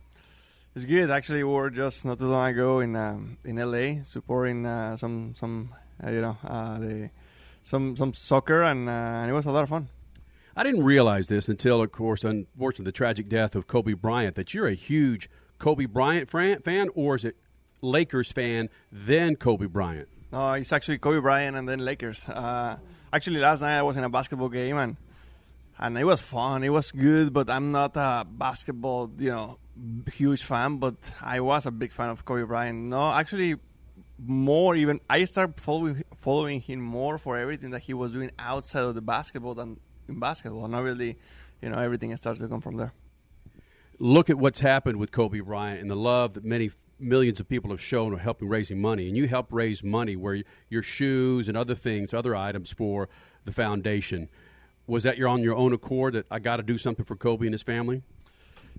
[0.76, 1.10] it's good.
[1.10, 4.02] Actually, we were just not too long ago in um, in L.A.
[4.04, 5.74] supporting uh, some some
[6.04, 7.10] uh, you know uh, the
[7.62, 9.90] some some soccer, and, uh, and it was a lot of fun.
[10.56, 14.36] I didn't realize this until, of course, unfortunately, the tragic death of Kobe Bryant.
[14.36, 15.30] That you're a huge
[15.60, 17.38] Kobe Bryant fan, or is it
[17.82, 20.10] Lakers fan then Kobe Bryant?
[20.32, 22.28] No, it's actually Kobe Bryant and then Lakers.
[22.28, 22.78] Uh,
[23.12, 24.98] actually, last night I was in a basketball game and
[25.80, 26.64] and it was fun.
[26.64, 29.58] It was good, but I'm not a basketball, you know,
[30.12, 30.78] huge fan.
[30.78, 32.78] But I was a big fan of Kobe Bryant.
[32.78, 33.56] No, actually,
[34.18, 35.00] more even.
[35.10, 39.02] I started following following him more for everything that he was doing outside of the
[39.02, 40.68] basketball than in basketball.
[40.68, 41.18] Not really,
[41.62, 42.94] you know, everything started to come from there.
[44.00, 47.72] Look at what's happened with Kobe Bryant and the love that many millions of people
[47.72, 51.58] have shown of helping raising money, and you help raise money where your shoes and
[51.58, 53.10] other things, other items for
[53.44, 54.30] the foundation.
[54.88, 57.46] Was that you're on your own accord that I got to do something for Kobe
[57.46, 58.04] and his family?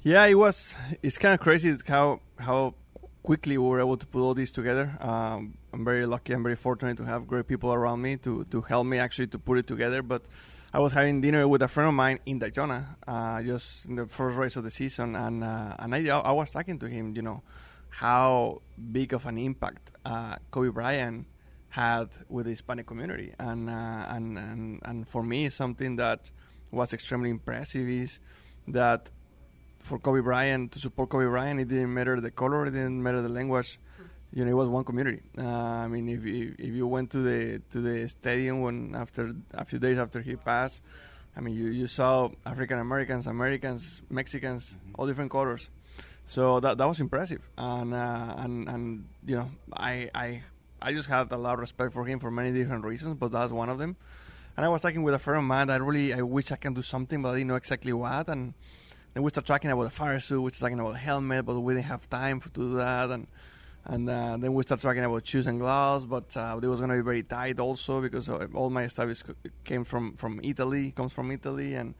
[0.04, 0.74] Yeah, it was.
[1.02, 2.74] It's kind of crazy how how
[3.22, 4.96] quickly we were able to put all these together.
[5.00, 6.32] Um, I'm very lucky.
[6.32, 9.38] I'm very fortunate to have great people around me to to help me actually to
[9.38, 10.02] put it together.
[10.02, 10.22] But
[10.74, 14.06] I was having dinner with a friend of mine in Daytona, uh, just in the
[14.06, 17.22] first race of the season, and uh, and I I was talking to him, you
[17.22, 17.44] know,
[17.88, 21.26] how big of an impact uh, Kobe Bryant
[21.68, 26.32] had with the Hispanic community, and uh, and and and for me, something that
[26.72, 28.18] was extremely impressive is
[28.66, 29.12] that
[29.82, 33.20] for Kobe Bryant to support Kobe Bryant, it didn't matter the color, it didn't matter
[33.20, 33.78] the language.
[34.32, 35.20] You know, it was one community.
[35.36, 39.34] Uh, I mean, if you, if you went to the to the stadium when after
[39.52, 40.82] a few days after he passed,
[41.36, 45.68] I mean, you, you saw African Americans, Americans, Mexicans, all different colors.
[46.24, 50.42] So that that was impressive, and uh, and and you know, I I
[50.80, 53.52] I just had a lot of respect for him for many different reasons, but that's
[53.52, 53.96] one of them.
[54.56, 56.56] And I was talking with a friend of mine that I really I wish I
[56.56, 58.28] can do something, but I didn't know exactly what.
[58.28, 58.54] And
[59.14, 61.74] then we started talking about the fire suit, we started talking about helmet, but we
[61.74, 63.10] didn't have time to do that.
[63.10, 63.26] And
[63.84, 66.90] and uh, then we started talking about shoes and gloves, but uh, it was going
[66.90, 69.24] to be very tight also because all my stuff is,
[69.64, 71.94] came from from Italy, comes from Italy, and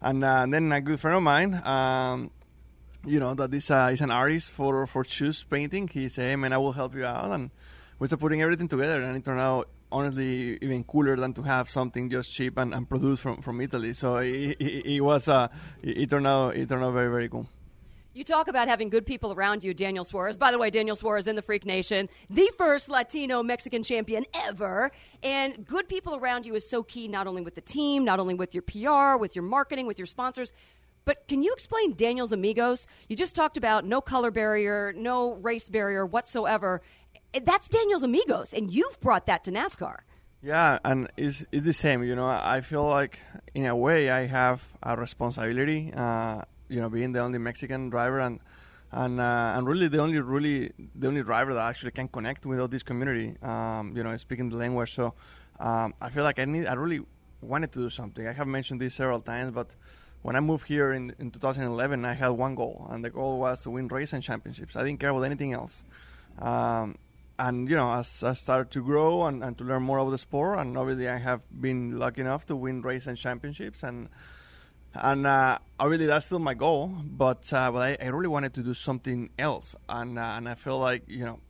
[0.00, 1.54] and, uh, and then a good friend of mine.
[1.64, 2.30] Um,
[3.04, 5.88] you know that this uh, is an artist for for shoes painting.
[5.88, 7.50] He said, "Hey man, I will help you out," and
[7.98, 11.68] we started putting everything together, and it turned out honestly even cooler than to have
[11.68, 13.92] something just cheap and, and produced from, from Italy.
[13.92, 15.48] So it, it, it was uh,
[15.82, 17.46] it, turned out it turned out very very cool.
[18.14, 20.36] You talk about having good people around you, Daniel Suarez.
[20.36, 24.92] By the way, Daniel Suarez in the Freak Nation, the first Latino Mexican champion ever.
[25.22, 28.34] And good people around you is so key, not only with the team, not only
[28.34, 30.52] with your PR, with your marketing, with your sponsors.
[31.04, 32.86] But can you explain Daniel's Amigos?
[33.08, 36.82] You just talked about no color barrier, no race barrier whatsoever.
[37.40, 40.00] That's Daniel's Amigos, and you've brought that to NASCAR.
[40.42, 42.02] Yeah, and it's, it's the same.
[42.02, 43.20] You know, I feel like
[43.54, 45.92] in a way I have a responsibility.
[45.96, 48.40] Uh, you know, being the only Mexican driver and
[48.90, 52.60] and uh, and really the only really the only driver that actually can connect with
[52.60, 53.36] all this community.
[53.42, 54.94] Um, you know, speaking the language.
[54.94, 55.14] So
[55.60, 56.66] um, I feel like I need.
[56.66, 57.00] I really
[57.40, 58.26] wanted to do something.
[58.26, 59.74] I have mentioned this several times, but
[60.22, 63.60] when I moved here in, in 2011, I had one goal, and the goal was
[63.62, 64.76] to win race and championships.
[64.76, 65.84] I didn't care about anything else.
[66.38, 66.96] Um,
[67.38, 70.18] and you know, as I started to grow and, and to learn more about the
[70.18, 74.08] sport, and obviously I have been lucky enough to win races and championships, and
[74.94, 76.88] and uh, obviously that's still my goal.
[77.04, 80.54] But uh, but I, I, really wanted to do something else, and uh, and I
[80.54, 81.40] feel like you know,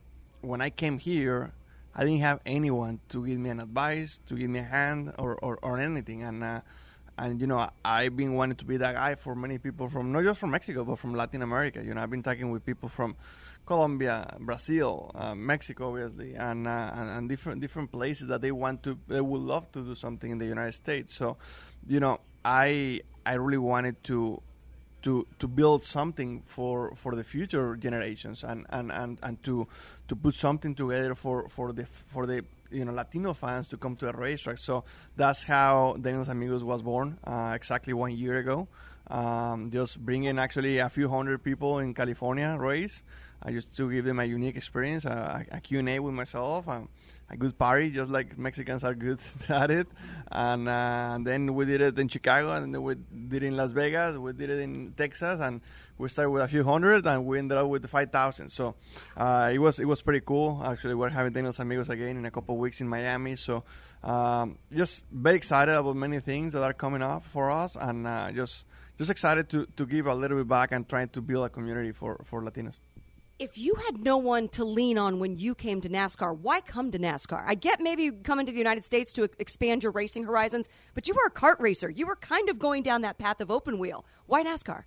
[0.41, 1.53] when I came here,
[1.95, 5.37] I didn't have anyone to give me an advice, to give me a hand, or
[5.43, 6.45] or, or anything, and.
[6.45, 6.61] Uh,
[7.19, 10.25] and you know, I've been wanting to be that guy for many people from not
[10.25, 11.83] just from Mexico, but from Latin America.
[11.85, 13.17] You know, I've been talking with people from
[13.73, 18.83] Colombia, Brazil, uh, Mexico, obviously, and, uh, and, and different different places that they want
[18.83, 21.15] to, they would love to do something in the United States.
[21.15, 21.39] So,
[21.87, 24.43] you know, I I really wanted to
[25.05, 29.67] to to build something for for the future generations and and and, and to
[30.09, 33.97] to put something together for for the for the you know Latino fans to come
[33.97, 34.59] to a racetrack.
[34.59, 34.85] So
[35.17, 38.69] that's how Daniel's Amigos was born uh, exactly one year ago.
[39.09, 43.03] Um, just bringing actually a few hundred people in California race.
[43.45, 46.69] I used to give them a unique experience, a, a Q&A with myself.
[46.69, 46.89] Um,
[47.33, 49.89] a good party, just like Mexicans are good at it.
[50.31, 53.57] And, uh, and then we did it in Chicago, and then we did it in
[53.57, 55.63] Las Vegas, we did it in Texas, and
[55.97, 58.51] we started with a few hundred, and we ended up with five thousand.
[58.51, 58.75] So
[59.17, 60.63] uh, it was it was pretty cool.
[60.65, 63.37] Actually, we're having Daniel's Amigos again in a couple of weeks in Miami.
[63.37, 63.65] So
[64.05, 68.31] um, just very excited about many things that are coming up for us, and uh,
[68.33, 68.65] just
[68.99, 71.93] just excited to, to give a little bit back and trying to build a community
[71.93, 72.77] for, for Latinos
[73.43, 76.93] if you had no one to lean on when you came to NASCAR, why come
[76.93, 77.43] to NASCAR?
[77.45, 81.15] I get maybe coming to the United States to expand your racing horizons, but you
[81.15, 81.91] were a kart racer.
[81.91, 84.05] You were kind of going down that path of open wheel.
[84.27, 84.85] Why NASCAR?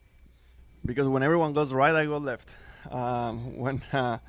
[0.86, 2.56] Because when everyone goes right, I go left.
[2.90, 4.20] Um, when, uh,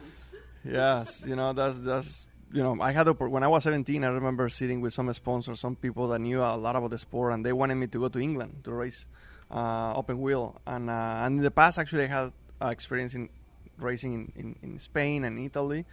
[0.64, 4.02] yes, you know that's that's you know I had a, when I was 17.
[4.02, 7.32] I remember sitting with some sponsors, some people that knew a lot about the sport,
[7.32, 9.06] and they wanted me to go to England to race
[9.52, 10.60] uh, open wheel.
[10.66, 13.28] And uh, and in the past, actually, I had uh, experience in
[13.78, 15.84] racing in, in, in, Spain and Italy.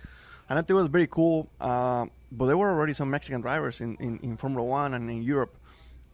[0.50, 1.50] And I think it was very cool.
[1.60, 5.22] Uh, but there were already some Mexican drivers in, in, in Formula One and in
[5.22, 5.56] Europe.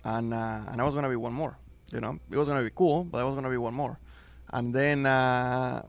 [0.04, 1.58] And, uh, and I was going to be one more.
[1.92, 3.74] You know, it was going to be cool, but I was going to be one
[3.74, 4.00] more.
[4.52, 5.84] And then, uh,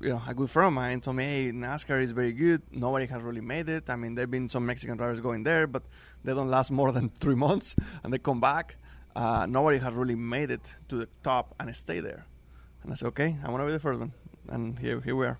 [0.00, 2.62] you know, a good friend of mine told me, hey, NASCAR is very good.
[2.70, 3.88] Nobody has really made it.
[3.88, 5.82] I mean, there have been some Mexican drivers going there, but
[6.24, 8.76] they don't last more than three months and they come back.
[9.14, 12.26] Uh, nobody has really made it to the top and stay there.
[12.82, 14.12] And I said, okay, I want to be the first one
[14.50, 15.38] and here here we are.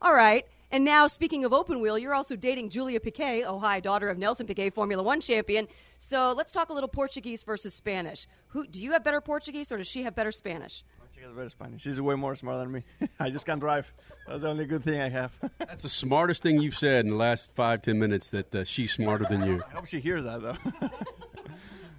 [0.00, 0.46] All right.
[0.70, 4.18] And now, speaking of open wheel, you're also dating Julia Piquet, oh hi, daughter of
[4.18, 5.66] Nelson Piquet, Formula One champion.
[5.96, 8.26] So let's talk a little Portuguese versus Spanish.
[8.48, 10.84] Who do you have better Portuguese, or does she have better Spanish?
[11.18, 11.82] She has better Spanish.
[11.82, 12.84] She's way more smart than me.
[13.20, 13.92] I just can't drive.
[14.28, 15.36] That's the only good thing I have.
[15.58, 18.30] That's the smartest thing you've said in the last five ten minutes.
[18.30, 19.62] That uh, she's smarter than you.
[19.68, 20.56] I hope she hears that though.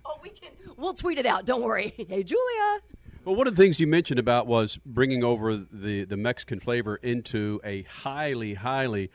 [0.05, 0.51] oh, we can.
[0.77, 1.45] We'll tweet it out.
[1.45, 1.93] Don't worry.
[1.97, 2.79] Hey, Julia.
[3.25, 6.95] Well, one of the things you mentioned about was bringing over the, the Mexican flavor
[6.95, 9.11] into a highly, highly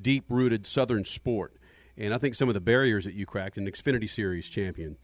[0.00, 1.56] deep rooted Southern sport.
[1.96, 4.98] And I think some of the barriers that you cracked, an Xfinity Series champion,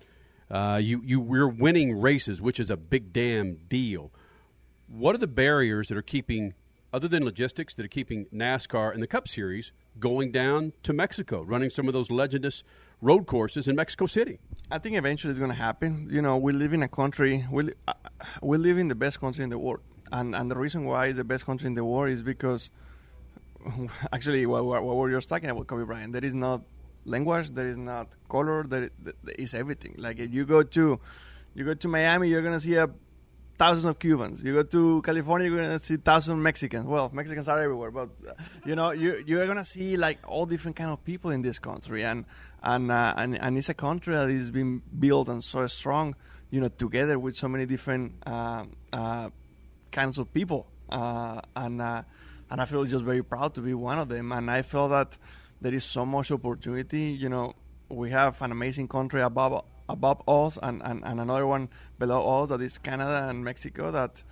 [0.51, 4.12] uh, you, you we're winning races, which is a big damn deal.
[4.87, 6.53] What are the barriers that are keeping,
[6.93, 11.43] other than logistics, that are keeping NASCAR and the Cup Series going down to Mexico,
[11.43, 12.62] running some of those legendous
[13.01, 14.39] road courses in Mexico City?
[14.70, 16.09] I think eventually it's going to happen.
[16.10, 17.94] You know, we live in a country, we, uh,
[18.43, 19.81] we live in the best country in the world.
[20.12, 22.70] And, and the reason why it's the best country in the world is because,
[24.12, 26.62] actually, what, what, what we were just talking about, Kobe Bryant, there is not
[27.05, 29.94] language, there is not color, there, there is everything.
[29.97, 31.01] Like if you go to,
[31.55, 32.89] you go to Miami, you're going to see a
[33.59, 34.43] thousands of Cubans.
[34.43, 36.87] You go to California, you're gonna see thousands of Mexicans.
[36.87, 38.33] Well, Mexicans are everywhere, but uh,
[38.65, 42.05] you know, you you're gonna see like all different kind of people in this country,
[42.05, 42.24] and
[42.62, 46.15] and uh, and and it's a country that is being built and so strong,
[46.51, 49.31] you know, together with so many different uh, uh,
[49.91, 52.03] kinds of people, uh, and uh,
[52.51, 55.16] and I feel just very proud to be one of them, and I feel that
[55.61, 57.12] there is so much opportunity.
[57.12, 57.55] You know,
[57.89, 61.68] we have an amazing country above above us and, and, and another one
[61.98, 64.22] below us that is Canada and Mexico that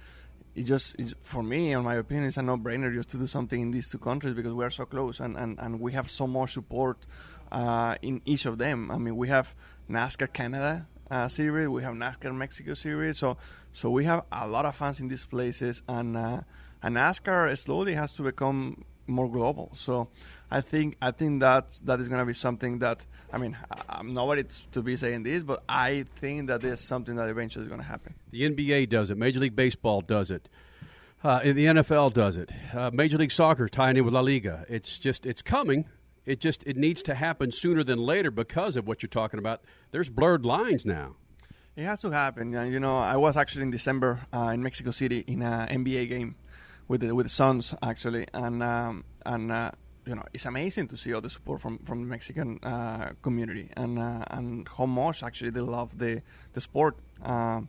[0.55, 3.61] it just is for me, in my opinion, it's a no-brainer just to do something
[3.61, 6.27] in these two countries because we are so close and, and, and we have so
[6.27, 7.07] much support
[7.53, 8.91] uh, in each of them.
[8.91, 9.55] I mean, we have
[9.89, 13.37] NASCAR Canada uh, series, we have NASCAR Mexico series, so
[13.73, 16.41] so we have a lot of fans in these places, and uh,
[16.83, 19.71] and NASCAR slowly has to become more global.
[19.75, 20.09] So
[20.51, 23.57] I think I think that that is going to be something that I mean
[23.89, 27.69] I'm nobody to be saying this, but I think that is something that eventually is
[27.69, 28.15] going to happen.
[28.31, 29.19] The NBA does it.
[29.19, 30.49] Major League Baseball does it.
[31.23, 32.51] Uh, the NFL does it.
[32.73, 34.65] Uh, Major League Soccer tying in with La Liga.
[34.69, 35.85] It's just it's coming.
[36.25, 39.63] It just it needs to happen sooner than later because of what you're talking about.
[39.91, 41.17] There's blurred lines now.
[41.77, 42.53] It has to happen.
[42.53, 46.35] You know, I was actually in December uh, in Mexico City in an NBA game
[46.91, 49.71] with the, with the Suns actually, and um, and uh,
[50.05, 53.69] you know it's amazing to see all the support from from the Mexican uh, community
[53.77, 56.21] and uh, and how much actually they love the
[56.53, 56.97] the sport.
[57.23, 57.69] Um,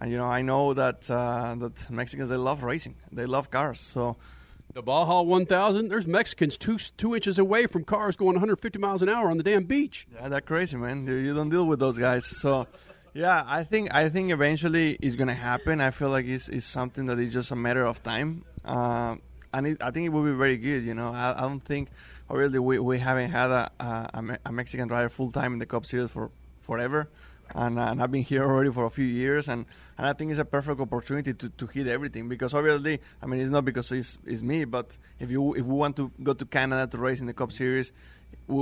[0.00, 3.80] and you know, I know that uh, that Mexicans they love racing, they love cars,
[3.80, 4.16] so.
[4.74, 9.08] The Baja 1000, there's Mexicans two two inches away from cars going 150 miles an
[9.08, 10.06] hour on the damn beach.
[10.14, 11.06] Yeah, that's crazy, man.
[11.06, 12.26] You, you don't deal with those guys.
[12.26, 12.66] So,
[13.14, 15.80] yeah, I think I think eventually it's gonna happen.
[15.80, 19.16] I feel like it's, it's something that is just a matter of time, uh,
[19.52, 20.84] and it, I think it will be very good.
[20.84, 21.88] You know, I, I don't think
[22.28, 25.86] really we, we haven't had a, a, a Mexican driver full time in the Cup
[25.86, 26.30] Series for
[26.60, 27.08] forever
[27.54, 29.64] and, uh, and I've been here already for a few years, and,
[29.96, 33.40] and I think it's a perfect opportunity to, to hit everything because obviously, I mean,
[33.40, 36.44] it's not because it's, it's me, but if you if we want to go to
[36.44, 37.92] Canada to race in the Cup Series,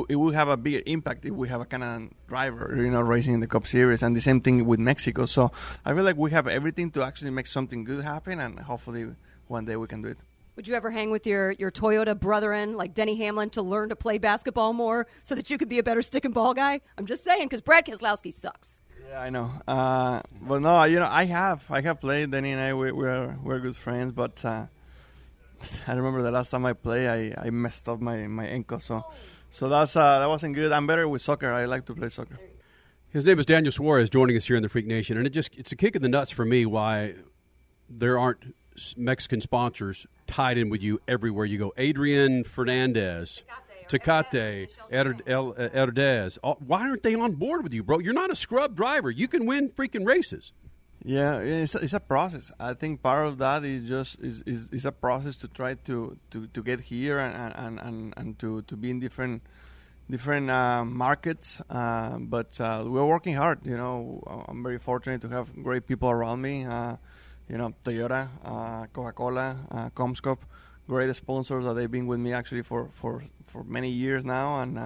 [0.08, 3.34] it will have a bigger impact if we have a Canadian driver, you know, racing
[3.34, 5.26] in the Cup Series, and the same thing with Mexico.
[5.26, 5.52] So
[5.84, 9.06] I feel like we have everything to actually make something good happen, and hopefully
[9.48, 10.18] one day we can do it.
[10.56, 13.96] Would you ever hang with your, your Toyota brethren like Denny Hamlin to learn to
[13.96, 16.80] play basketball more so that you could be a better stick and ball guy?
[16.96, 18.80] I'm just saying because Brad Keselowski sucks.
[19.06, 19.52] Yeah, I know.
[19.68, 22.30] Uh, but no, you know, I have I have played.
[22.30, 24.66] Denny and I we, we're we're good friends, but uh,
[25.86, 27.06] I remember the last time I played,
[27.36, 28.80] I, I messed up my, my ankle.
[28.80, 29.04] So
[29.56, 30.70] so that's uh, that wasn't good.
[30.70, 31.50] I'm better with soccer.
[31.50, 32.38] I like to play soccer.
[33.08, 35.56] His name is Daniel Suarez, joining us here in the Freak Nation, and it just
[35.56, 37.14] it's a kick in the nuts for me why
[37.88, 38.54] there aren't
[38.98, 41.72] Mexican sponsors tied in with you everywhere you go.
[41.78, 43.44] Adrian Fernandez,
[43.88, 46.38] Tecate, Herdez.
[46.66, 47.98] Why aren't they on board with you, bro?
[47.98, 49.10] You're not a scrub driver.
[49.10, 50.52] You can win freaking races.
[51.08, 52.50] Yeah, it's a, it's a process.
[52.58, 56.18] I think part of that is just is, is, is a process to try to,
[56.32, 59.42] to, to get here and, and, and, and to, to be in different
[60.10, 61.62] different uh, markets.
[61.70, 63.64] Uh, but uh, we're working hard.
[63.64, 66.64] You know, I'm very fortunate to have great people around me.
[66.64, 66.96] Uh,
[67.48, 70.40] you know, Toyota, uh, Coca-Cola, uh, CommScope,
[70.88, 74.76] great sponsors that they've been with me actually for, for, for many years now, and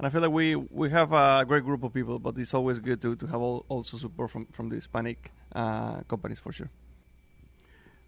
[0.00, 2.78] and I feel like we, we have a great group of people, but it's always
[2.78, 6.70] good to, to have all, also support from, from the Hispanic uh, companies for sure.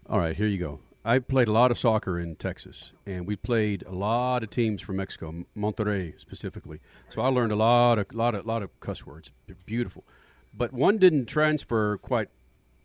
[0.09, 0.79] All right, here you go.
[1.05, 4.81] I played a lot of soccer in Texas, and we played a lot of teams
[4.81, 6.79] from Mexico, Monterrey specifically.
[7.09, 9.31] So I learned a lot of lot of lot of cuss words.
[9.45, 10.03] They're beautiful,
[10.51, 12.29] but one didn't transfer quite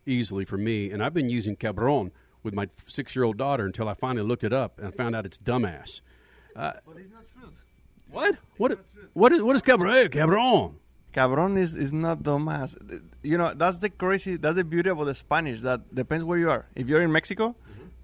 [0.05, 2.11] easily for me, and I've been using cabron
[2.43, 5.15] with my six year old daughter until I finally looked it up and I found
[5.15, 6.01] out it's dumbass.
[6.55, 7.28] Uh, but it's not true.
[8.11, 8.37] What?
[8.57, 8.79] What?
[9.13, 9.93] What is what is cabron?
[9.93, 10.75] Hey, cabron.
[11.11, 12.75] Cabron is, is not dumbass.
[13.23, 14.37] You know that's the crazy.
[14.37, 15.61] That's the beauty about the Spanish.
[15.61, 16.67] That depends where you are.
[16.75, 17.55] If you're in Mexico,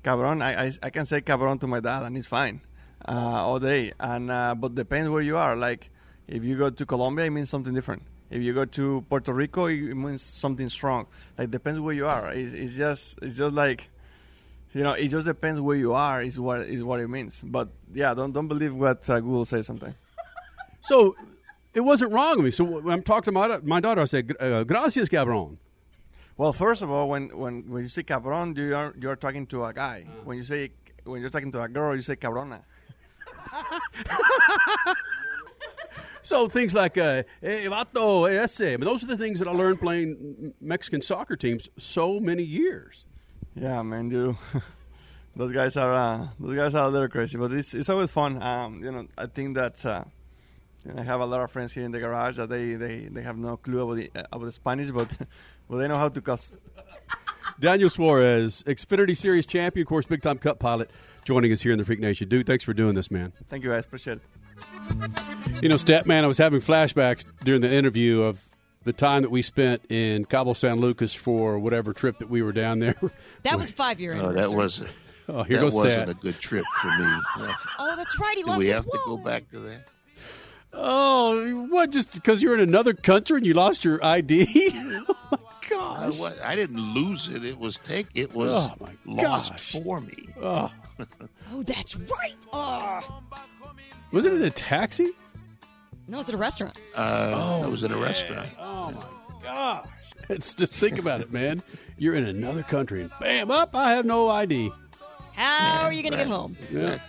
[0.03, 2.61] cabron, I, I, I can say cabron to my dad and it's fine
[3.07, 3.94] uh, all day.
[3.99, 5.56] And uh, but depends where you are.
[5.56, 5.91] Like
[6.27, 8.03] if you go to Colombia, it means something different.
[8.32, 11.06] If you go to Puerto Rico, it means something strong.
[11.38, 12.32] Like depends where you are.
[12.34, 13.90] It's, it's just it's just like
[14.76, 16.22] you know, it just depends where you are.
[16.22, 17.41] Is what is what it means.
[17.41, 19.95] But yeah, don't don't believe what uh, Google says sometimes.
[20.81, 21.15] So
[21.73, 22.52] it wasn't wrong with me.
[22.52, 25.57] So when I'm talking to my, my daughter, I said, uh, "Gracias, cabron."
[26.38, 29.65] Well, first of all, when when, when you say cabron, you are you're talking to
[29.65, 30.06] a guy.
[30.07, 30.26] Uh.
[30.26, 30.72] When you say
[31.06, 32.61] when you're talking to a girl, you say cabrona.
[36.22, 38.77] So things like uh, hey, vato, ese.
[38.80, 43.06] But those are the things that I learned playing Mexican soccer teams so many years.
[43.56, 44.36] Yeah, man, dude.
[45.36, 48.41] those guys are uh, those guys are a little crazy, but it's it's always fun.
[48.41, 50.03] Um, you know, I think that uh,
[50.86, 53.07] you know, I have a lot of friends here in the garage that they, they,
[53.11, 55.10] they have no clue about the uh, about the Spanish, but
[55.69, 56.52] but they know how to cuss.
[57.60, 60.90] Daniel Suarez, Xfinity Series champion, of course, big time Cup pilot,
[61.23, 62.27] joining us here in the Freak Nation.
[62.27, 63.32] Dude, thanks for doing this, man.
[63.49, 63.86] Thank you, guys.
[63.86, 65.64] Appreciate it.
[65.64, 68.44] You know, Statman, I was having flashbacks during the interview of
[68.85, 72.53] the time that we spent in Cabo San Lucas for whatever trip that we were
[72.53, 72.95] down there.
[73.43, 74.89] That was five year Oh, that wasn't.
[75.27, 76.09] Oh, here that goes wasn't Stat.
[76.09, 77.05] a good trip for me.
[77.79, 78.37] Oh, that's right.
[78.37, 79.87] He Do lost we his have to go back to that?
[80.71, 81.91] Oh, what?
[81.91, 84.71] Just because you're in another country and you lost your ID?
[85.71, 87.43] oh my I, I didn't lose it.
[87.43, 88.07] It was take.
[88.13, 88.93] It was Oh, my
[89.23, 90.29] lost for me.
[90.41, 90.69] Oh.
[91.51, 92.35] Oh, that's right.
[92.53, 93.21] Oh.
[94.11, 95.11] Was it in a taxi?
[96.07, 96.77] No, it's at a restaurant.
[96.95, 98.03] Uh, Oh, it was at a yeah.
[98.03, 98.49] restaurant.
[98.60, 99.03] Oh my
[99.44, 99.88] gosh!
[100.30, 101.61] It's just think about it, man.
[101.98, 103.76] You're in another country, and bam, up!
[103.76, 104.72] I have no ID.
[105.34, 106.56] How are you going to get home?
[106.72, 106.99] Yeah.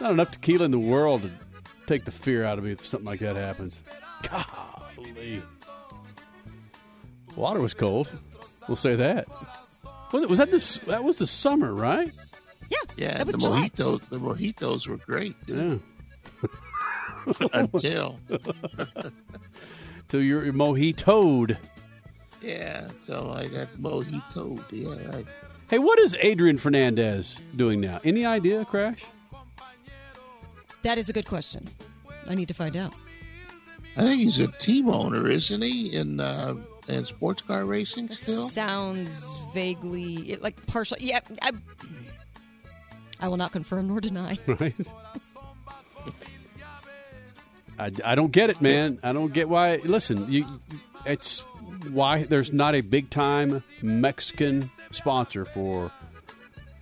[0.00, 1.30] Not enough tequila in the world to
[1.86, 3.78] take the fear out of me if something like that happens.
[4.30, 5.42] Golly.
[7.36, 8.10] Water was cold.
[8.68, 9.26] We'll say that.
[10.12, 10.78] Was, it, was that this?
[10.78, 12.10] That was the summer, right?
[12.70, 12.78] Yeah.
[12.96, 13.68] Yeah, That was the July.
[13.68, 14.08] mojitos.
[14.08, 15.36] The mojitos were great.
[15.46, 15.76] Yeah.
[17.52, 18.18] Until
[20.08, 21.56] Till you're mojitoed.
[22.42, 24.62] yeah, so I got mojitoed.
[24.70, 25.26] Yeah, right.
[25.68, 28.00] Hey, what is Adrian Fernandez doing now?
[28.04, 29.02] Any idea, Crash?
[30.82, 31.68] That is a good question.
[32.26, 32.94] I need to find out.
[33.96, 35.96] I think he's a team owner, isn't he?
[35.96, 36.54] In uh,
[36.88, 38.48] in sports car racing still.
[38.48, 40.96] Sounds vaguely it, like partial.
[41.00, 41.52] Yeah, I,
[43.20, 44.38] I will not confirm nor deny.
[44.46, 44.74] right?
[47.78, 48.98] I, I don't get it, man.
[49.02, 49.76] I don't get why.
[49.84, 50.46] Listen, you,
[51.04, 51.40] it's
[51.90, 55.90] why there's not a big time Mexican sponsor for,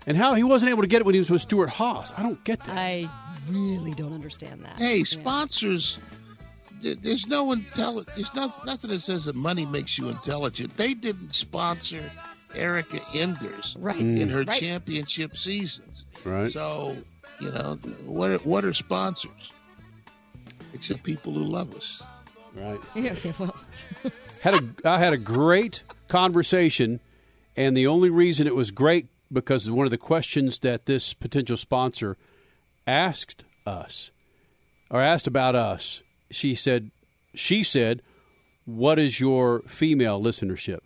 [0.07, 2.13] and how he wasn't able to get it when he was with Stewart-Haas.
[2.17, 2.77] I don't get that.
[2.77, 3.09] I
[3.49, 4.77] really don't understand that.
[4.79, 5.05] Hey, Yeah.
[5.05, 5.99] sponsors.
[6.81, 10.77] There's no intelli- There's no, nothing that says that money makes you intelligent.
[10.77, 12.11] They didn't sponsor
[12.57, 14.01] Erica Enders Right.
[14.01, 14.59] in her Right.
[14.61, 16.05] championship seasons.
[16.25, 16.51] Right.
[16.53, 16.97] So,
[17.41, 19.31] you know, what are, what are sponsors?
[20.73, 22.03] Except people who love us.
[22.55, 22.81] Right.
[22.95, 23.57] Yeah, yeah, well,
[24.43, 27.01] had a I had a great conversation,
[27.57, 31.57] and the only reason it was great because one of the questions that this potential
[31.57, 32.17] sponsor
[32.87, 34.11] asked us
[34.91, 36.91] or asked about us, she said,
[37.35, 38.03] she said,
[38.67, 40.81] "What is your female listenership?"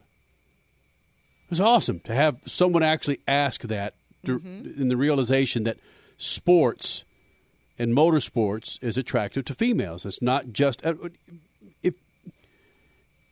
[1.46, 3.94] It was awesome to have someone actually ask that
[4.24, 4.80] to, mm-hmm.
[4.80, 5.78] in the realization that
[6.16, 7.04] sports
[7.78, 10.06] and motorsports is attractive to females.
[10.06, 10.94] It's not just uh,
[11.82, 11.94] if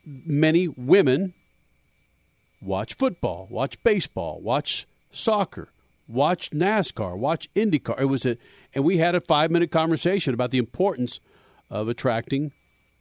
[0.05, 1.35] many women
[2.61, 5.69] watch football, watch baseball, watch soccer,
[6.09, 8.01] watch NASCAR, watch IndyCar.
[8.01, 8.37] It was a,
[8.75, 11.21] and we had a five minute conversation about the importance
[11.71, 12.53] of attracting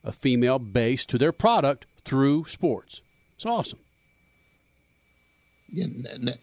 [0.04, 3.02] a female base to their product through sports.
[3.36, 3.80] It's awesome.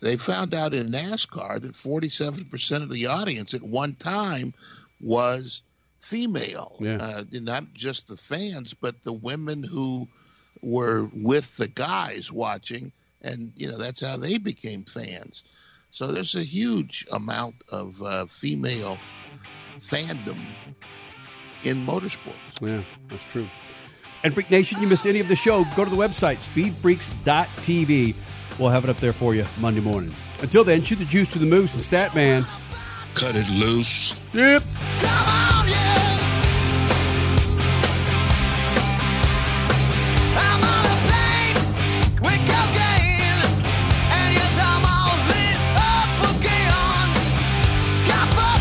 [0.01, 4.55] They found out in NASCAR that 47% of the audience at one time
[5.01, 5.63] was
[6.01, 6.77] female.
[6.81, 6.97] Yeah.
[6.97, 10.09] Uh, not just the fans, but the women who
[10.63, 15.43] were with the guys watching, and you know that's how they became fans.
[15.91, 18.99] So there's a huge amount of uh, female
[19.79, 20.39] fandom
[21.65, 22.35] in motorsports.
[22.61, 23.49] Yeah, that's true.
[24.23, 28.15] And Freak Nation, you missed any of the show, go to the website, speedfreaks.tv.
[28.59, 30.15] We'll have it up there for you Monday morning.
[30.43, 32.47] Until then, shoot the juice to the moose and Statman.
[33.15, 34.15] Cut it loose.
[34.33, 34.63] Yep.
[40.37, 41.57] I'm on a plane
[42.23, 43.41] with cocaine,
[44.17, 47.09] and yes, I'm all lit up again.
[48.09, 48.61] Cup of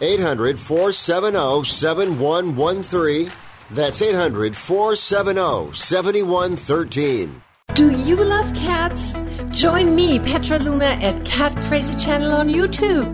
[0.00, 3.30] 800 470 7113.
[3.70, 7.42] That's 800 470 7113.
[7.74, 9.14] Do you love cats?
[9.50, 13.06] Join me, Petra Luna, at Cat Crazy Channel on YouTube.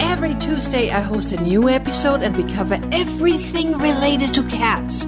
[0.00, 5.04] Every Tuesday, I host a new episode and we cover everything related to cats.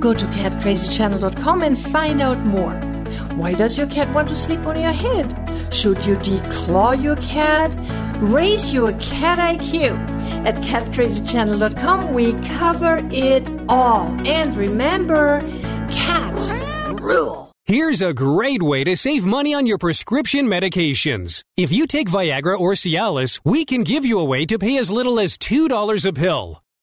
[0.00, 2.74] Go to catcrazychannel.com and find out more.
[3.36, 5.26] Why does your cat want to sleep on your head?
[5.72, 7.70] Should you declaw your cat?
[8.20, 9.96] Raise your cat IQ.
[10.44, 14.06] At catcrazychannel.com, we cover it all.
[14.26, 15.40] And remember,
[15.90, 16.48] cats
[17.00, 17.52] rule.
[17.64, 21.42] Here's a great way to save money on your prescription medications.
[21.56, 24.90] If you take Viagra or Cialis, we can give you a way to pay as
[24.90, 26.62] little as $2 a pill.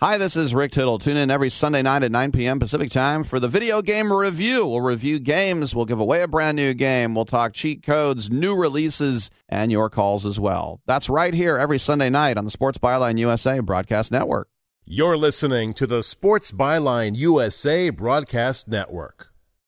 [0.00, 1.00] Hi, this is Rick Tittle.
[1.00, 2.60] Tune in every Sunday night at 9 p.m.
[2.60, 4.64] Pacific time for the video game review.
[4.64, 8.54] We'll review games, we'll give away a brand new game, we'll talk cheat codes, new
[8.54, 10.80] releases, and your calls as well.
[10.86, 14.46] That's right here every Sunday night on the Sports Byline USA Broadcast Network.
[14.84, 19.27] You're listening to the Sports Byline USA Broadcast Network.